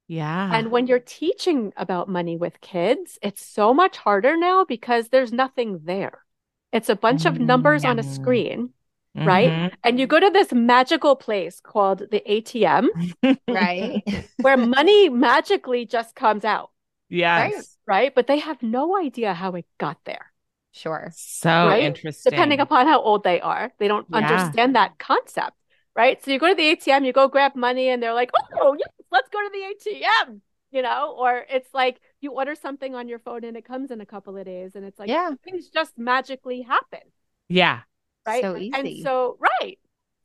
Yeah. 0.09 0.51
And 0.53 0.71
when 0.71 0.87
you're 0.87 0.99
teaching 0.99 1.73
about 1.77 2.09
money 2.09 2.37
with 2.37 2.61
kids, 2.61 3.19
it's 3.23 3.45
so 3.45 3.73
much 3.75 3.97
harder 3.97 4.37
now 4.37 4.65
because 4.65 5.09
there's 5.09 5.33
nothing 5.33 5.81
there. 5.85 6.25
It's 6.73 6.89
a 6.89 6.97
bunch 6.97 7.27
of 7.27 7.39
numbers 7.39 7.85
on 7.85 7.99
a 7.99 8.03
Mm. 8.03 8.15
screen, 8.15 8.71
right? 9.15 9.51
Mhm. 9.51 9.73
and 9.85 9.99
you 10.01 10.07
go 10.07 10.21
to 10.21 10.31
this 10.31 10.53
magical 10.53 11.17
place 11.17 11.61
called 11.61 11.99
the 12.11 12.23
ATM 12.27 12.89
right 13.49 14.03
where 14.41 14.57
money 14.79 15.09
magically 15.09 15.85
just 15.87 16.15
comes 16.15 16.45
out, 16.45 16.71
Yes. 17.09 17.77
right? 17.87 18.15
But 18.15 18.27
they 18.29 18.39
have 18.39 18.63
no 18.63 18.97
idea 18.97 19.35
how 19.35 19.55
it 19.57 19.67
got 19.79 19.99
there. 20.05 20.30
Sure 20.73 21.11
So 21.11 21.69
Right? 21.69 21.83
interesting. 21.83 22.33
depending 22.33 22.61
upon 22.61 22.87
how 22.87 23.01
old 23.01 23.23
they 23.25 23.41
are. 23.41 23.73
They 23.79 23.89
don't 23.89 24.07
Yeah. 24.09 24.53
understand 24.53 24.77
that 24.77 24.99
concept, 24.99 25.57
right? 25.97 26.23
So 26.23 26.31
you 26.31 26.39
go 26.39 26.49
to 26.49 26.55
the 26.55 26.63
ATM, 26.71 27.05
you 27.05 27.13
go 27.13 27.29
grab 27.29 27.55
money, 27.57 27.89
and 27.89 28.03
they're 28.03 28.15
like, 28.15 28.31
"Oh, 28.61 28.75
yes, 28.79 28.89
let's 29.11 29.29
go 29.31 29.41
to 29.43 29.51
the 29.53 29.65
ATM," 29.65 30.43
you 30.71 30.83
know. 30.83 31.15
Or 31.19 31.45
it's 31.49 31.73
like 31.75 32.01
you 32.21 32.33
order 32.33 32.55
something 32.55 32.95
on 32.95 33.09
your 33.09 33.19
phone 33.19 33.45
and 33.45 33.57
it 33.57 33.65
comes 33.65 33.91
in 33.91 34.01
a 34.01 34.07
couple 34.07 34.37
of 34.37 34.45
days, 34.45 34.75
and 34.77 34.85
it's 34.85 34.99
like 34.99 35.09
Yeah. 35.09 35.35
things 35.45 35.69
just 35.71 35.97
magically 35.99 36.63
happen, 36.63 37.01
yeah. 37.49 37.83
right? 38.27 38.43
So 38.43 38.57
And 38.57 38.63
easy. 38.63 39.03
so, 39.03 39.37
right. 39.39 39.79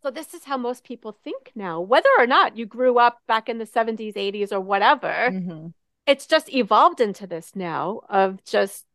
So 0.03 0.11
this 0.11 0.33
is 0.33 0.43
how 0.43 0.57
most 0.57 0.83
people 0.83 1.17
think 1.23 1.51
now. 1.55 1.81
Whether 1.81 2.09
or 2.19 2.27
not 2.27 2.57
you 2.57 2.65
grew 2.65 2.99
up 2.99 3.19
back 3.27 3.49
in 3.49 3.57
the 3.57 3.65
70s, 3.65 4.15
80s, 4.15 4.51
or 4.51 4.59
whatever, 4.61 5.33
Mhm. 5.33 5.73
it's 6.07 6.27
just 6.27 6.53
evolved 6.53 7.01
into 7.01 7.27
this 7.27 7.55
now 7.55 8.01
of 8.09 8.43
just 8.45 8.85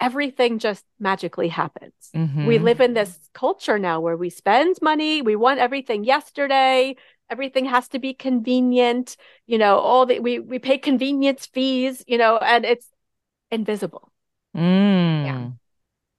everything 0.00 0.58
just 0.58 0.84
magically 0.98 1.48
happens. 1.48 2.10
We 2.12 2.58
Mhm. 2.58 2.62
live 2.62 2.80
in 2.80 2.94
this 2.94 3.18
culture 3.32 3.78
now 3.78 4.00
where 4.00 4.16
we 4.16 4.30
spend 4.30 4.76
money, 4.82 5.22
we 5.22 5.36
want 5.36 5.60
everything 5.60 6.04
yesterday, 6.04 6.96
everything 7.30 7.66
has 7.66 7.88
to 7.88 7.98
be 7.98 8.12
convenient, 8.14 9.16
you 9.46 9.58
know, 9.58 9.78
all 9.78 10.06
the 10.06 10.18
we 10.20 10.38
we 10.40 10.58
pay 10.58 10.78
convenience 10.78 11.46
fees, 11.46 12.04
you 12.06 12.18
know, 12.18 12.36
and 12.38 12.64
it's 12.64 12.90
invisible, 13.50 14.10
Mm. 14.56 15.24
Yeah. 15.24 15.50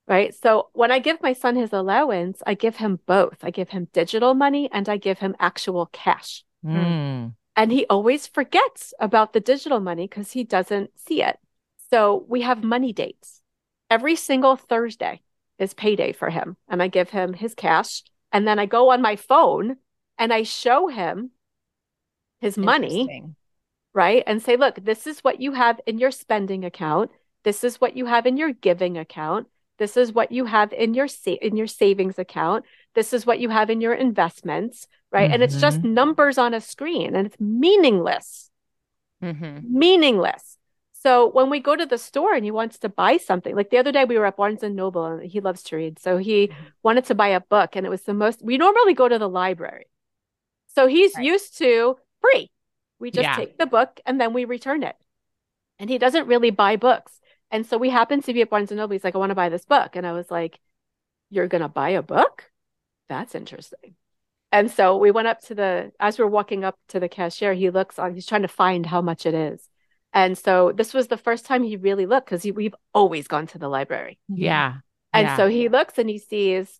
right? 0.08 0.34
So 0.36 0.70
when 0.74 0.92
I 0.92 1.00
give 1.00 1.22
my 1.22 1.34
son 1.34 1.56
his 1.56 1.74
allowance, 1.74 2.42
I 2.46 2.54
give 2.56 2.78
him 2.78 3.00
both. 3.06 3.44
I 3.44 3.52
give 3.52 3.70
him 3.70 3.88
digital 3.94 4.34
money 4.34 4.70
and 4.72 4.88
I 4.90 4.98
give 4.98 5.20
him 5.20 5.36
actual 5.40 5.88
cash. 5.88 6.44
Mm. 6.66 7.34
And 7.56 7.72
he 7.72 7.86
always 7.88 8.26
forgets 8.28 8.94
about 9.00 9.34
the 9.34 9.40
digital 9.40 9.80
money 9.80 10.08
because 10.08 10.32
he 10.32 10.44
doesn't 10.44 10.98
see 11.00 11.22
it. 11.22 11.40
So 11.92 12.26
we 12.28 12.42
have 12.42 12.64
money 12.64 12.94
dates. 12.94 13.43
Every 13.94 14.16
single 14.16 14.56
Thursday 14.56 15.22
is 15.60 15.76
payday 15.76 16.14
for 16.14 16.30
him. 16.32 16.58
And 16.68 16.82
I 16.82 16.88
give 16.88 17.12
him 17.12 17.34
his 17.34 17.54
cash. 17.54 18.02
And 18.32 18.48
then 18.48 18.58
I 18.58 18.66
go 18.66 18.90
on 18.90 19.04
my 19.04 19.16
phone 19.16 19.78
and 20.18 20.34
I 20.34 20.42
show 20.44 20.88
him 20.88 21.30
his 22.40 22.58
money, 22.58 23.06
right? 23.94 24.24
And 24.26 24.42
say, 24.42 24.56
look, 24.58 24.76
this 24.84 25.06
is 25.06 25.20
what 25.20 25.40
you 25.40 25.52
have 25.52 25.80
in 25.86 26.00
your 26.00 26.10
spending 26.10 26.66
account. 26.66 27.12
This 27.44 27.64
is 27.64 27.80
what 27.80 27.96
you 27.96 28.06
have 28.08 28.26
in 28.26 28.36
your 28.36 28.52
giving 28.52 28.98
account. 28.98 29.48
This 29.78 29.96
is 29.96 30.12
what 30.12 30.32
you 30.32 30.46
have 30.46 30.74
in 30.74 30.96
your 30.96 31.08
sa- 31.08 31.42
in 31.48 31.56
your 31.56 31.68
savings 31.68 32.18
account. 32.18 32.66
This 32.96 33.14
is 33.14 33.28
what 33.28 33.40
you 33.40 33.50
have 33.50 33.70
in 33.70 33.80
your 33.80 33.94
investments, 33.94 34.88
right? 35.12 35.30
And 35.34 35.44
it's 35.44 35.62
just 35.62 35.84
numbers 35.84 36.38
on 36.40 36.54
a 36.56 36.62
screen 36.62 37.16
and 37.16 37.28
it's 37.28 37.40
meaningless 37.40 38.50
Mhm. 39.22 39.64
meaningless. 39.64 40.58
So 41.04 41.30
when 41.30 41.50
we 41.50 41.60
go 41.60 41.76
to 41.76 41.86
the 41.86 41.98
store 41.98 42.34
and 42.34 42.46
he 42.46 42.52
wants 42.52 42.80
to 42.80 42.90
buy 42.90 43.18
something, 43.18 43.56
like 43.56 43.70
the 43.70 43.78
other 43.78 43.92
day 43.92 44.06
we 44.06 44.18
were 44.18 44.26
at 44.26 44.38
Barnes 44.38 44.64
and 44.64 44.76
Noble 44.76 45.06
and 45.06 45.24
he 45.30 45.42
loves 45.42 45.64
to 45.64 45.76
read. 45.76 46.00
So 46.00 46.18
he 46.18 46.52
Mm-hmm. 46.52 46.70
wanted 46.82 47.06
to 47.06 47.16
buy 47.16 47.30
a 47.30 47.42
book 47.42 47.76
and 47.76 47.86
it 47.86 47.90
was 47.90 48.04
the 48.04 48.14
most, 48.14 48.42
we 48.42 48.58
normally 48.58 48.94
go 48.94 49.10
to 49.10 49.20
the 49.20 49.30
library. 49.30 49.86
So 50.76 50.88
he's 50.88 51.18
Right. 51.18 51.26
used 51.26 51.58
to 51.60 51.98
free. 52.22 52.52
We 53.00 53.12
just 53.12 53.24
Yeah. 53.24 53.36
take 53.36 53.58
the 53.58 53.66
book 53.66 54.00
and 54.06 54.20
then 54.20 54.34
we 54.34 54.46
return 54.46 54.84
it. 54.84 54.96
And 55.80 55.90
he 55.90 55.98
doesn't 55.98 56.28
really 56.28 56.52
buy 56.52 56.78
books. 56.78 57.20
And 57.52 57.66
so 57.66 57.78
we 57.78 57.90
happened 57.90 58.24
to 58.26 58.34
be 58.34 58.42
at 58.42 58.50
Barnes 58.50 58.72
and 58.72 58.78
Noble. 58.80 58.94
He's 58.94 59.04
like, 59.04 59.16
I 59.16 59.20
want 59.20 59.32
to 59.32 59.36
buy 59.36 59.50
this 59.50 59.66
book. 59.66 59.96
And 59.96 60.08
I 60.08 60.14
was 60.14 60.32
like, 60.32 60.60
You're 61.32 61.48
going 61.50 61.62
to 61.64 61.70
buy 61.70 61.92
a 61.92 62.04
book? 62.04 62.52
That's 63.10 63.36
interesting. 63.36 63.96
And 64.52 64.70
so 64.72 64.98
we 64.98 65.12
went 65.12 65.28
up 65.28 65.42
to 65.44 65.56
the, 65.56 65.92
as 66.00 66.18
we 66.18 66.24
we're 66.26 66.30
walking 66.32 66.64
up 66.64 66.78
to 66.90 67.00
the 67.00 67.10
cashier, 67.10 67.54
he 67.54 67.70
looks 67.72 67.98
on, 67.98 68.14
he's 68.14 68.28
trying 68.28 68.44
to 68.44 68.48
find 68.48 68.86
how 68.86 69.02
much 69.02 69.26
it 69.26 69.34
is. 69.34 69.68
And 70.14 70.38
so 70.38 70.72
this 70.72 70.94
was 70.94 71.08
the 71.08 71.18
first 71.18 71.46
time 71.46 71.64
he 71.64 71.78
really 71.78 72.06
looked 72.06 72.28
because 72.30 72.44
we've 72.46 72.76
always 72.94 73.28
gone 73.28 73.48
to 73.48 73.58
the 73.60 73.68
library. 73.68 74.20
Yeah. 74.30 74.80
And 75.12 75.28
Yeah. 75.28 75.36
so 75.38 75.48
he 75.48 75.70
looks 75.70 75.98
and 75.98 76.10
he 76.10 76.20
sees 76.20 76.80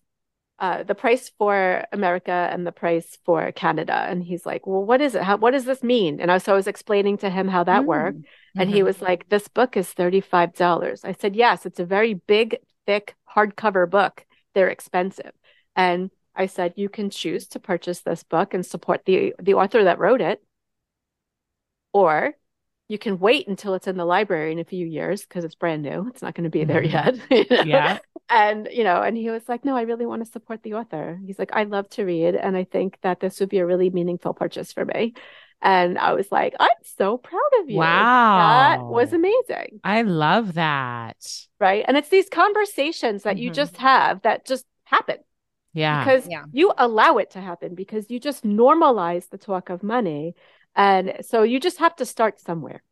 uh, 0.58 0.84
the 0.84 0.94
price 0.94 1.30
for 1.38 1.84
America 1.92 2.32
and 2.52 2.66
the 2.66 2.72
price 2.72 3.18
for 3.24 3.50
Canada. 3.52 3.94
And 3.94 4.22
he's 4.22 4.46
like, 4.46 4.66
well, 4.66 4.84
what 4.84 5.00
is 5.00 5.14
it? 5.14 5.22
How, 5.22 5.36
what 5.36 5.50
does 5.50 5.64
this 5.64 5.82
mean? 5.82 6.20
And 6.20 6.30
I, 6.30 6.38
so 6.38 6.52
I 6.52 6.56
was 6.56 6.68
explaining 6.68 7.18
to 7.18 7.30
him 7.30 7.48
how 7.48 7.64
that 7.64 7.82
Mm. 7.82 7.86
worked. 7.86 8.20
And 8.56 8.70
he 8.70 8.82
Mhm. 8.82 8.84
was 8.84 9.02
like, 9.02 9.28
this 9.28 9.48
book 9.48 9.76
is 9.76 9.92
$35. 9.92 11.04
I 11.04 11.12
said, 11.12 11.34
yes, 11.36 11.66
it's 11.66 11.80
a 11.80 11.84
very 11.84 12.14
big, 12.14 12.58
thick 12.86 13.16
hardcover 13.34 13.88
book. 13.90 14.24
They're 14.54 14.68
expensive. 14.70 15.32
And 15.74 16.10
I 16.36 16.46
said, 16.46 16.74
you 16.76 16.88
can 16.88 17.10
choose 17.10 17.48
to 17.48 17.60
purchase 17.60 18.00
this 18.02 18.22
book 18.22 18.54
and 18.54 18.64
support 18.64 19.04
the, 19.06 19.34
the 19.42 19.54
author 19.54 19.84
that 19.84 19.98
wrote 19.98 20.20
it. 20.20 20.40
Or 21.92 22.34
you 22.94 22.98
can 22.98 23.18
wait 23.18 23.48
until 23.48 23.74
it's 23.74 23.88
in 23.88 23.96
the 23.96 24.04
library 24.04 24.52
in 24.52 24.60
a 24.60 24.64
few 24.64 24.86
years 24.86 25.22
because 25.22 25.44
it's 25.44 25.56
brand 25.56 25.82
new. 25.82 26.06
It's 26.10 26.22
not 26.22 26.34
going 26.34 26.44
to 26.44 26.50
be 26.58 26.64
there 26.64 26.82
Mhm. 26.82 26.92
yet. 26.92 27.14
you 27.50 27.56
know? 27.56 27.62
Yeah. 27.64 27.98
And, 28.30 28.68
you 28.72 28.84
know, 28.84 29.02
and 29.02 29.16
he 29.16 29.28
was 29.30 29.42
like, 29.48 29.64
no, 29.64 29.76
I 29.76 29.82
really 29.82 30.06
want 30.06 30.24
to 30.24 30.30
support 30.30 30.62
the 30.62 30.74
author. 30.74 31.18
He's 31.26 31.38
like, 31.38 31.50
I 31.52 31.64
love 31.64 31.88
to 31.90 32.04
read. 32.04 32.36
And 32.36 32.56
I 32.56 32.64
think 32.64 32.98
that 33.02 33.18
this 33.20 33.40
would 33.40 33.48
be 33.50 33.58
a 33.58 33.66
really 33.66 33.90
meaningful 33.90 34.32
purchase 34.32 34.72
for 34.72 34.84
me. 34.84 35.14
And 35.60 35.98
I 35.98 36.12
was 36.12 36.30
like, 36.30 36.54
I'm 36.60 36.68
so 36.98 37.18
proud 37.18 37.52
of 37.60 37.68
you. 37.68 37.78
Wow. 37.78 38.38
That 38.70 38.84
was 38.84 39.12
amazing. 39.12 39.80
I 39.82 40.02
love 40.02 40.54
that. 40.54 41.16
Right. 41.58 41.84
And 41.88 41.96
it's 41.96 42.10
these 42.10 42.28
conversations 42.28 43.24
that 43.24 43.38
you 43.38 43.50
Mhm. 43.50 43.54
just 43.54 43.76
have 43.78 44.22
that 44.22 44.46
just 44.46 44.66
happen 44.84 45.18
Yeah. 45.72 46.04
because 46.04 46.28
Yeah. 46.28 46.44
you 46.52 46.72
allow 46.76 47.18
it 47.18 47.30
to 47.32 47.40
happen 47.40 47.74
because 47.74 48.10
you 48.10 48.20
just 48.20 48.44
normalize 48.44 49.28
the 49.30 49.38
talk 49.38 49.70
of 49.70 49.82
money. 49.82 50.34
And 50.76 51.14
so 51.22 51.42
you 51.42 51.60
just 51.60 51.78
have 51.78 51.96
to 51.96 52.04
start 52.06 52.40
somewhere, 52.40 52.82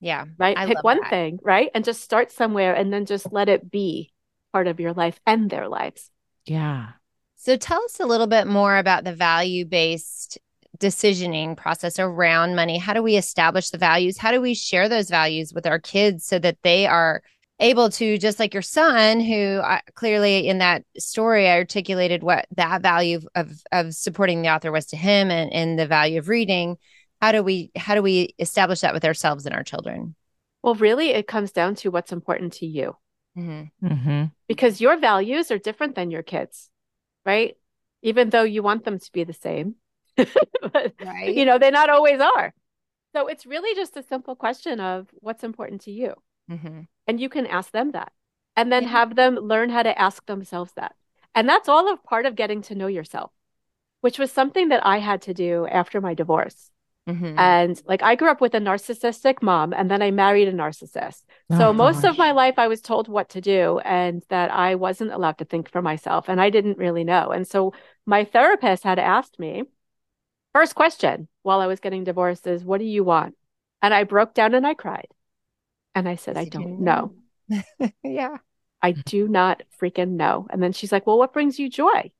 Yeah. 0.00 0.24
right? 0.38 0.56
I 0.56 0.66
Pick 0.66 0.82
one 0.82 1.00
that. 1.00 1.10
thing, 1.10 1.38
right? 1.42 1.70
And 1.74 1.84
just 1.84 2.02
start 2.02 2.30
somewhere 2.32 2.74
and 2.74 2.92
then 2.92 3.06
just 3.06 3.32
let 3.32 3.48
it 3.48 3.70
be 3.70 4.12
part 4.52 4.66
of 4.66 4.80
your 4.80 4.92
life 4.92 5.18
and 5.26 5.48
their 5.50 5.68
lives. 5.68 6.10
yeah. 6.46 6.88
So 7.36 7.56
tell 7.56 7.82
us 7.84 7.98
a 7.98 8.06
little 8.06 8.28
bit 8.28 8.46
more 8.46 8.76
about 8.78 9.02
the 9.02 9.12
value 9.14 9.64
based 9.64 10.38
decisioning 10.78 11.56
process 11.56 11.98
around 11.98 12.54
money. 12.54 12.78
How 12.78 12.92
do 12.92 13.02
we 13.02 13.16
establish 13.16 13.70
the 13.70 13.78
values? 13.78 14.16
How 14.16 14.30
do 14.30 14.40
we 14.40 14.54
share 14.54 14.88
those 14.88 15.10
values 15.10 15.52
with 15.52 15.66
our 15.66 15.80
kids 15.80 16.24
so 16.24 16.38
that 16.38 16.58
they 16.62 16.86
are 16.86 17.20
able 17.58 17.90
to, 17.90 18.16
just 18.18 18.38
like 18.38 18.54
your 18.54 18.62
son, 18.62 19.20
who 19.20 19.56
uh, 19.58 19.80
clearly 19.94 20.48
in 20.48 20.58
that 20.58 20.84
story 20.98 21.48
I 21.48 21.58
articulated 21.58 22.22
what 22.22 22.46
that 22.56 22.80
value 22.82 23.20
of 23.34 23.52
of 23.72 23.92
supporting 23.94 24.42
the 24.42 24.48
author 24.54 24.70
was 24.72 24.86
to 24.86 24.96
him 24.96 25.30
and, 25.30 25.52
and 25.52 25.78
the 25.78 25.86
value 25.86 26.18
of 26.20 26.28
reading. 26.28 26.76
How 27.22 27.30
do 27.30 27.42
we 27.44 27.70
how 27.76 27.94
do 27.94 28.02
we 28.02 28.34
establish 28.40 28.80
that 28.80 28.92
with 28.92 29.04
ourselves 29.04 29.46
and 29.46 29.54
our 29.54 29.62
children? 29.62 30.16
Well, 30.60 30.74
really, 30.74 31.10
it 31.10 31.28
comes 31.28 31.52
down 31.52 31.76
to 31.76 31.90
what's 31.90 32.12
important 32.12 32.54
to 32.54 32.66
you 32.66 32.96
Mm-hmm. 33.38 33.86
hmm 33.86 34.24
because 34.48 34.80
your 34.80 34.98
values 34.98 35.50
are 35.52 35.58
different 35.58 35.94
than 35.94 36.10
your 36.10 36.24
kids, 36.24 36.68
right? 37.24 37.56
Even 38.02 38.30
though 38.30 38.42
you 38.42 38.60
want 38.62 38.84
them 38.84 38.98
to 38.98 39.12
be 39.12 39.22
the 39.24 39.32
same, 39.32 39.76
but 40.16 40.94
Right. 41.00 41.34
you 41.36 41.44
know, 41.44 41.58
they 41.58 41.70
not 41.70 41.90
always 41.90 42.20
are. 42.20 42.52
So 43.14 43.28
it's 43.28 43.46
really 43.46 43.74
just 43.76 43.96
a 43.96 44.02
simple 44.02 44.34
question 44.34 44.80
of 44.80 45.08
what's 45.20 45.44
important 45.44 45.82
to 45.82 45.92
you. 45.92 46.14
Mm-hmm. 46.50 46.80
And 47.06 47.20
you 47.20 47.28
can 47.28 47.46
ask 47.46 47.70
them 47.70 47.92
that 47.92 48.12
and 48.56 48.72
then 48.72 48.82
Yeah. 48.82 48.90
have 48.90 49.14
them 49.14 49.36
learn 49.36 49.70
how 49.70 49.84
to 49.84 49.96
ask 49.96 50.26
themselves 50.26 50.72
that. 50.74 50.96
And 51.36 51.48
that's 51.48 51.68
all 51.68 51.88
a 51.92 51.96
part 51.96 52.26
of 52.26 52.34
getting 52.34 52.62
to 52.62 52.74
know 52.74 52.88
yourself, 52.88 53.30
which 54.00 54.18
was 54.18 54.32
something 54.32 54.70
that 54.70 54.84
I 54.84 54.98
had 54.98 55.22
to 55.22 55.34
do 55.34 55.68
after 55.68 56.00
my 56.00 56.14
divorce. 56.14 56.71
Mm-hmm. 57.08 57.36
And 57.36 57.82
like 57.84 58.02
I 58.02 58.14
grew 58.14 58.30
up 58.30 58.40
with 58.40 58.54
a 58.54 58.60
narcissistic 58.60 59.42
mom 59.42 59.72
and 59.72 59.90
then 59.90 60.02
I 60.02 60.12
married 60.12 60.48
a 60.48 60.52
narcissist. 60.52 61.22
So 61.50 61.70
Oh, 61.70 61.72
most 61.72 62.04
of 62.04 62.16
my 62.16 62.30
life 62.30 62.58
I 62.58 62.68
was 62.68 62.80
told 62.80 63.08
what 63.08 63.30
to 63.30 63.40
do 63.40 63.80
and 63.80 64.22
that 64.28 64.52
I 64.52 64.76
wasn't 64.76 65.12
allowed 65.12 65.38
to 65.38 65.44
think 65.44 65.70
for 65.70 65.82
myself 65.82 66.28
and 66.28 66.40
I 66.40 66.50
didn't 66.50 66.78
really 66.78 67.02
know. 67.04 67.30
And 67.30 67.46
so 67.46 67.72
my 68.06 68.24
therapist 68.24 68.84
had 68.84 68.98
asked 69.00 69.38
me, 69.40 69.64
first 70.54 70.74
question 70.74 71.28
while 71.42 71.60
I 71.60 71.66
was 71.66 71.80
getting 71.80 72.04
divorced 72.04 72.46
is, 72.46 72.64
what 72.64 72.78
do 72.78 72.84
you 72.84 73.02
want? 73.04 73.36
And 73.80 73.92
I 73.92 74.04
broke 74.04 74.34
down 74.34 74.54
and 74.54 74.66
I 74.66 74.74
cried. 74.74 75.08
And 75.94 76.08
I 76.08 76.14
said, 76.16 76.36
I 76.36 76.44
don't 76.44 76.80
know. 76.80 77.14
yeah. 78.04 78.36
I 78.80 78.92
do 78.92 79.28
not 79.28 79.62
freaking 79.80 80.12
know. 80.12 80.46
And 80.50 80.62
then 80.62 80.72
she's 80.72 80.92
like, 80.92 81.06
well, 81.06 81.18
what 81.18 81.32
brings 81.32 81.58
you 81.58 81.68
joy? 81.68 82.12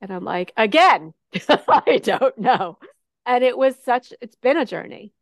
And 0.00 0.10
I'm 0.10 0.24
like, 0.24 0.52
again, 0.56 1.14
I 1.48 2.00
don't 2.02 2.36
know. 2.38 2.78
And 3.26 3.44
it 3.44 3.56
was 3.56 3.76
such, 3.76 4.12
it's 4.20 4.36
been 4.36 4.56
a 4.56 4.66
journey. 4.66 5.12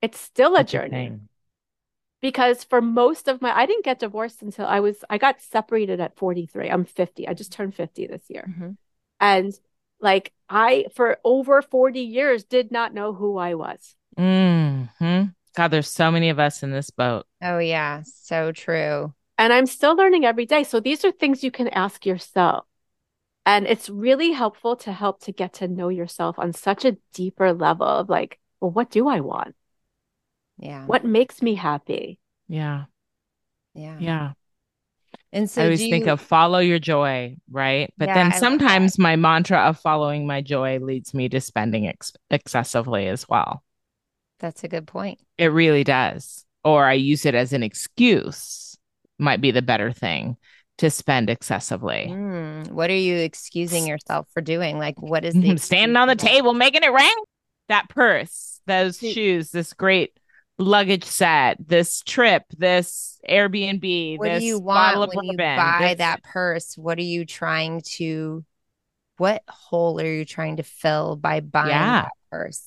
It's 0.00 0.18
still 0.18 0.54
a 0.54 0.58
Such 0.58 0.72
journey 0.72 1.18
because 2.20 2.64
for 2.64 2.80
most 2.80 3.28
of 3.28 3.40
my, 3.42 3.56
I 3.56 3.66
didn't 3.66 3.84
get 3.84 4.00
divorced 4.00 4.42
until 4.42 4.66
I 4.66 4.80
was, 4.80 5.04
I 5.08 5.18
got 5.18 5.40
separated 5.40 6.00
at 6.00 6.16
43. 6.16 6.68
I'm 6.68 6.84
50. 6.84 7.28
I 7.28 7.34
just 7.34 7.52
turned 7.52 7.74
50 7.74 8.06
this 8.06 8.22
year. 8.28 8.46
Mm-hmm. 8.48 8.70
And 9.20 9.58
like 10.00 10.32
I, 10.48 10.86
for 10.94 11.18
over 11.24 11.62
40 11.62 12.00
years, 12.00 12.44
did 12.44 12.70
not 12.70 12.94
know 12.94 13.12
who 13.12 13.38
I 13.38 13.54
was. 13.54 13.96
hmm 14.16 15.24
God, 15.56 15.68
there's 15.68 15.90
so 15.90 16.10
many 16.12 16.28
of 16.28 16.38
us 16.38 16.62
in 16.62 16.70
this 16.70 16.90
boat. 16.90 17.26
Oh 17.42 17.58
yeah, 17.58 18.02
so 18.04 18.52
true. 18.52 19.12
And 19.38 19.52
I'm 19.52 19.66
still 19.66 19.96
learning 19.96 20.24
every 20.24 20.46
day. 20.46 20.62
So 20.62 20.78
these 20.78 21.04
are 21.04 21.10
things 21.10 21.42
you 21.42 21.50
can 21.50 21.68
ask 21.68 22.06
yourself. 22.06 22.64
And 23.48 23.66
it's 23.66 23.88
really 23.88 24.32
helpful 24.32 24.76
to 24.76 24.92
help 24.92 25.20
to 25.22 25.32
get 25.32 25.54
to 25.54 25.68
know 25.68 25.88
yourself 25.88 26.38
on 26.38 26.52
such 26.52 26.84
a 26.84 26.98
deeper 27.14 27.54
level 27.54 27.86
of 27.86 28.10
like, 28.10 28.38
well, 28.60 28.70
what 28.70 28.90
do 28.90 29.08
I 29.08 29.20
want? 29.20 29.54
Yeah. 30.58 30.84
What 30.84 31.06
makes 31.06 31.40
me 31.40 31.54
happy? 31.54 32.18
Yeah. 32.46 32.84
Yeah. 33.74 33.96
Yeah. 33.98 34.32
And 35.32 35.48
so 35.48 35.62
I 35.62 35.64
always 35.64 35.80
think 35.80 36.04
you- 36.04 36.12
of 36.12 36.20
follow 36.20 36.58
your 36.58 36.78
joy, 36.78 37.38
right? 37.50 37.90
But 37.96 38.08
Yeah, 38.08 38.14
then 38.14 38.32
I 38.32 38.38
sometimes 38.38 38.98
my 38.98 39.16
mantra 39.16 39.60
of 39.60 39.80
following 39.80 40.26
my 40.26 40.42
joy 40.42 40.78
leads 40.78 41.14
me 41.14 41.30
to 41.30 41.40
spending 41.40 41.88
ex- 41.88 42.12
excessively 42.30 43.08
as 43.08 43.26
well. 43.28 43.62
that's 44.40 44.62
a 44.62 44.68
good 44.68 44.86
point. 44.86 45.20
It 45.38 45.46
really 45.46 45.84
does. 45.84 46.44
Or 46.64 46.84
I 46.84 46.92
use 46.92 47.24
it 47.24 47.34
as 47.34 47.52
an 47.54 47.62
excuse, 47.62 48.76
might 49.18 49.40
be 49.40 49.50
the 49.52 49.62
better 49.62 49.90
thing 49.90 50.36
to 50.78 50.90
spend 50.90 51.28
excessively. 51.30 52.06
Mm, 52.08 52.70
what 52.70 52.90
are 52.90 52.94
you 52.96 53.16
excusing 53.16 53.86
yourself 53.86 54.26
for 54.32 54.40
doing? 54.40 54.78
Like, 54.78 55.00
what 55.02 55.24
is 55.24 55.34
the 55.34 55.56
Standing 55.58 55.96
on 55.96 56.08
the 56.08 56.14
excuse 56.14 56.30
for 56.30 56.34
that? 56.34 56.38
table, 56.40 56.54
making 56.54 56.82
it 56.84 56.92
rain. 56.92 57.14
That 57.68 57.88
purse, 57.88 58.60
those 58.66 58.98
See- 58.98 59.12
shoes, 59.12 59.50
this 59.50 59.72
great 59.74 60.12
luggage 60.56 61.04
set, 61.04 61.56
this 61.68 62.00
trip, 62.02 62.44
this 62.56 63.20
Airbnb, 63.28 64.18
What 64.18 64.28
this 64.28 64.40
do 64.40 64.46
you 64.46 64.58
want 64.58 64.96
of 64.96 65.10
when 65.14 65.26
you 65.26 65.32
bourbon, 65.32 65.56
buy 65.56 65.78
this- 65.90 65.98
that 65.98 66.22
purse? 66.22 66.76
What 66.78 66.98
are 66.98 67.02
you 67.02 67.24
trying 67.26 67.82
to? 67.96 68.44
What 69.18 69.42
hole 69.48 70.00
are 70.00 70.06
you 70.06 70.24
trying 70.24 70.56
to 70.58 70.62
fill 70.62 71.16
by 71.16 71.40
buying 71.40 71.68
Yeah. 71.70 72.02
that 72.02 72.12
purse? 72.30 72.62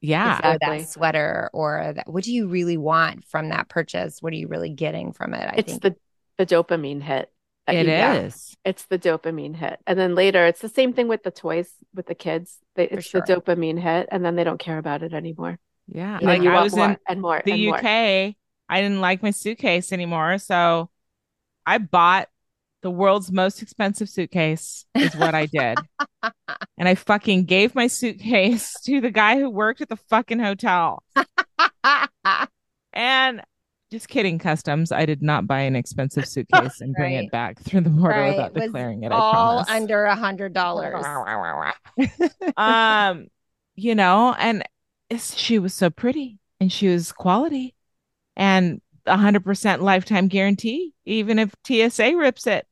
Yeah. 0.00 0.34
or 0.36 0.54
Exactly. 0.54 0.78
that 0.78 0.88
sweater, 0.88 1.50
or 1.52 1.92
that, 1.96 2.08
what 2.08 2.22
do 2.22 2.32
you 2.32 2.46
really 2.46 2.76
want 2.76 3.24
from 3.24 3.48
that 3.48 3.68
purchase? 3.68 4.22
What 4.22 4.32
are 4.32 4.36
you 4.36 4.46
really 4.46 4.70
getting 4.70 5.12
from 5.12 5.34
it? 5.34 5.42
I 5.44 5.54
It's 5.58 5.72
think 5.72 5.82
the 5.82 5.96
the 6.38 6.46
dopamine 6.46 7.02
hit. 7.02 7.32
That 7.68 7.76
It 7.76 7.86
you 7.86 7.92
get. 7.92 8.24
is. 8.24 8.56
It's 8.64 8.84
the 8.86 8.98
dopamine 8.98 9.54
hit. 9.54 9.78
And 9.86 9.98
then 9.98 10.14
later 10.14 10.46
it's 10.46 10.60
the 10.60 10.68
same 10.68 10.92
thing 10.92 11.06
with 11.08 11.22
the 11.22 11.30
toys 11.30 11.70
with 11.94 12.06
the 12.06 12.14
kids. 12.14 12.58
They, 12.74 12.88
it's 12.88 13.06
sure. 13.06 13.22
the 13.26 13.34
dopamine 13.36 13.78
hit 13.78 14.08
and 14.10 14.24
then 14.24 14.36
they 14.36 14.44
don't 14.44 14.58
care 14.58 14.78
about 14.78 15.02
it 15.02 15.12
anymore. 15.14 15.58
Yeah. 15.86 16.16
And 16.16 16.26
Like 16.26 16.42
you 16.42 16.50
I 16.50 16.62
was 16.62 16.74
more 16.74 16.90
in 16.90 16.96
and 17.08 17.20
more 17.20 17.42
the 17.44 17.52
and 17.52 17.62
more. 17.66 17.76
UK, 17.78 17.84
I 18.68 18.80
didn't 18.82 19.00
like 19.00 19.22
my 19.22 19.30
suitcase 19.30 19.92
anymore. 19.92 20.38
So 20.38 20.90
I 21.64 21.78
bought 21.78 22.28
the 22.82 22.90
world's 22.90 23.32
most 23.32 23.60
expensive 23.62 24.08
suitcase, 24.08 24.86
is 24.94 25.14
what 25.16 25.34
I 25.34 25.46
did. 25.46 25.78
and 26.78 26.88
I 26.88 26.94
fucking 26.94 27.44
gave 27.44 27.74
my 27.74 27.86
suitcase 27.88 28.74
to 28.84 29.00
the 29.00 29.10
guy 29.10 29.38
who 29.38 29.50
worked 29.50 29.80
at 29.80 29.88
the 29.88 29.96
fucking 29.96 30.38
hotel. 30.40 31.02
And 32.92 33.42
just 33.90 34.08
kidding, 34.08 34.38
customs. 34.38 34.92
I 34.92 35.06
did 35.06 35.22
not 35.22 35.46
buy 35.46 35.60
an 35.60 35.74
expensive 35.76 36.26
suitcase 36.26 36.80
and 36.80 36.94
bring 36.94 37.14
Right. 37.14 37.24
it 37.24 37.30
back 37.30 37.58
through 37.60 37.82
the 37.82 37.90
border 37.90 38.18
Right. 38.18 38.30
without 38.36 38.54
declaring 38.54 39.02
it. 39.04 39.12
I 39.12 39.16
all 39.16 39.32
promise. 39.64 39.68
under 39.70 40.04
a 40.04 40.14
hundred 40.14 40.52
dollars. 40.52 41.04
um, 42.56 43.26
you 43.76 43.94
know, 43.94 44.34
and 44.38 44.62
she 45.18 45.58
was 45.58 45.74
so 45.74 45.90
pretty 45.90 46.38
and 46.60 46.70
she 46.72 46.88
was 46.88 47.12
quality 47.12 47.74
and 48.36 48.80
a 49.06 49.16
hundred 49.16 49.44
percent 49.44 49.82
lifetime 49.82 50.28
guarantee. 50.28 50.92
Even 51.04 51.38
if 51.38 51.54
TSA 51.66 52.14
rips 52.16 52.46
it, 52.46 52.66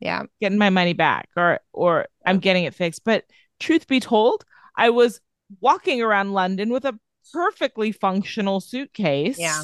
Yeah, 0.00 0.24
getting 0.40 0.58
my 0.58 0.70
money 0.70 0.92
back 0.92 1.28
or 1.36 1.60
or 1.72 2.06
I'm 2.26 2.38
getting 2.40 2.64
it 2.64 2.74
fixed. 2.74 3.04
But 3.04 3.24
truth 3.58 3.86
be 3.86 4.00
told, 4.00 4.44
I 4.76 4.90
was 4.90 5.20
walking 5.60 6.02
around 6.02 6.32
London 6.34 6.70
with 6.70 6.84
a 6.84 6.98
perfectly 7.32 7.92
functional 7.92 8.60
suitcase. 8.60 9.38
Yeah. 9.38 9.62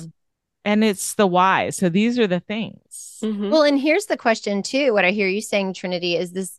And 0.65 0.83
it's 0.83 1.15
the 1.15 1.27
why. 1.27 1.71
So 1.71 1.89
these 1.89 2.19
are 2.19 2.27
the 2.27 2.41
things. 2.41 3.19
Mhm. 3.23 3.51
Well, 3.51 3.63
and 3.63 3.79
here's 3.79 4.07
the 4.07 4.17
question 4.17 4.63
too. 4.63 4.93
What 4.93 5.05
I 5.05 5.11
hear 5.11 5.29
you 5.29 5.41
saying, 5.43 5.75
Trinity, 5.75 6.17
is 6.17 6.33
this 6.33 6.59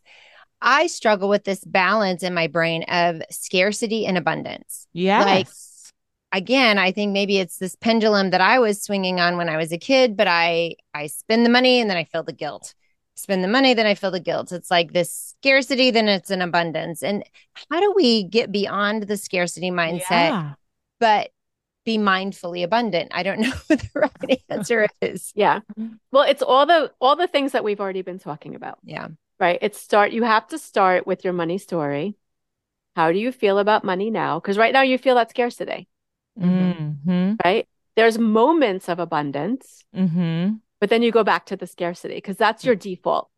I 0.62 0.86
struggle 0.86 1.28
with 1.28 1.44
this 1.44 1.62
balance 1.64 2.22
in 2.22 2.32
my 2.32 2.46
brain 2.46 2.84
of 2.84 3.20
scarcity 3.30 4.06
and 4.06 4.16
abundance. 4.16 4.86
yeah 4.92 5.22
like 5.24 5.48
Again, 6.32 6.76
I 6.76 6.90
think 6.92 7.12
maybe 7.12 7.38
it's 7.38 7.56
this 7.58 7.76
pendulum 7.76 8.30
that 8.30 8.40
I 8.40 8.58
was 8.58 8.82
swinging 8.82 9.20
on 9.20 9.36
when 9.36 9.48
I 9.48 9.56
was 9.56 9.72
a 9.72 9.78
kid, 9.78 10.16
but 10.16 10.26
I 10.28 10.74
I 10.92 11.06
spend 11.06 11.46
the 11.46 11.50
money 11.50 11.80
and 11.80 11.88
then 11.88 11.96
I 11.96 12.04
feel 12.04 12.22
the 12.24 12.32
guilt. 12.32 12.74
Spend 13.14 13.42
the 13.42 13.48
money, 13.48 13.72
then 13.74 13.86
I 13.86 13.94
feel 13.94 14.10
the 14.10 14.20
guilt. 14.20 14.52
It's 14.52 14.70
like 14.70 14.92
this 14.92 15.34
scarcity, 15.38 15.90
then 15.90 16.08
it's 16.08 16.30
an 16.30 16.42
abundance. 16.42 17.02
And 17.02 17.24
how 17.70 17.80
do 17.80 17.92
we 17.96 18.24
get 18.24 18.52
beyond 18.52 19.04
the 19.04 19.16
scarcity 19.16 19.70
mindset, 19.70 20.10
Yeah. 20.10 20.52
but 21.00 21.30
be 21.86 21.96
mindfully 21.96 22.62
abundant? 22.64 23.12
I 23.14 23.22
don't 23.22 23.40
know 23.44 23.52
what 23.68 23.80
the 23.80 24.10
right 24.26 24.42
answer 24.50 24.88
is. 25.00 25.32
Yeah. 25.34 25.60
Well, 26.12 26.24
it's 26.24 26.42
all 26.42 26.66
the 26.66 26.92
all 27.00 27.16
the 27.16 27.26
things 27.28 27.52
that 27.52 27.64
we've 27.64 27.80
already 27.80 28.02
been 28.02 28.18
talking 28.18 28.54
about, 28.54 28.78
Yeah. 28.84 29.08
right? 29.40 29.58
It's 29.62 29.80
start 29.80 30.12
you 30.12 30.24
have 30.24 30.46
to 30.48 30.58
start 30.58 31.06
with 31.06 31.24
your 31.24 31.32
money 31.32 31.56
story. 31.56 32.16
How 32.96 33.12
do 33.12 33.18
you 33.18 33.32
feel 33.32 33.58
about 33.58 33.84
money 33.84 34.10
now? 34.10 34.38
Because 34.40 34.58
right 34.58 34.72
now 34.72 34.82
you 34.82 34.98
feel 34.98 35.14
that 35.14 35.30
scarcity. 35.30 35.88
Mm-hmm. 36.38 37.34
right? 37.44 37.66
There's 37.94 38.18
moments 38.18 38.88
of 38.90 38.98
abundance, 38.98 39.84
Mm-hmm. 39.96 40.56
but 40.80 40.90
then 40.90 41.00
you 41.02 41.10
go 41.10 41.24
back 41.24 41.46
to 41.46 41.56
the 41.56 41.66
scarcity 41.66 42.16
because 42.16 42.36
that's 42.36 42.64
your 42.64 42.74
default, 42.74 43.30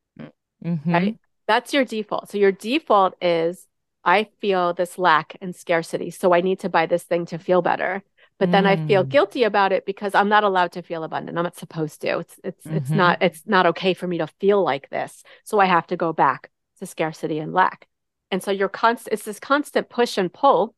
Mm-hmm. 0.64 0.92
right? 0.92 1.16
That's 1.46 1.72
your 1.72 1.84
default. 1.84 2.30
So 2.30 2.38
your 2.38 2.50
default 2.52 3.14
is 3.22 3.66
I 4.04 4.24
feel 4.40 4.74
this 4.74 4.98
lack 4.98 5.36
and 5.40 5.54
scarcity, 5.54 6.10
so 6.10 6.34
I 6.34 6.40
need 6.40 6.58
to 6.60 6.68
buy 6.68 6.86
this 6.86 7.04
thing 7.04 7.26
to 7.26 7.38
feel 7.38 7.62
better. 7.62 8.02
But 8.38 8.52
then 8.52 8.66
I 8.66 8.76
feel 8.76 9.04
Mm. 9.04 9.08
guilty 9.08 9.42
about 9.44 9.72
it 9.72 9.84
because 9.84 10.14
I'm 10.14 10.28
not 10.28 10.44
allowed 10.44 10.72
to 10.72 10.82
feel 10.82 11.02
abundant. 11.04 11.36
I'm 11.36 11.44
not 11.44 11.56
supposed 11.56 12.00
to. 12.02 12.18
It's 12.20 12.40
it's 12.44 12.66
it's 12.66 12.90
Mhm. 12.90 12.96
not 12.96 13.22
it's 13.22 13.46
not 13.46 13.66
okay 13.66 13.94
for 13.94 14.06
me 14.06 14.18
to 14.18 14.26
feel 14.26 14.62
like 14.62 14.88
this. 14.90 15.22
So 15.44 15.58
I 15.58 15.66
have 15.66 15.86
to 15.88 15.96
go 15.96 16.12
back 16.12 16.50
to 16.78 16.86
scarcity 16.86 17.38
and 17.40 17.52
lack. 17.52 17.88
And 18.30 18.42
so 18.42 18.50
you're 18.50 18.68
constant 18.68 19.12
it's 19.14 19.24
this 19.24 19.40
constant 19.40 19.88
push 19.88 20.18
and 20.18 20.32
pull 20.32 20.74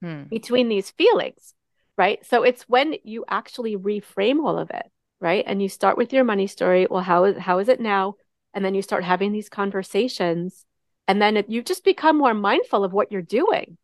Hmm. 0.00 0.28
between 0.30 0.68
these 0.68 0.90
feelings, 0.90 1.54
right? 1.96 2.24
So 2.26 2.42
it's 2.42 2.68
when 2.68 2.96
you 3.04 3.24
actually 3.28 3.76
reframe 3.76 4.44
all 4.44 4.58
of 4.58 4.70
it, 4.70 4.86
right? 5.20 5.44
And 5.46 5.60
you 5.62 5.68
start 5.68 5.96
with 5.96 6.12
your 6.12 6.24
money 6.24 6.46
story. 6.46 6.86
Well, 6.90 7.02
how 7.02 7.24
is 7.24 7.38
how 7.38 7.58
is 7.58 7.68
it 7.68 7.80
now? 7.80 8.16
And 8.54 8.64
then 8.64 8.74
you 8.74 8.82
start 8.82 9.04
having 9.04 9.32
these 9.32 9.48
conversations, 9.48 10.64
and 11.06 11.20
then 11.20 11.36
it, 11.36 11.48
you 11.50 11.62
just 11.62 11.84
become 11.84 12.16
more 12.16 12.34
mindful 12.34 12.84
of 12.84 12.92
what 12.92 13.12
you're 13.12 13.22
doing, 13.22 13.76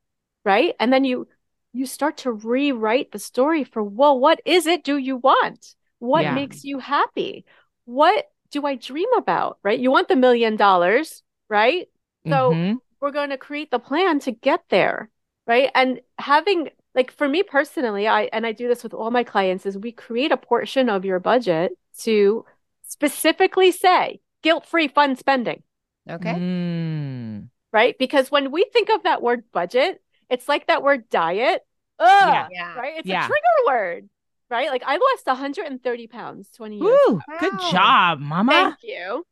right? 0.44 0.74
And 0.80 0.92
then 0.92 1.04
you 1.04 1.28
you 1.74 1.86
start 1.86 2.18
to 2.18 2.32
rewrite 2.32 3.12
the 3.12 3.20
story 3.20 3.64
for, 3.64 3.84
well, 3.84 4.18
what 4.18 4.40
is 4.46 4.66
it 4.66 4.84
do 4.84 4.96
you 4.98 5.18
want? 5.18 5.74
What 6.00 6.30
Yeah. 6.30 6.30
makes 6.30 6.64
you 6.64 6.78
happy? 6.80 7.44
What 7.86 8.26
do 8.52 8.66
I 8.66 8.76
dream 8.76 9.12
about, 9.16 9.58
right? 9.64 9.78
You 9.80 9.90
want 9.92 10.08
the 10.08 10.16
million 10.16 10.56
dollars, 10.56 11.22
right? 11.50 11.88
So 12.30 12.60
Mhm. 12.60 12.80
we're 13.00 13.10
going 13.10 13.30
to 13.30 13.38
create 13.38 13.70
the 13.70 13.78
plan 13.78 14.20
to 14.20 14.32
get 14.32 14.62
there, 14.70 15.10
right? 15.46 15.70
And 15.74 16.00
having 16.18 16.70
like 16.94 17.10
for 17.10 17.28
me 17.28 17.42
personally, 17.42 18.06
I 18.08 18.24
and 18.32 18.46
I 18.46 18.52
do 18.52 18.68
this 18.68 18.82
with 18.84 18.94
all 18.94 19.10
my 19.10 19.24
clients 19.24 19.66
is 19.66 19.76
we 19.76 19.92
create 19.92 20.32
a 20.32 20.36
portion 20.36 20.88
of 20.88 21.04
your 21.04 21.20
budget 21.20 21.72
to 22.00 22.44
specifically 22.86 23.72
say 23.72 24.20
guilt-free 24.42 24.88
fun 24.88 25.16
spending, 25.16 25.62
Okay. 26.08 26.44
Mm. 26.74 27.48
right? 27.72 27.96
Because 27.98 28.30
when 28.30 28.50
we 28.50 28.64
think 28.72 28.88
of 28.90 29.02
that 29.04 29.22
word 29.22 29.44
budget, 29.52 30.00
it's 30.30 30.48
like 30.48 30.66
that 30.66 30.82
word 30.82 31.08
diet. 31.10 31.62
Ugh, 31.98 32.08
Yeah. 32.32 32.48
Yeah. 32.50 32.78
right? 32.78 32.94
It's 32.98 33.08
Yeah. 33.08 33.24
a 33.24 33.28
trigger 33.28 33.56
word, 33.66 34.08
right? 34.50 34.70
Like 34.70 34.82
I 34.86 34.96
lost 34.96 35.26
130 35.26 36.06
pounds 36.06 36.50
20 36.50 36.78
years 36.78 36.98
Woo, 37.06 37.20
good 37.40 37.52
job, 37.72 38.20
mama. 38.20 38.52
Thank 38.52 38.82
you. 38.82 39.24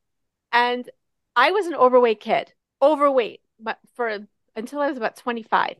And 0.51 0.89
I 1.35 1.51
was 1.51 1.65
an 1.67 1.75
overweight 1.75 2.19
kid, 2.19 2.53
overweight, 2.81 3.41
but 3.59 3.79
for 3.95 4.19
until 4.55 4.81
I 4.81 4.87
was 4.87 4.97
about 4.97 5.15
25. 5.15 5.77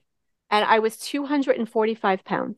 And 0.49 0.65
I 0.65 0.79
was 0.79 0.97
245 0.97 2.23
pounds. 2.23 2.57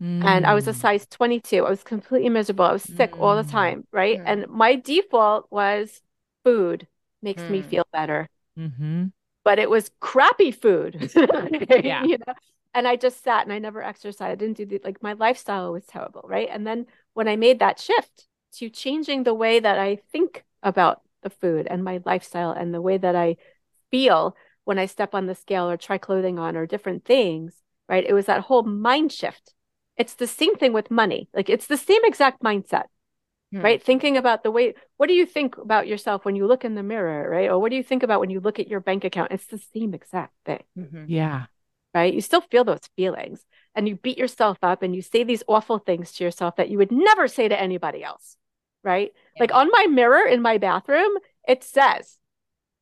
And 0.00 0.46
I 0.46 0.54
was 0.54 0.66
a 0.66 0.72
Mm. 0.72 0.76
size 0.80 1.06
22. 1.06 1.64
I 1.66 1.70
was 1.70 1.82
completely 1.82 2.28
miserable. 2.30 2.64
I 2.64 2.72
was 2.72 2.82
sick 2.82 3.18
all 3.20 3.36
the 3.36 3.44
Mm. 3.44 3.50
time, 3.50 3.86
right? 3.92 4.18
Mm. 4.18 4.24
And 4.26 4.48
my 4.48 4.76
default 4.76 5.46
was 5.50 6.02
food 6.44 6.86
makes 7.22 7.42
me 7.48 7.62
Mm. 7.62 7.70
feel 7.70 7.86
better. 7.92 8.28
Mhm. 8.56 9.12
But 9.44 9.58
it 9.58 9.70
was 9.70 9.90
crappy 10.00 10.50
food. 10.50 11.10
Yeah. 11.82 12.04
You 12.04 12.18
know? 12.18 12.34
And 12.72 12.86
I 12.86 12.96
just 12.96 13.24
sat 13.24 13.44
and 13.44 13.52
I 13.52 13.58
never 13.58 13.82
exercised. 13.82 14.22
I 14.22 14.34
didn't 14.34 14.56
do 14.56 14.66
the 14.66 14.80
like 14.84 15.02
my 15.02 15.14
lifestyle 15.14 15.72
was 15.72 15.84
terrible, 15.86 16.22
right? 16.24 16.48
And 16.50 16.66
then 16.66 16.86
when 17.14 17.26
I 17.26 17.36
made 17.36 17.58
that 17.58 17.80
shift 17.80 18.28
to 18.58 18.68
changing 18.68 19.24
the 19.24 19.34
way 19.34 19.58
that 19.60 19.78
I 19.78 19.98
think 20.12 20.44
about 20.62 21.00
the 21.22 21.30
food 21.30 21.66
and 21.66 21.82
my 21.82 22.00
lifestyle 22.04 22.52
and 22.52 22.72
the 22.72 22.80
way 22.80 22.96
that 22.96 23.16
I 23.16 23.36
feel 23.90 24.36
when 24.64 24.78
I 24.78 24.86
step 24.86 25.14
on 25.14 25.26
the 25.26 25.34
scale 25.34 25.68
or 25.68 25.76
try 25.76 25.98
clothing 25.98 26.38
on 26.38 26.56
or 26.56 26.66
different 26.66 27.04
things, 27.04 27.54
right? 27.88 28.04
It 28.04 28.12
was 28.12 28.26
that 28.26 28.42
whole 28.42 28.62
mind 28.62 29.12
shift. 29.12 29.54
It's 29.96 30.14
the 30.14 30.26
same 30.26 30.56
thing 30.56 30.72
with 30.72 30.90
money. 30.90 31.28
Like 31.34 31.48
it's 31.50 31.66
the 31.66 31.76
same 31.76 32.04
exact 32.04 32.42
mindset, 32.42 32.84
Hmm. 33.52 33.62
right? 33.62 33.82
Thinking 33.82 34.16
about 34.16 34.42
the 34.42 34.50
way, 34.50 34.74
what 34.96 35.08
do 35.08 35.14
you 35.14 35.26
think 35.26 35.58
about 35.58 35.88
yourself 35.88 36.24
when 36.24 36.36
you 36.36 36.46
look 36.46 36.64
in 36.64 36.74
the 36.74 36.82
mirror, 36.82 37.28
right? 37.28 37.50
Or 37.50 37.58
what 37.58 37.70
do 37.70 37.76
you 37.76 37.82
think 37.82 38.02
about 38.02 38.20
when 38.20 38.30
you 38.30 38.40
look 38.40 38.58
at 38.60 38.68
your 38.68 38.80
bank 38.80 39.04
account? 39.04 39.32
It's 39.32 39.46
the 39.46 39.58
same 39.74 39.94
exact 39.94 40.34
thing 40.44 40.62
Mhm. 40.76 41.06
Yeah. 41.08 41.46
right? 41.94 42.14
You 42.14 42.20
still 42.20 42.40
feel 42.40 42.64
those 42.64 42.88
feelings 42.96 43.44
and 43.74 43.88
you 43.88 43.96
beat 43.96 44.18
yourself 44.18 44.58
up 44.62 44.82
and 44.82 44.94
you 44.94 45.02
say 45.02 45.24
these 45.24 45.42
awful 45.48 45.78
things 45.78 46.12
to 46.12 46.24
yourself 46.24 46.56
that 46.56 46.70
you 46.70 46.78
would 46.78 46.92
never 46.92 47.28
say 47.28 47.48
to 47.48 47.60
anybody 47.60 48.04
else, 48.04 48.36
right? 48.84 49.12
Like 49.38 49.52
on 49.52 49.68
my 49.72 49.86
mirror 49.86 50.26
in 50.26 50.42
my 50.42 50.58
bathroom, 50.58 51.12
it 51.46 51.64
says 51.64 52.18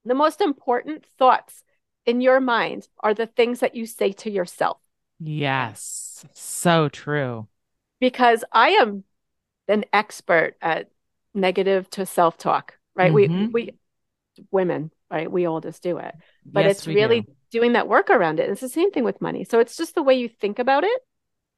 the 0.05 0.15
most 0.15 0.41
important 0.41 1.07
thoughts 1.19 1.63
in 2.07 2.21
your 2.21 2.41
mind 2.41 2.89
are 3.01 3.15
the 3.15 3.27
things 3.27 3.61
that 3.61 3.75
you 3.75 3.87
say 3.87 4.13
to 4.13 4.31
yourself 4.31 4.79
Yes. 5.21 6.25
So 6.33 6.89
true. 6.89 7.49
because 8.01 8.45
I 8.53 8.71
am 8.71 9.05
an 9.69 9.85
expert 9.93 10.57
at 10.63 10.91
negative 11.35 11.89
to 11.91 12.07
self-talk, 12.07 12.79
right? 12.97 13.13
Mhm. 13.13 13.51
We 13.51 13.53
we 13.53 13.79
women, 14.51 14.93
right? 15.11 15.31
We 15.31 15.47
all 15.47 15.61
just 15.61 15.83
do 15.83 15.99
it. 15.99 16.15
but 16.53 16.65
Yes, 16.65 16.79
it's 16.79 16.87
really 16.89 17.23
do. 17.23 17.37
doing 17.51 17.73
that 17.75 17.89
work 17.89 18.11
around 18.11 18.41
it. 18.41 18.51
It's 18.51 18.61
the 18.61 18.69
same 18.69 18.91
thing 18.91 19.05
with 19.05 19.21
money. 19.21 19.45
So 19.45 19.59
it's 19.61 19.77
just 19.77 19.95
the 19.95 20.03
way 20.03 20.15
you 20.19 20.29
think 20.29 20.59
about 20.59 20.85
it 20.85 21.03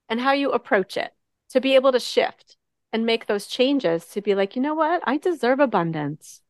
and 0.08 0.20
how 0.20 0.32
you 0.32 0.50
approach 0.52 0.96
it 0.96 1.14
to 1.50 1.61
be 1.61 1.74
able 1.76 1.92
to 1.92 2.00
shift 2.00 2.56
and 2.92 3.06
make 3.06 3.26
those 3.26 3.46
changes 3.46 4.06
to 4.08 4.20
be 4.22 4.34
like, 4.34 4.56
you 4.56 4.62
know 4.62 4.74
what? 4.74 5.02
I 5.06 5.18
deserve 5.18 5.61
abundance. 5.61 6.42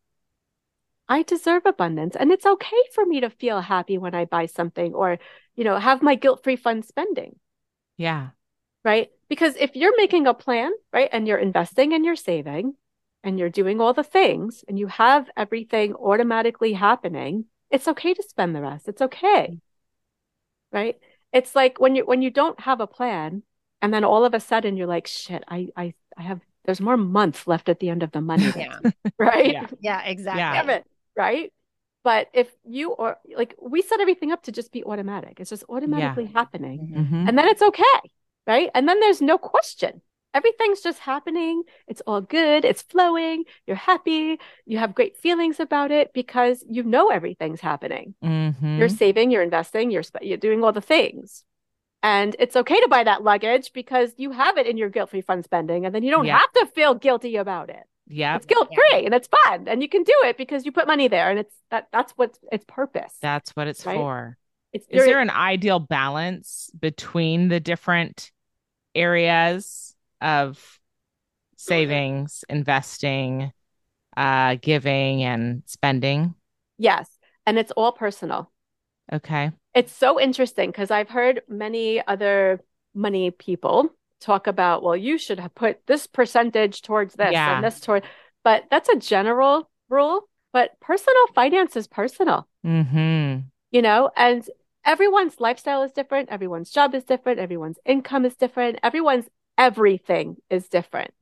I 1.10 1.22
deserve 1.24 1.66
abundance. 1.66 2.16
And 2.16 2.32
it's 2.32 2.46
okay 2.46 2.82
for 2.94 3.04
me 3.04 3.20
to 3.20 3.28
feel 3.28 3.60
happy 3.60 3.98
when 3.98 4.14
I 4.14 4.24
buy 4.24 4.46
something 4.46 4.94
or, 4.94 5.18
you 5.54 5.64
know, 5.64 5.76
have 5.78 6.00
my 6.02 6.14
guilt-free 6.14 6.56
fun 6.56 6.82
spending, 6.82 7.38
Yeah. 7.96 8.30
Right? 8.84 9.10
Because 9.28 9.56
if 9.56 9.76
you're 9.76 9.96
making 9.96 10.26
a 10.26 10.34
plan, 10.34 10.72
right, 10.92 11.08
and 11.12 11.26
you're 11.26 11.38
investing 11.38 11.92
and 11.92 12.04
you're 12.04 12.16
saving 12.16 12.74
and 13.22 13.38
you're 13.38 13.50
doing 13.50 13.80
all 13.80 13.92
the 13.92 14.02
things 14.04 14.64
and 14.68 14.78
you 14.78 14.86
have 14.88 15.30
everything 15.36 15.94
automatically 15.94 16.72
happening, 16.72 17.46
it's 17.70 17.88
okay 17.88 18.14
to 18.14 18.22
spend 18.22 18.54
the 18.54 18.62
rest. 18.62 18.88
It's 18.88 19.02
okay. 19.02 19.58
Right? 20.72 20.96
It's 21.32 21.54
like 21.54 21.80
when 21.80 21.94
you 21.96 22.04
when 22.06 22.22
you 22.22 22.30
don't 22.30 22.58
have 22.60 22.80
a 22.80 22.86
plan 22.86 23.42
and 23.82 23.92
then 23.94 24.04
all 24.04 24.24
of 24.24 24.34
a 24.34 24.40
sudden 24.40 24.76
you're 24.76 24.86
like, 24.86 25.06
shit, 25.06 25.44
I 25.48 25.68
I 25.76 25.94
I 26.16 26.22
have 26.22 26.40
there's 26.64 26.80
more 26.80 26.96
months 26.96 27.46
left 27.46 27.68
at 27.68 27.80
the 27.80 27.88
end 27.88 28.02
of 28.02 28.12
the 28.12 28.20
money. 28.20 28.52
Yeah. 28.56 28.78
Right? 29.18 29.52
Yeah. 29.52 29.66
Yeah, 29.80 30.02
exactly. 30.02 30.40
Yeah. 30.40 30.52
Damn 30.62 30.70
it. 30.70 30.84
Right? 31.16 31.52
But 32.02 32.28
if 32.32 32.48
you 32.64 32.92
or 32.92 33.18
like 33.36 33.54
we 33.60 33.82
set 33.82 34.00
everything 34.00 34.32
up 34.32 34.42
to 34.44 34.52
just 34.52 34.72
be 34.72 34.82
automatic. 34.84 35.40
It's 35.40 35.50
just 35.50 35.64
automatically 35.68 36.26
happening. 36.26 36.78
Mhm. 36.96 37.10
Mhm. 37.10 37.28
And 37.28 37.38
then 37.38 37.46
it's 37.48 37.62
okay, 37.62 38.00
right? 38.50 38.68
And 38.74 38.88
then 38.88 38.98
there's 39.00 39.22
no 39.22 39.38
question. 39.38 39.92
Everything's 40.32 40.80
just 40.88 41.00
happening. 41.12 41.62
It's 41.90 42.02
all 42.06 42.20
good. 42.20 42.64
It's 42.70 42.82
flowing. 42.92 43.38
You're 43.66 43.82
happy. 43.92 44.38
You 44.64 44.78
have 44.78 44.94
great 44.98 45.16
feelings 45.24 45.58
about 45.66 45.90
it 45.98 46.06
because 46.20 46.56
you 46.76 46.82
know 46.94 47.08
everything's 47.18 47.60
happening. 47.70 48.14
Mhm. 48.22 48.78
You're 48.78 48.88
saving, 49.02 49.30
you're 49.32 49.42
investing, 49.50 49.90
you're 49.90 50.04
sp- 50.06 50.22
you're 50.28 50.44
doing 50.48 50.62
all 50.64 50.72
the 50.72 50.80
things. 50.94 51.44
And 52.02 52.30
it's 52.38 52.56
okay 52.62 52.80
to 52.80 52.88
buy 52.88 53.02
that 53.04 53.22
luggage 53.30 53.66
because 53.80 54.08
you 54.22 54.30
have 54.42 54.56
it 54.60 54.66
in 54.70 54.76
your 54.78 54.88
guilt-free 54.88 55.20
fund 55.28 55.42
spending 55.44 55.84
and 55.84 55.92
then 55.94 56.02
you 56.04 56.10
don't 56.10 56.24
Yeah. 56.26 56.38
have 56.38 56.52
to 56.58 56.66
feel 56.78 56.94
guilty 56.94 57.34
about 57.36 57.68
it. 57.68 57.84
Yeah. 58.20 58.36
It's 58.36 58.46
guilt-free 58.46 59.04
and 59.06 59.14
it's 59.18 59.28
fun 59.38 59.68
and 59.68 59.82
you 59.82 59.88
can 59.88 60.02
do 60.04 60.16
it 60.28 60.36
because 60.42 60.64
you 60.64 60.72
put 60.72 60.86
money 60.94 61.08
there 61.08 61.28
and 61.30 61.38
it's 61.42 61.54
that 61.72 61.88
that's 61.92 62.12
what 62.18 62.30
its 62.50 62.64
purpose. 62.66 63.14
That's 63.20 63.50
what 63.56 63.66
it's 63.68 63.84
Right? 63.84 63.96
for. 63.96 64.36
it's 64.72 64.86
Is 64.88 65.04
there 65.04 65.20
an 65.20 65.30
ideal 65.30 65.80
balance 65.80 66.70
between 66.88 67.48
the 67.48 67.60
different 67.60 68.30
areas 68.94 69.94
of 70.20 70.78
savings, 71.56 72.44
investing, 72.48 73.52
uh, 74.16 74.56
giving, 74.60 75.22
and 75.22 75.62
spending? 75.66 76.34
yes, 76.78 77.08
and 77.46 77.58
it's 77.58 77.72
all 77.72 77.92
personal. 77.92 78.50
Okay. 79.12 79.52
It's 79.74 79.92
so 79.92 80.20
interesting 80.20 80.70
because 80.70 80.90
I've 80.90 81.08
heard 81.10 81.42
many 81.48 82.04
other 82.06 82.60
money 82.94 83.30
people 83.30 83.90
talk 84.20 84.46
about, 84.46 84.82
well, 84.82 84.96
you 84.96 85.18
should 85.18 85.38
have 85.40 85.54
put 85.54 85.86
this 85.86 86.06
percentage 86.06 86.82
towards 86.82 87.14
this 87.14 87.32
Yeah. 87.32 87.56
and 87.56 87.64
this 87.64 87.80
toward, 87.80 88.04
but 88.44 88.64
that's 88.70 88.88
a 88.88 88.96
general 88.96 89.70
rule. 89.88 90.28
But 90.52 90.78
personal 90.80 91.26
finance 91.34 91.76
is 91.76 91.86
personal, 91.86 92.48
Mm-hmm. 92.66 93.40
you 93.70 93.82
know, 93.82 94.10
and 94.16 94.48
everyone's 94.84 95.40
lifestyle 95.40 95.82
is 95.82 95.92
different, 95.92 96.28
everyone's 96.30 96.70
job 96.70 96.94
is 96.94 97.04
different, 97.04 97.38
everyone's 97.38 97.78
income 97.84 98.24
is 98.24 98.36
different, 98.36 98.78
everyone's 98.82 99.26
everything 99.58 100.36
is 100.48 100.68
different. 100.68 101.12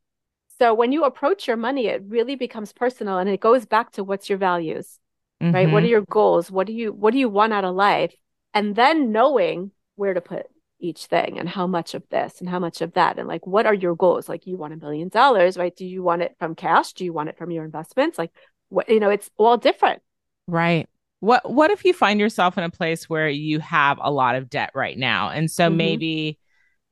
So 0.59 0.75
when 0.75 0.93
you 0.93 1.05
approach 1.05 1.47
your 1.47 1.57
money, 1.57 1.87
it 1.87 2.03
really 2.07 2.35
becomes 2.35 2.73
personal 2.73 3.19
and 3.19 3.29
it 3.29 3.41
goes 3.41 3.65
back 3.67 3.93
to 3.93 4.05
what's 4.05 4.29
your 4.29 4.39
values 4.39 4.99
right? 5.41 5.71
What 5.71 5.83
are 5.83 5.87
mm-hmm. 5.87 5.91
your 5.91 6.01
goals? 6.03 6.51
What 6.51 6.67
do 6.67 6.73
you 6.73 6.93
what 6.93 7.13
do 7.13 7.19
you 7.19 7.29
want 7.29 7.53
out 7.53 7.65
of 7.65 7.75
life? 7.75 8.15
And 8.55 8.75
then 8.75 9.13
knowing 9.13 9.73
where 9.97 10.15
to 10.15 10.21
put 10.21 10.47
each 10.81 11.07
thing 11.07 11.39
and 11.39 11.49
how 11.49 11.67
much 11.67 11.95
of 11.95 12.05
this 12.09 12.41
and 12.41 12.49
how 12.49 12.61
much 12.61 12.81
of 12.81 12.93
that 12.93 13.19
and 13.19 13.27
like 13.27 13.47
what 13.47 13.67
are 13.67 13.75
your 13.75 13.97
goals? 13.97 14.29
Like 14.29 14.47
you 14.47 14.57
want 14.57 14.73
a 14.73 14.77
million 14.77 15.09
dollars, 15.09 15.57
right? 15.57 15.75
Do 15.75 15.85
you 15.85 16.03
want 16.03 16.23
it 16.23 16.37
from 16.39 16.55
cash? 16.55 16.93
Do 16.93 17.05
you 17.05 17.13
want 17.13 17.29
it 17.29 17.39
from 17.39 17.51
your 17.51 17.65
investments? 17.65 18.19
Like 18.19 18.33
what 18.69 18.89
you 18.89 19.01
know, 19.01 19.11
it's 19.11 19.31
all 19.37 19.57
different. 19.57 20.03
Right. 20.47 20.89
What 21.21 21.51
what 21.51 21.71
if 21.71 21.85
you 21.85 21.93
find 21.93 22.21
yourself 22.21 22.57
in 22.59 22.65
a 22.65 22.71
place 22.71 23.09
where 23.09 23.29
you 23.29 23.59
have 23.61 23.99
a 24.01 24.11
lot 24.11 24.37
of 24.37 24.49
debt 24.49 24.71
right 24.75 24.97
now? 24.97 25.31
And 25.31 25.51
so 25.51 25.71
Mhm. 25.71 25.77
maybe 25.77 26.39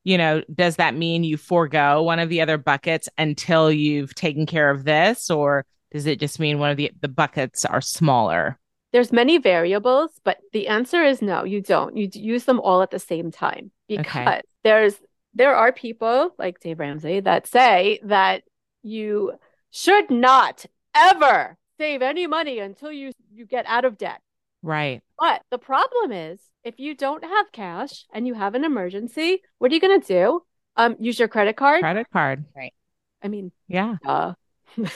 you 0.05 0.17
know, 0.17 0.41
does 0.55 0.77
that 0.77 0.95
mean 0.95 1.25
you 1.25 1.37
forego 1.37 2.01
one 2.01 2.21
of 2.21 2.29
the 2.29 2.41
other 2.41 2.59
buckets 2.59 3.09
until 3.19 3.73
you've 3.73 4.15
taken 4.15 4.47
care 4.47 4.71
of 4.71 4.85
this? 4.85 5.31
Or 5.31 5.67
does 5.91 6.07
it 6.07 6.21
just 6.21 6.39
mean 6.39 6.61
one 6.61 6.71
of 6.71 6.77
the, 6.77 6.93
the 7.01 7.09
buckets 7.09 7.65
are 7.65 7.81
smaller? 7.81 8.57
There's 8.93 9.13
many 9.13 9.39
variables, 9.39 10.13
but 10.23 10.39
the 10.53 10.69
answer 10.69 11.03
is 11.03 11.23
no, 11.23 11.43
you 11.43 11.61
don't. 11.61 11.97
You 11.97 12.09
use 12.13 12.45
them 12.45 12.61
all 12.61 12.83
at 12.83 12.93
the 12.93 13.01
same 13.01 13.33
time 13.33 13.73
because 13.89 14.07
okay. 14.07 14.43
there's 14.63 14.95
there 15.35 15.57
are 15.57 15.73
people 15.73 16.31
like 16.39 16.61
Dave 16.61 16.79
Ramsey 16.79 17.19
that 17.21 17.49
say 17.49 17.99
that 18.05 18.45
you 18.85 19.33
should 19.73 20.09
not 20.09 20.65
ever 20.95 21.59
save 21.79 22.03
any 22.03 22.27
money 22.27 22.59
until 22.59 22.93
you 22.93 23.13
you 23.33 23.47
get 23.47 23.67
out 23.67 23.85
of 23.85 23.99
debt. 23.99 24.21
Right. 24.63 25.03
But 25.19 25.43
the 25.51 25.59
problem 25.59 26.13
is 26.13 26.41
if 26.65 26.79
you 26.81 26.95
don't 26.95 27.25
have 27.25 27.53
cash 27.53 28.05
and 28.13 28.27
you 28.27 28.35
have 28.35 28.55
an 28.55 28.65
emergency, 28.65 29.43
what 29.59 29.71
are 29.71 29.75
you 29.75 29.81
going 29.81 30.01
to 30.01 30.07
do? 30.07 30.43
Um 30.77 30.97
use 30.99 31.19
your 31.19 31.29
credit 31.29 31.57
card? 31.57 31.81
Credit 31.81 32.07
card. 32.13 32.45
Right. 32.55 32.75
I 33.23 33.29
mean, 33.29 33.53
yeah. 33.69 33.97
Duh. 34.05 34.35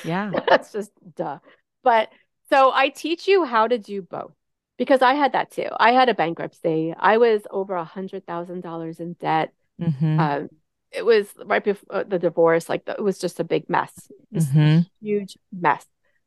Yeah. 0.04 0.30
That's 0.48 0.72
just 0.72 0.90
duh. 1.16 1.38
But 1.82 2.10
so 2.50 2.72
I 2.72 2.88
teach 2.88 3.28
you 3.28 3.44
how 3.44 3.66
to 3.68 3.78
do 3.78 4.02
both 4.02 4.32
because 4.76 5.02
I 5.02 5.14
had 5.14 5.32
that 5.32 5.50
too. 5.50 5.68
I 5.78 5.92
had 5.92 6.08
a 6.08 6.14
bankruptcy. 6.14 6.94
I 6.98 7.18
was 7.18 7.42
over 7.50 7.74
a 7.74 7.84
hundred 7.84 8.26
thousand 8.26 8.62
dollars 8.62 8.98
in 8.98 9.14
debt. 9.14 9.52
Mm-hmm. 9.80 10.20
Um, 10.20 10.48
it 10.90 11.04
was 11.04 11.28
right 11.44 11.62
before 11.62 11.96
uh, 11.96 12.04
the 12.04 12.18
divorce. 12.18 12.68
Like 12.68 12.84
the, 12.84 12.92
it 12.92 13.02
was 13.02 13.18
just 13.18 13.40
a 13.40 13.44
big 13.44 13.70
mess, 13.70 14.10
mm-hmm. 14.34 14.80
huge 15.00 15.36
mess. 15.52 15.86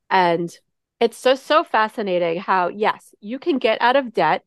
And 0.10 0.56
it's 1.00 1.18
so 1.18 1.36
so 1.36 1.64
fascinating 1.64 2.40
how 2.40 2.68
yes, 2.68 3.14
you 3.20 3.40
can 3.40 3.58
get 3.58 3.82
out 3.82 3.96
of 3.96 4.14
debt 4.14 4.44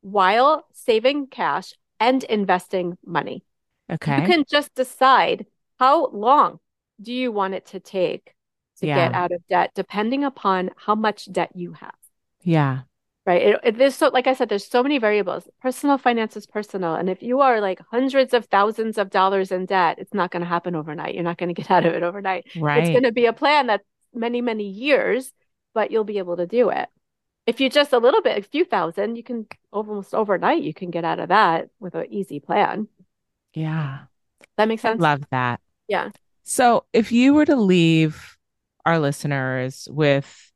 while 0.00 0.66
saving 0.72 1.26
cash 1.28 1.74
and 1.98 2.24
investing 2.24 2.96
money. 3.04 3.44
Okay. 3.90 4.20
You 4.20 4.26
can 4.26 4.44
just 4.48 4.74
decide 4.74 5.46
how 5.78 6.08
long 6.08 6.58
do 7.00 7.12
you 7.12 7.32
want 7.32 7.54
it 7.54 7.66
to 7.66 7.80
take 7.80 8.34
to 8.78 8.86
yeah. 8.86 8.96
get 8.96 9.14
out 9.14 9.32
of 9.32 9.46
debt, 9.48 9.70
depending 9.74 10.24
upon 10.24 10.70
how 10.76 10.94
much 10.94 11.30
debt 11.30 11.50
you 11.54 11.72
have. 11.72 11.94
Yeah. 12.42 12.80
Right. 13.26 13.42
It, 13.42 13.60
it, 13.62 13.78
there's 13.78 13.94
so, 13.94 14.08
like 14.08 14.26
I 14.26 14.34
said, 14.34 14.48
there's 14.48 14.66
so 14.66 14.82
many 14.82 14.98
variables. 14.98 15.48
Personal 15.60 15.98
finance 15.98 16.36
is 16.36 16.46
personal. 16.46 16.94
And 16.94 17.10
if 17.10 17.22
you 17.22 17.40
are 17.40 17.60
like 17.60 17.80
hundreds 17.90 18.32
of 18.32 18.46
thousands 18.46 18.96
of 18.96 19.10
dollars 19.10 19.52
in 19.52 19.66
debt, 19.66 19.98
it's 19.98 20.14
not 20.14 20.30
going 20.30 20.40
to 20.40 20.48
happen 20.48 20.74
overnight. 20.74 21.14
You're 21.14 21.22
not 21.22 21.36
going 21.36 21.54
to 21.54 21.54
get 21.54 21.70
out 21.70 21.84
of 21.84 21.92
it 21.92 22.02
overnight. 22.02 22.46
Right. 22.56 22.82
It's 22.82 22.90
going 22.90 23.04
to 23.04 23.12
be 23.12 23.26
a 23.26 23.32
plan 23.32 23.66
that's 23.66 23.84
many, 24.14 24.40
many 24.40 24.68
years, 24.68 25.32
but 25.74 25.90
you'll 25.90 26.04
be 26.04 26.18
able 26.18 26.36
to 26.36 26.46
do 26.46 26.70
it. 26.70 26.88
If 27.46 27.60
you 27.60 27.70
just 27.70 27.92
a 27.92 27.98
little 27.98 28.22
bit, 28.22 28.38
a 28.38 28.42
few 28.42 28.64
thousand, 28.64 29.16
you 29.16 29.22
can 29.22 29.46
almost 29.72 30.14
overnight, 30.14 30.62
you 30.62 30.74
can 30.74 30.90
get 30.90 31.04
out 31.04 31.18
of 31.18 31.28
that 31.28 31.68
with 31.80 31.94
an 31.94 32.06
easy 32.10 32.38
plan. 32.38 32.88
Yeah. 33.54 34.00
That 34.56 34.68
makes 34.68 34.82
sense. 34.82 35.00
I 35.00 35.02
love 35.02 35.22
that. 35.30 35.60
Yeah. 35.88 36.10
So 36.44 36.84
if 36.92 37.12
you 37.12 37.34
were 37.34 37.46
to 37.46 37.56
leave 37.56 38.36
our 38.84 38.98
listeners 38.98 39.88
with, 39.90 40.52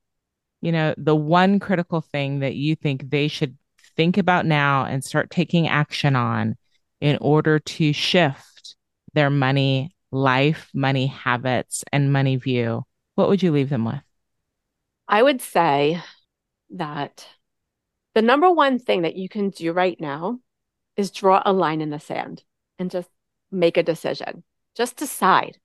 you 0.61 0.73
know, 0.73 0.95
the 0.97 1.17
one 1.17 1.59
critical 1.59 2.01
thing 2.01 2.41
that 2.41 2.55
you 2.55 2.75
think 2.75 3.11
they 3.11 3.29
should 3.29 3.57
think 3.97 4.19
about 4.19 4.47
now 4.47 4.85
and 4.85 5.05
start 5.05 5.31
taking 5.31 5.69
action 5.69 6.17
on 6.17 6.57
in 7.01 7.19
order 7.21 7.59
to 7.59 7.93
shift 7.93 8.77
their 9.13 9.31
money 9.31 9.95
life, 10.11 10.71
money 10.73 11.07
habits, 11.07 11.85
and 11.93 12.13
money 12.13 12.37
view, 12.37 12.85
what 13.15 13.29
would 13.29 13.43
you 13.43 13.53
leave 13.53 13.69
them 13.69 13.85
with? 13.85 14.01
I 15.07 15.23
would 15.23 15.41
say 15.41 16.03
that 16.71 17.27
the 18.15 18.23
number 18.23 18.51
one 18.51 18.79
thing 18.79 19.03
that 19.03 19.17
you 19.17 19.29
can 19.29 19.51
do 19.51 19.73
right 19.73 20.01
now 20.01 20.39
is 20.97 21.11
draw 21.11 21.43
a 21.45 21.53
line 21.53 21.81
in 21.81 21.91
the 21.91 22.01
sand 22.01 22.43
and 22.79 22.91
just 22.91 23.09
make 23.51 23.77
a 23.77 23.83
decision. 23.83 24.45
Just 24.75 24.97
decide 24.97 25.59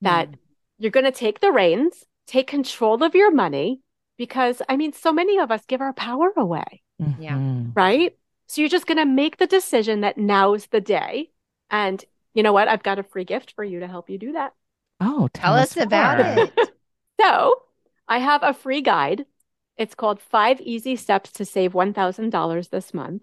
that 0.00 0.30
mm. 0.30 0.34
you're 0.78 0.90
going 0.90 1.04
to 1.04 1.12
take 1.12 1.40
the 1.40 1.52
reins 1.52 2.04
take 2.26 2.46
control 2.46 3.02
of 3.02 3.14
your 3.14 3.30
money 3.30 3.80
because 4.16 4.62
I 4.68 4.76
mean, 4.76 4.92
so 4.92 5.12
many 5.12 5.38
of 5.38 5.50
us 5.50 5.64
give 5.66 5.80
our 5.80 5.92
power 5.92 6.32
away. 6.36 6.82
Mm-hmm. 7.00 7.22
Yeah. 7.22 7.62
Right. 7.74 8.16
So 8.46 8.60
you're 8.60 8.68
just 8.68 8.86
going 8.86 8.98
to 8.98 9.06
make 9.06 9.38
the 9.38 9.46
decision 9.46 10.02
that 10.02 10.18
now's 10.18 10.66
the 10.66 10.80
day. 10.80 11.30
And 11.70 12.04
you 12.34 12.42
know 12.42 12.52
what? 12.52 12.68
I've 12.68 12.82
got 12.82 12.98
a 12.98 13.02
free 13.02 13.24
gift 13.24 13.52
for 13.52 13.64
you 13.64 13.80
to 13.80 13.88
help 13.88 14.10
you 14.10 14.18
do 14.18 14.32
that. 14.32 14.52
Oh, 15.00 15.28
tell, 15.32 15.42
tell 15.42 15.54
us, 15.54 15.76
us 15.76 15.84
about 15.84 16.20
it. 16.20 16.70
So 17.20 17.54
I 18.08 18.18
have 18.18 18.42
a 18.42 18.54
free 18.54 18.80
guide. 18.80 19.26
It's 19.76 19.94
called 19.94 20.20
Five 20.20 20.60
Easy 20.60 20.96
Steps 20.96 21.32
to 21.32 21.44
Save 21.44 21.72
$1,000 21.72 22.70
this 22.70 22.94
month. 22.94 23.22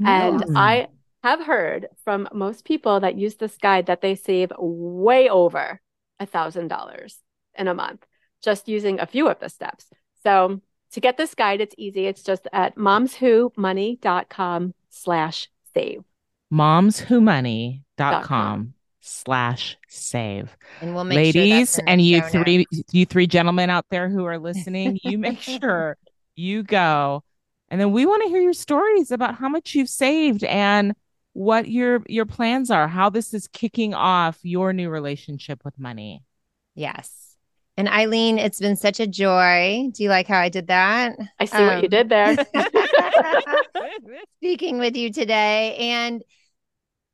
Mm. 0.00 0.06
And 0.06 0.44
I 0.56 0.88
have 1.22 1.44
heard 1.44 1.88
from 2.04 2.28
most 2.32 2.64
people 2.64 3.00
that 3.00 3.16
use 3.16 3.36
this 3.36 3.56
guide 3.58 3.86
that 3.86 4.00
they 4.00 4.14
save 4.14 4.52
way 4.58 5.28
over 5.28 5.80
a 6.18 6.26
$1,000 6.26 7.14
in 7.58 7.68
a 7.68 7.74
month 7.74 8.06
just 8.42 8.68
using 8.68 9.00
a 9.00 9.06
few 9.06 9.28
of 9.28 9.38
the 9.38 9.48
steps. 9.48 9.86
So 10.22 10.60
to 10.92 11.00
get 11.00 11.16
this 11.16 11.34
guide, 11.34 11.60
it's 11.60 11.74
easy. 11.78 12.06
It's 12.06 12.22
just 12.22 12.46
at 12.52 12.76
momswhomoney.com 12.76 14.74
slash 14.90 15.48
save. 15.72 16.04
Momswhomoney.com 16.52 18.74
slash 19.02 19.76
save. 19.88 20.56
And 20.80 20.94
we'll 20.94 21.04
make 21.04 21.16
ladies 21.16 21.74
sure 21.74 21.84
and 21.86 22.00
you 22.00 22.22
three 22.22 22.58
notes. 22.58 22.94
you 22.94 23.04
three 23.04 23.26
gentlemen 23.26 23.68
out 23.68 23.86
there 23.90 24.08
who 24.08 24.24
are 24.24 24.38
listening, 24.38 24.98
you 25.02 25.18
make 25.18 25.40
sure 25.40 25.96
you 26.34 26.62
go. 26.62 27.22
And 27.68 27.80
then 27.80 27.92
we 27.92 28.06
want 28.06 28.22
to 28.22 28.28
hear 28.28 28.40
your 28.40 28.52
stories 28.52 29.10
about 29.10 29.34
how 29.34 29.48
much 29.48 29.74
you've 29.74 29.88
saved 29.88 30.44
and 30.44 30.94
what 31.32 31.68
your 31.68 32.02
your 32.06 32.26
plans 32.26 32.70
are, 32.70 32.86
how 32.86 33.10
this 33.10 33.34
is 33.34 33.48
kicking 33.48 33.92
off 33.92 34.38
your 34.42 34.72
new 34.72 34.88
relationship 34.88 35.64
with 35.64 35.78
money. 35.78 36.22
Yes. 36.74 37.36
And 37.76 37.88
Eileen, 37.88 38.38
it's 38.38 38.60
been 38.60 38.76
such 38.76 39.00
a 39.00 39.06
joy. 39.06 39.88
Do 39.92 40.02
you 40.02 40.10
like 40.10 40.28
how 40.28 40.38
I 40.38 40.50
did 40.50 40.66
that? 40.66 41.16
I 41.40 41.46
see 41.46 41.56
um, 41.56 41.66
what 41.66 41.82
you 41.82 41.88
did 41.88 42.10
there. 42.10 42.36
speaking 44.36 44.78
with 44.78 44.94
you 44.94 45.10
today. 45.10 45.76
And 45.76 46.22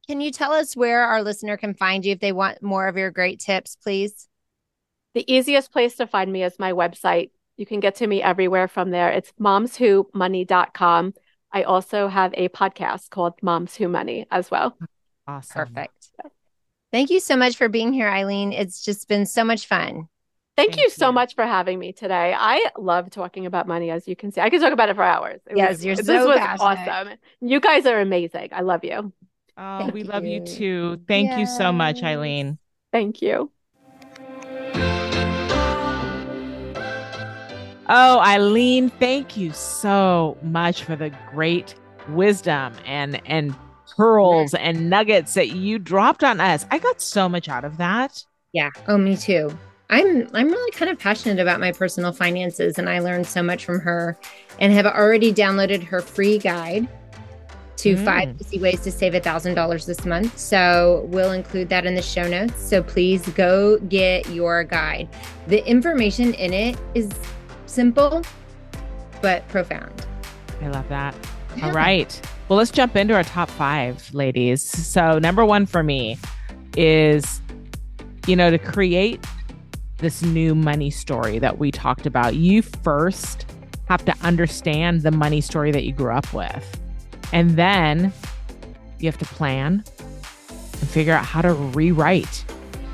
can 0.08 0.20
you 0.22 0.30
tell 0.30 0.52
us 0.52 0.74
where 0.74 1.02
our 1.02 1.22
listener 1.22 1.58
can 1.58 1.74
find 1.74 2.04
you 2.04 2.12
if 2.12 2.20
they 2.20 2.32
want 2.32 2.62
more 2.62 2.88
of 2.88 2.96
your 2.96 3.10
great 3.10 3.40
tips, 3.40 3.76
please? 3.76 4.26
The 5.14 5.30
easiest 5.32 5.70
place 5.70 5.96
to 5.96 6.06
find 6.06 6.32
me 6.32 6.42
is 6.42 6.58
my 6.58 6.72
website. 6.72 7.30
You 7.58 7.66
can 7.66 7.80
get 7.80 7.96
to 7.96 8.06
me 8.06 8.22
everywhere 8.22 8.68
from 8.68 8.90
there. 8.90 9.10
It's 9.10 9.32
momswhomoney.com. 9.38 11.14
I 11.52 11.62
also 11.62 12.08
have 12.08 12.32
a 12.34 12.48
podcast 12.48 13.10
called 13.10 13.34
Moms 13.42 13.74
Who 13.76 13.88
Money 13.88 14.26
as 14.30 14.50
well. 14.50 14.78
Awesome. 15.26 15.66
Perfect. 15.66 16.10
Thank 16.90 17.10
you 17.10 17.20
so 17.20 17.36
much 17.36 17.56
for 17.56 17.68
being 17.68 17.92
here, 17.92 18.08
Eileen. 18.08 18.52
It's 18.52 18.82
just 18.82 19.08
been 19.08 19.26
so 19.26 19.44
much 19.44 19.66
fun. 19.66 20.08
Thank, 20.56 20.72
Thank 20.72 20.82
you 20.82 20.90
so 20.90 21.12
much 21.12 21.34
for 21.34 21.44
having 21.44 21.78
me 21.78 21.92
today. 21.92 22.34
I 22.36 22.70
love 22.78 23.10
talking 23.10 23.44
about 23.44 23.68
money, 23.68 23.90
as 23.90 24.08
you 24.08 24.16
can 24.16 24.32
see. 24.32 24.40
I 24.40 24.48
could 24.50 24.60
talk 24.60 24.72
about 24.72 24.88
it 24.88 24.96
for 24.96 25.02
hours. 25.02 25.40
It 25.46 25.56
yes, 25.56 25.70
was, 25.70 25.84
you're 25.84 25.96
this 25.96 26.06
so 26.06 26.28
was 26.28 26.38
passionate. 26.38 26.88
awesome. 26.88 27.18
You 27.40 27.60
guys 27.60 27.84
are 27.86 28.00
amazing. 28.00 28.48
I 28.52 28.62
love 28.62 28.84
you. 28.84 29.12
Oh, 29.58 29.78
Thank 29.80 29.94
we 29.94 30.02
you. 30.02 30.06
love 30.06 30.24
you 30.24 30.40
too. 30.46 31.00
Thank 31.08 31.30
yes. 31.30 31.40
you 31.40 31.46
so 31.46 31.72
much, 31.72 32.02
Eileen. 32.04 32.58
Thank 32.92 33.20
you. 33.20 33.50
Oh, 37.90 38.20
Eileen, 38.20 38.90
thank 38.90 39.36
you 39.36 39.52
so 39.52 40.36
much 40.42 40.84
for 40.84 40.94
the 40.94 41.10
great 41.30 41.74
wisdom 42.10 42.72
and 42.86 43.20
and 43.26 43.54
pearls 43.96 44.54
and 44.54 44.88
nuggets 44.88 45.34
that 45.34 45.48
you 45.48 45.80
dropped 45.80 46.22
on 46.22 46.40
us. 46.40 46.64
I 46.70 46.78
got 46.78 47.00
so 47.00 47.28
much 47.28 47.48
out 47.48 47.64
of 47.64 47.78
that. 47.78 48.24
Yeah. 48.52 48.70
Oh, 48.86 48.96
me 48.96 49.16
too. 49.16 49.50
I'm 49.90 50.28
I'm 50.34 50.48
really 50.48 50.70
kind 50.70 50.90
of 50.90 50.98
passionate 50.98 51.40
about 51.40 51.58
my 51.58 51.72
personal 51.72 52.12
finances 52.12 52.78
and 52.78 52.88
I 52.88 53.00
learned 53.00 53.26
so 53.26 53.42
much 53.42 53.64
from 53.64 53.80
her 53.80 54.16
and 54.60 54.72
have 54.72 54.86
already 54.86 55.32
downloaded 55.32 55.82
her 55.82 56.00
free 56.00 56.38
guide 56.38 56.86
to 57.78 57.94
mm. 57.94 58.04
five 58.04 58.40
easy 58.40 58.58
ways 58.58 58.80
to 58.80 58.92
save 58.92 59.14
a 59.14 59.20
thousand 59.20 59.54
dollars 59.54 59.86
this 59.86 60.04
month. 60.04 60.36
So 60.38 61.06
we'll 61.08 61.32
include 61.32 61.68
that 61.70 61.86
in 61.86 61.94
the 61.94 62.02
show 62.02 62.28
notes. 62.28 62.60
So 62.60 62.82
please 62.82 63.26
go 63.30 63.78
get 63.88 64.28
your 64.30 64.64
guide. 64.64 65.08
The 65.46 65.66
information 65.66 66.34
in 66.34 66.52
it 66.52 66.78
is 66.94 67.10
simple 67.66 68.22
but 69.22 69.46
profound. 69.48 70.06
I 70.60 70.68
love 70.68 70.88
that. 70.88 71.14
Yeah. 71.56 71.66
All 71.66 71.72
right. 71.72 72.20
Well, 72.48 72.56
let's 72.56 72.70
jump 72.70 72.96
into 72.96 73.14
our 73.14 73.24
top 73.24 73.50
five, 73.50 74.12
ladies. 74.14 74.62
So 74.62 75.18
number 75.18 75.44
one 75.44 75.66
for 75.66 75.82
me 75.82 76.18
is, 76.76 77.40
you 78.26 78.36
know, 78.36 78.50
to 78.50 78.58
create 78.58 79.24
this 79.98 80.22
new 80.22 80.54
money 80.54 80.90
story 80.90 81.38
that 81.38 81.58
we 81.58 81.70
talked 81.70 82.06
about, 82.06 82.36
you 82.36 82.62
first 82.62 83.46
have 83.88 84.04
to 84.04 84.14
understand 84.22 85.02
the 85.02 85.10
money 85.10 85.40
story 85.40 85.70
that 85.72 85.84
you 85.84 85.92
grew 85.92 86.12
up 86.12 86.32
with. 86.32 86.80
And 87.32 87.56
then 87.56 88.12
you 88.98 89.06
have 89.06 89.18
to 89.18 89.26
plan 89.26 89.84
and 90.46 90.88
figure 90.88 91.12
out 91.12 91.24
how 91.24 91.42
to 91.42 91.52
rewrite 91.52 92.44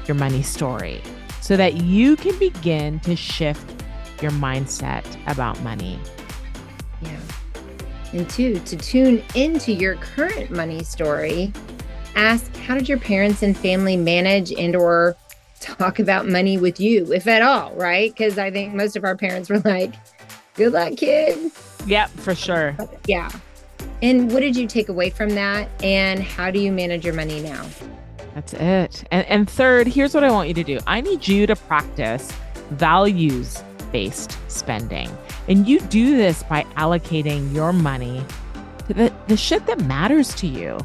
your 0.06 0.16
money 0.16 0.42
story 0.42 1.00
so 1.40 1.56
that 1.56 1.74
you 1.74 2.16
can 2.16 2.38
begin 2.38 3.00
to 3.00 3.16
shift 3.16 3.82
your 4.22 4.32
mindset 4.32 5.04
about 5.26 5.60
money. 5.62 5.98
Yeah. 7.02 7.20
And 8.12 8.28
two, 8.30 8.58
to 8.60 8.76
tune 8.76 9.22
into 9.34 9.72
your 9.72 9.96
current 9.96 10.50
money 10.50 10.84
story, 10.84 11.52
ask 12.14 12.54
how 12.56 12.74
did 12.74 12.88
your 12.88 12.98
parents 12.98 13.42
and 13.42 13.56
family 13.56 13.96
manage 13.96 14.52
and 14.52 14.76
or 14.76 15.16
talk 15.60 15.98
about 15.98 16.28
money 16.28 16.58
with 16.58 16.78
you, 16.78 17.12
if 17.12 17.26
at 17.26 17.42
all, 17.42 17.74
right? 17.74 18.14
Because 18.14 18.38
I 18.38 18.50
think 18.50 18.74
most 18.74 18.96
of 18.96 19.04
our 19.04 19.16
parents 19.16 19.48
were 19.48 19.60
like, 19.60 19.94
good 20.54 20.72
luck, 20.72 20.96
kid. 20.96 21.50
Yep, 21.86 22.10
for 22.10 22.34
sure. 22.34 22.76
Yeah. 23.06 23.30
And 24.04 24.30
what 24.30 24.40
did 24.40 24.54
you 24.54 24.66
take 24.66 24.90
away 24.90 25.08
from 25.08 25.30
that? 25.30 25.66
And 25.82 26.22
how 26.22 26.50
do 26.50 26.58
you 26.58 26.70
manage 26.70 27.06
your 27.06 27.14
money 27.14 27.40
now? 27.40 27.66
That's 28.34 28.52
it. 28.52 29.02
And, 29.10 29.26
and 29.28 29.48
third, 29.48 29.86
here's 29.86 30.12
what 30.12 30.22
I 30.22 30.30
want 30.30 30.46
you 30.46 30.52
to 30.52 30.62
do 30.62 30.78
I 30.86 31.00
need 31.00 31.26
you 31.26 31.46
to 31.46 31.56
practice 31.56 32.30
values 32.72 33.64
based 33.92 34.36
spending. 34.48 35.10
And 35.48 35.66
you 35.66 35.80
do 35.80 36.18
this 36.18 36.42
by 36.42 36.64
allocating 36.76 37.54
your 37.54 37.72
money 37.72 38.22
to 38.88 38.92
the, 38.92 39.12
the 39.26 39.38
shit 39.38 39.64
that 39.64 39.80
matters 39.86 40.34
to 40.34 40.46
you. 40.46 40.76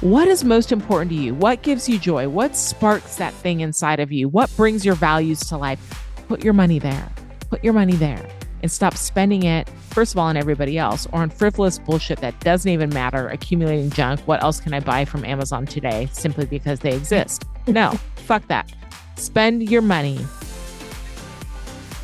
What 0.00 0.26
is 0.26 0.42
most 0.42 0.72
important 0.72 1.12
to 1.12 1.16
you? 1.16 1.36
What 1.36 1.62
gives 1.62 1.88
you 1.88 2.00
joy? 2.00 2.28
What 2.28 2.56
sparks 2.56 3.14
that 3.14 3.32
thing 3.32 3.60
inside 3.60 4.00
of 4.00 4.10
you? 4.10 4.28
What 4.28 4.50
brings 4.56 4.84
your 4.84 4.96
values 4.96 5.38
to 5.50 5.56
life? 5.56 6.04
Put 6.26 6.42
your 6.42 6.52
money 6.52 6.80
there. 6.80 7.12
Put 7.48 7.62
your 7.62 7.74
money 7.74 7.94
there 7.94 8.28
and 8.62 8.72
stop 8.72 8.96
spending 8.96 9.44
it, 9.44 9.70
first 9.96 10.12
of 10.12 10.18
all, 10.18 10.26
on 10.26 10.36
everybody 10.36 10.76
else 10.76 11.06
or 11.10 11.22
on 11.22 11.30
frivolous 11.30 11.78
bullshit 11.78 12.20
that 12.20 12.38
doesn't 12.40 12.70
even 12.70 12.90
matter, 12.90 13.28
accumulating 13.28 13.88
junk. 13.88 14.20
What 14.26 14.42
else 14.42 14.60
can 14.60 14.74
I 14.74 14.80
buy 14.80 15.06
from 15.06 15.24
Amazon 15.24 15.64
today 15.64 16.06
simply 16.12 16.44
because 16.44 16.80
they 16.80 16.92
exist? 16.92 17.46
No, 17.66 17.92
fuck 18.16 18.46
that. 18.48 18.70
Spend 19.16 19.70
your 19.70 19.80
money 19.80 20.18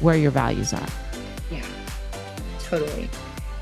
where 0.01 0.17
your 0.17 0.31
values 0.31 0.73
are. 0.73 0.89
Yeah, 1.51 1.67
totally. 2.61 3.11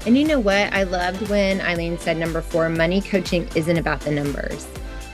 And 0.07 0.17
you 0.17 0.25
know 0.29 0.39
what? 0.39 0.73
I 0.73 0.85
loved 0.85 1.29
when 1.29 1.61
Eileen 1.61 1.99
said 1.99 2.17
number 2.17 2.41
four 2.41 2.69
money 2.69 3.01
coaching 3.01 3.49
isn't 3.57 3.79
about 3.79 4.01
the 4.03 4.13
numbers, 4.13 4.65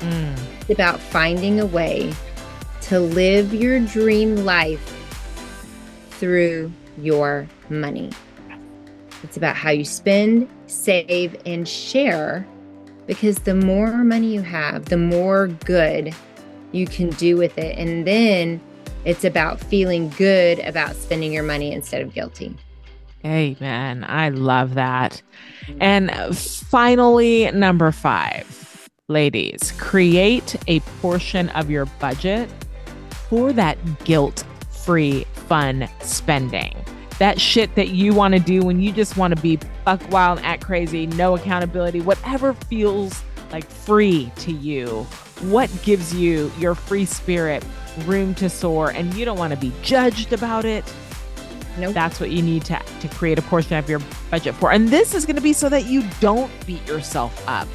Mm. 0.00 0.38
it's 0.60 0.68
about 0.68 1.00
finding 1.00 1.58
a 1.58 1.64
way 1.64 2.12
to 2.82 3.00
live 3.00 3.54
your 3.54 3.80
dream 3.80 4.36
life 4.44 4.92
through 6.10 6.70
your 6.98 7.46
money. 7.70 8.10
It's 9.22 9.36
about 9.36 9.56
how 9.56 9.70
you 9.70 9.84
spend, 9.84 10.48
save, 10.66 11.36
and 11.46 11.68
share 11.68 12.46
because 13.06 13.38
the 13.40 13.54
more 13.54 14.04
money 14.04 14.34
you 14.34 14.42
have, 14.42 14.86
the 14.86 14.96
more 14.96 15.48
good 15.48 16.14
you 16.72 16.86
can 16.86 17.10
do 17.10 17.36
with 17.36 17.56
it. 17.58 17.78
And 17.78 18.06
then 18.06 18.60
it's 19.04 19.24
about 19.24 19.60
feeling 19.60 20.10
good 20.10 20.58
about 20.60 20.96
spending 20.96 21.32
your 21.32 21.44
money 21.44 21.72
instead 21.72 22.02
of 22.02 22.12
guilty. 22.12 22.56
Amen. 23.24 24.04
I 24.04 24.28
love 24.28 24.74
that. 24.74 25.22
And 25.80 26.10
finally, 26.36 27.50
number 27.52 27.90
five, 27.90 28.88
ladies, 29.08 29.72
create 29.78 30.56
a 30.68 30.80
portion 31.00 31.48
of 31.50 31.70
your 31.70 31.86
budget 31.86 32.48
for 33.28 33.52
that 33.52 34.04
guilt 34.04 34.44
free, 34.70 35.24
fun 35.48 35.88
spending. 36.00 36.76
That 37.18 37.40
shit 37.40 37.74
that 37.76 37.88
you 37.88 38.14
want 38.14 38.34
to 38.34 38.40
do 38.40 38.60
when 38.60 38.80
you 38.80 38.92
just 38.92 39.16
want 39.16 39.34
to 39.34 39.40
be 39.40 39.58
buck 39.84 40.02
wild 40.10 40.38
and 40.38 40.46
act 40.46 40.64
crazy, 40.64 41.06
no 41.06 41.34
accountability, 41.34 42.00
whatever 42.00 42.52
feels 42.52 43.22
like 43.50 43.64
free 43.64 44.30
to 44.36 44.52
you. 44.52 45.06
What 45.42 45.70
gives 45.82 46.14
you 46.14 46.50
your 46.58 46.74
free 46.74 47.04
spirit 47.04 47.64
room 48.04 48.34
to 48.36 48.50
soar 48.50 48.90
and 48.90 49.14
you 49.14 49.24
don't 49.24 49.38
want 49.38 49.52
to 49.54 49.58
be 49.58 49.72
judged 49.82 50.32
about 50.32 50.64
it? 50.64 50.84
Nope. 51.78 51.94
That's 51.94 52.20
what 52.20 52.30
you 52.30 52.42
need 52.42 52.64
to, 52.66 52.80
to 53.00 53.08
create 53.08 53.38
a 53.38 53.42
portion 53.42 53.76
of 53.76 53.88
your 53.88 54.00
budget 54.30 54.54
for. 54.54 54.72
And 54.72 54.88
this 54.88 55.14
is 55.14 55.26
going 55.26 55.36
to 55.36 55.42
be 55.42 55.52
so 55.52 55.68
that 55.68 55.86
you 55.86 56.04
don't 56.20 56.50
beat 56.66 56.86
yourself 56.86 57.42
up 57.48 57.68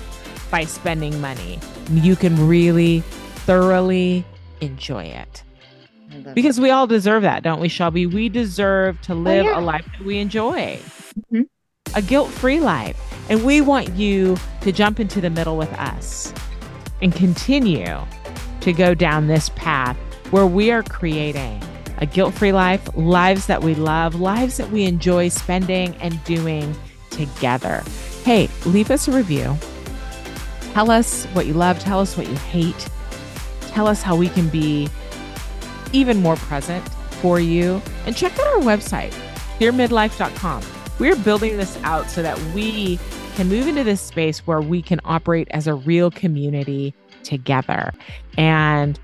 by 0.50 0.66
spending 0.66 1.20
money. 1.22 1.60
You 1.92 2.16
can 2.16 2.48
really 2.48 3.02
thoroughly 3.46 4.26
enjoy 4.60 5.04
it. 5.04 5.44
Because 6.34 6.60
we 6.60 6.70
all 6.72 6.88
deserve 6.88 7.24
that, 7.24 7.44
don't 7.44 7.60
we, 7.60 7.68
Shelby? 7.68 8.06
We 8.06 8.30
deserve 8.30 9.02
to 9.02 9.16
live 9.16 9.46
yeah. 9.46 9.60
a 9.60 9.62
life 9.62 9.86
that 9.98 10.06
we 10.06 10.18
enjoy, 10.18 10.80
Mhm. 11.32 11.46
a 11.96 12.02
guilt 12.02 12.30
free 12.30 12.60
life. 12.60 12.98
And 13.30 13.44
we 13.44 13.62
want 13.62 13.90
you 13.96 14.38
to 14.62 14.72
jump 14.72 15.00
into 15.00 15.22
the 15.22 15.30
middle 15.30 15.58
with 15.58 15.72
us 15.74 16.34
and 17.02 17.14
continue 17.14 17.98
to 18.62 18.74
go 18.74 18.94
down 18.94 19.28
this 19.28 19.50
path 19.56 19.98
where 20.32 20.46
we 20.46 20.72
are 20.72 20.84
creating 20.84 21.62
a 21.98 22.06
guilt 22.06 22.34
free 22.34 22.52
life, 22.52 22.82
lives 22.96 23.46
that 23.46 23.62
we 23.64 23.76
love, 23.76 24.16
lives 24.20 24.58
that 24.58 24.72
we 24.72 24.84
enjoy 24.84 25.30
spending 25.30 25.96
and 26.02 26.22
doing 26.24 26.76
together. 27.10 27.84
Hey, 28.24 28.50
leave 28.66 28.90
us 28.92 29.08
a 29.08 29.12
review. 29.12 29.56
Tell 30.74 30.90
us 30.90 31.26
what 31.34 31.46
you 31.46 31.54
love, 31.54 31.80
tell 31.80 32.00
us 32.00 32.18
what 32.18 32.28
you 32.28 32.36
hate, 32.36 32.88
tell 33.68 33.88
us 33.88 34.02
how 34.02 34.16
we 34.16 34.30
can 34.30 34.48
be 34.50 34.90
even 35.94 36.18
more 36.18 36.36
present 36.36 36.88
for 37.22 37.40
you. 37.40 37.82
And 38.06 38.16
check 38.16 38.34
out 38.40 38.48
our 38.48 38.62
website, 38.62 39.14
dearmidlife.com. 39.60 40.64
We're 41.00 41.16
building 41.16 41.58
this 41.58 41.78
out 41.84 42.10
so 42.10 42.22
that 42.22 42.40
we 42.54 43.00
can 43.36 43.48
move 43.48 43.68
into 43.68 43.84
this 43.84 44.02
space 44.02 44.46
where 44.46 44.62
we 44.62 44.82
can 44.82 45.00
operate 45.06 45.48
as 45.52 45.68
a 45.68 45.74
real 45.74 46.12
community 46.12 46.94
together 47.24 47.94
and 48.38 49.00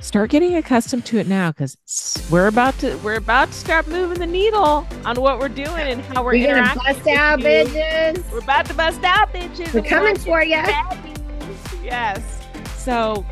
start 0.00 0.30
getting 0.30 0.56
accustomed 0.56 1.04
to 1.06 1.18
it 1.18 1.26
now 1.26 1.50
because 1.50 1.76
we're 2.30 2.48
about 2.48 2.78
to 2.78 2.96
we're 2.98 3.16
about 3.16 3.48
to 3.48 3.54
start 3.54 3.88
moving 3.88 4.18
the 4.18 4.26
needle 4.26 4.86
on 5.04 5.20
what 5.20 5.38
we're 5.38 5.48
doing 5.48 5.86
and 5.88 6.02
how 6.02 6.22
we're, 6.22 6.34
interacting. 6.34 6.82
We're 6.84 6.92
gonna 6.92 6.94
bust 6.94 7.08
out, 7.08 7.38
you. 7.40 7.44
bitches. 7.46 8.32
We're 8.32 8.38
about 8.38 8.66
to 8.66 8.74
bust 8.74 9.02
out, 9.04 9.32
bitches. 9.32 9.72
We're 9.72 9.82
coming 9.82 10.16
for 10.16 10.42
you. 10.42 10.62
Yes. 11.82 12.42
So 12.76 13.24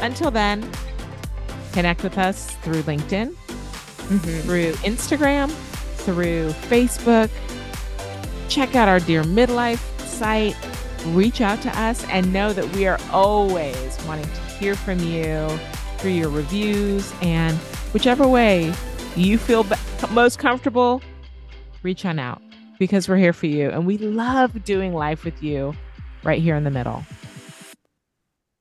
until 0.00 0.30
then, 0.30 0.68
connect 1.74 2.02
with 2.02 2.16
us 2.16 2.46
through 2.62 2.82
LinkedIn, 2.82 3.34
Mhm. 4.08 4.42
through 4.42 4.72
Instagram, 4.84 5.50
through 5.98 6.50
Facebook. 6.70 7.28
Check 8.48 8.74
out 8.76 8.88
our 8.88 9.00
Dear 9.00 9.22
Midlife 9.24 9.80
site. 10.06 10.56
Reach 11.08 11.40
out 11.40 11.60
to 11.62 11.78
us 11.80 12.04
and 12.10 12.32
know 12.32 12.52
that 12.52 12.66
we 12.76 12.86
are 12.86 12.98
always 13.12 13.98
wanting 14.06 14.24
to 14.26 14.40
hear 14.58 14.74
from 14.74 14.98
you 15.00 15.48
through 15.98 16.12
your 16.12 16.28
reviews 16.30 17.12
and 17.20 17.56
whichever 17.92 18.26
way 18.26 18.72
you 19.16 19.36
feel 19.38 19.66
most 20.12 20.38
comfortable, 20.38 21.02
reach 21.82 22.04
on 22.04 22.18
out 22.18 22.40
because 22.78 23.08
we're 23.08 23.16
here 23.16 23.32
for 23.32 23.46
you 23.46 23.70
and 23.70 23.86
we 23.86 23.98
love 23.98 24.64
doing 24.64 24.94
life 24.94 25.24
with 25.24 25.42
you 25.42 25.74
right 26.22 26.40
here 26.42 26.56
in 26.56 26.64
the 26.64 26.70
middle. 26.70 27.04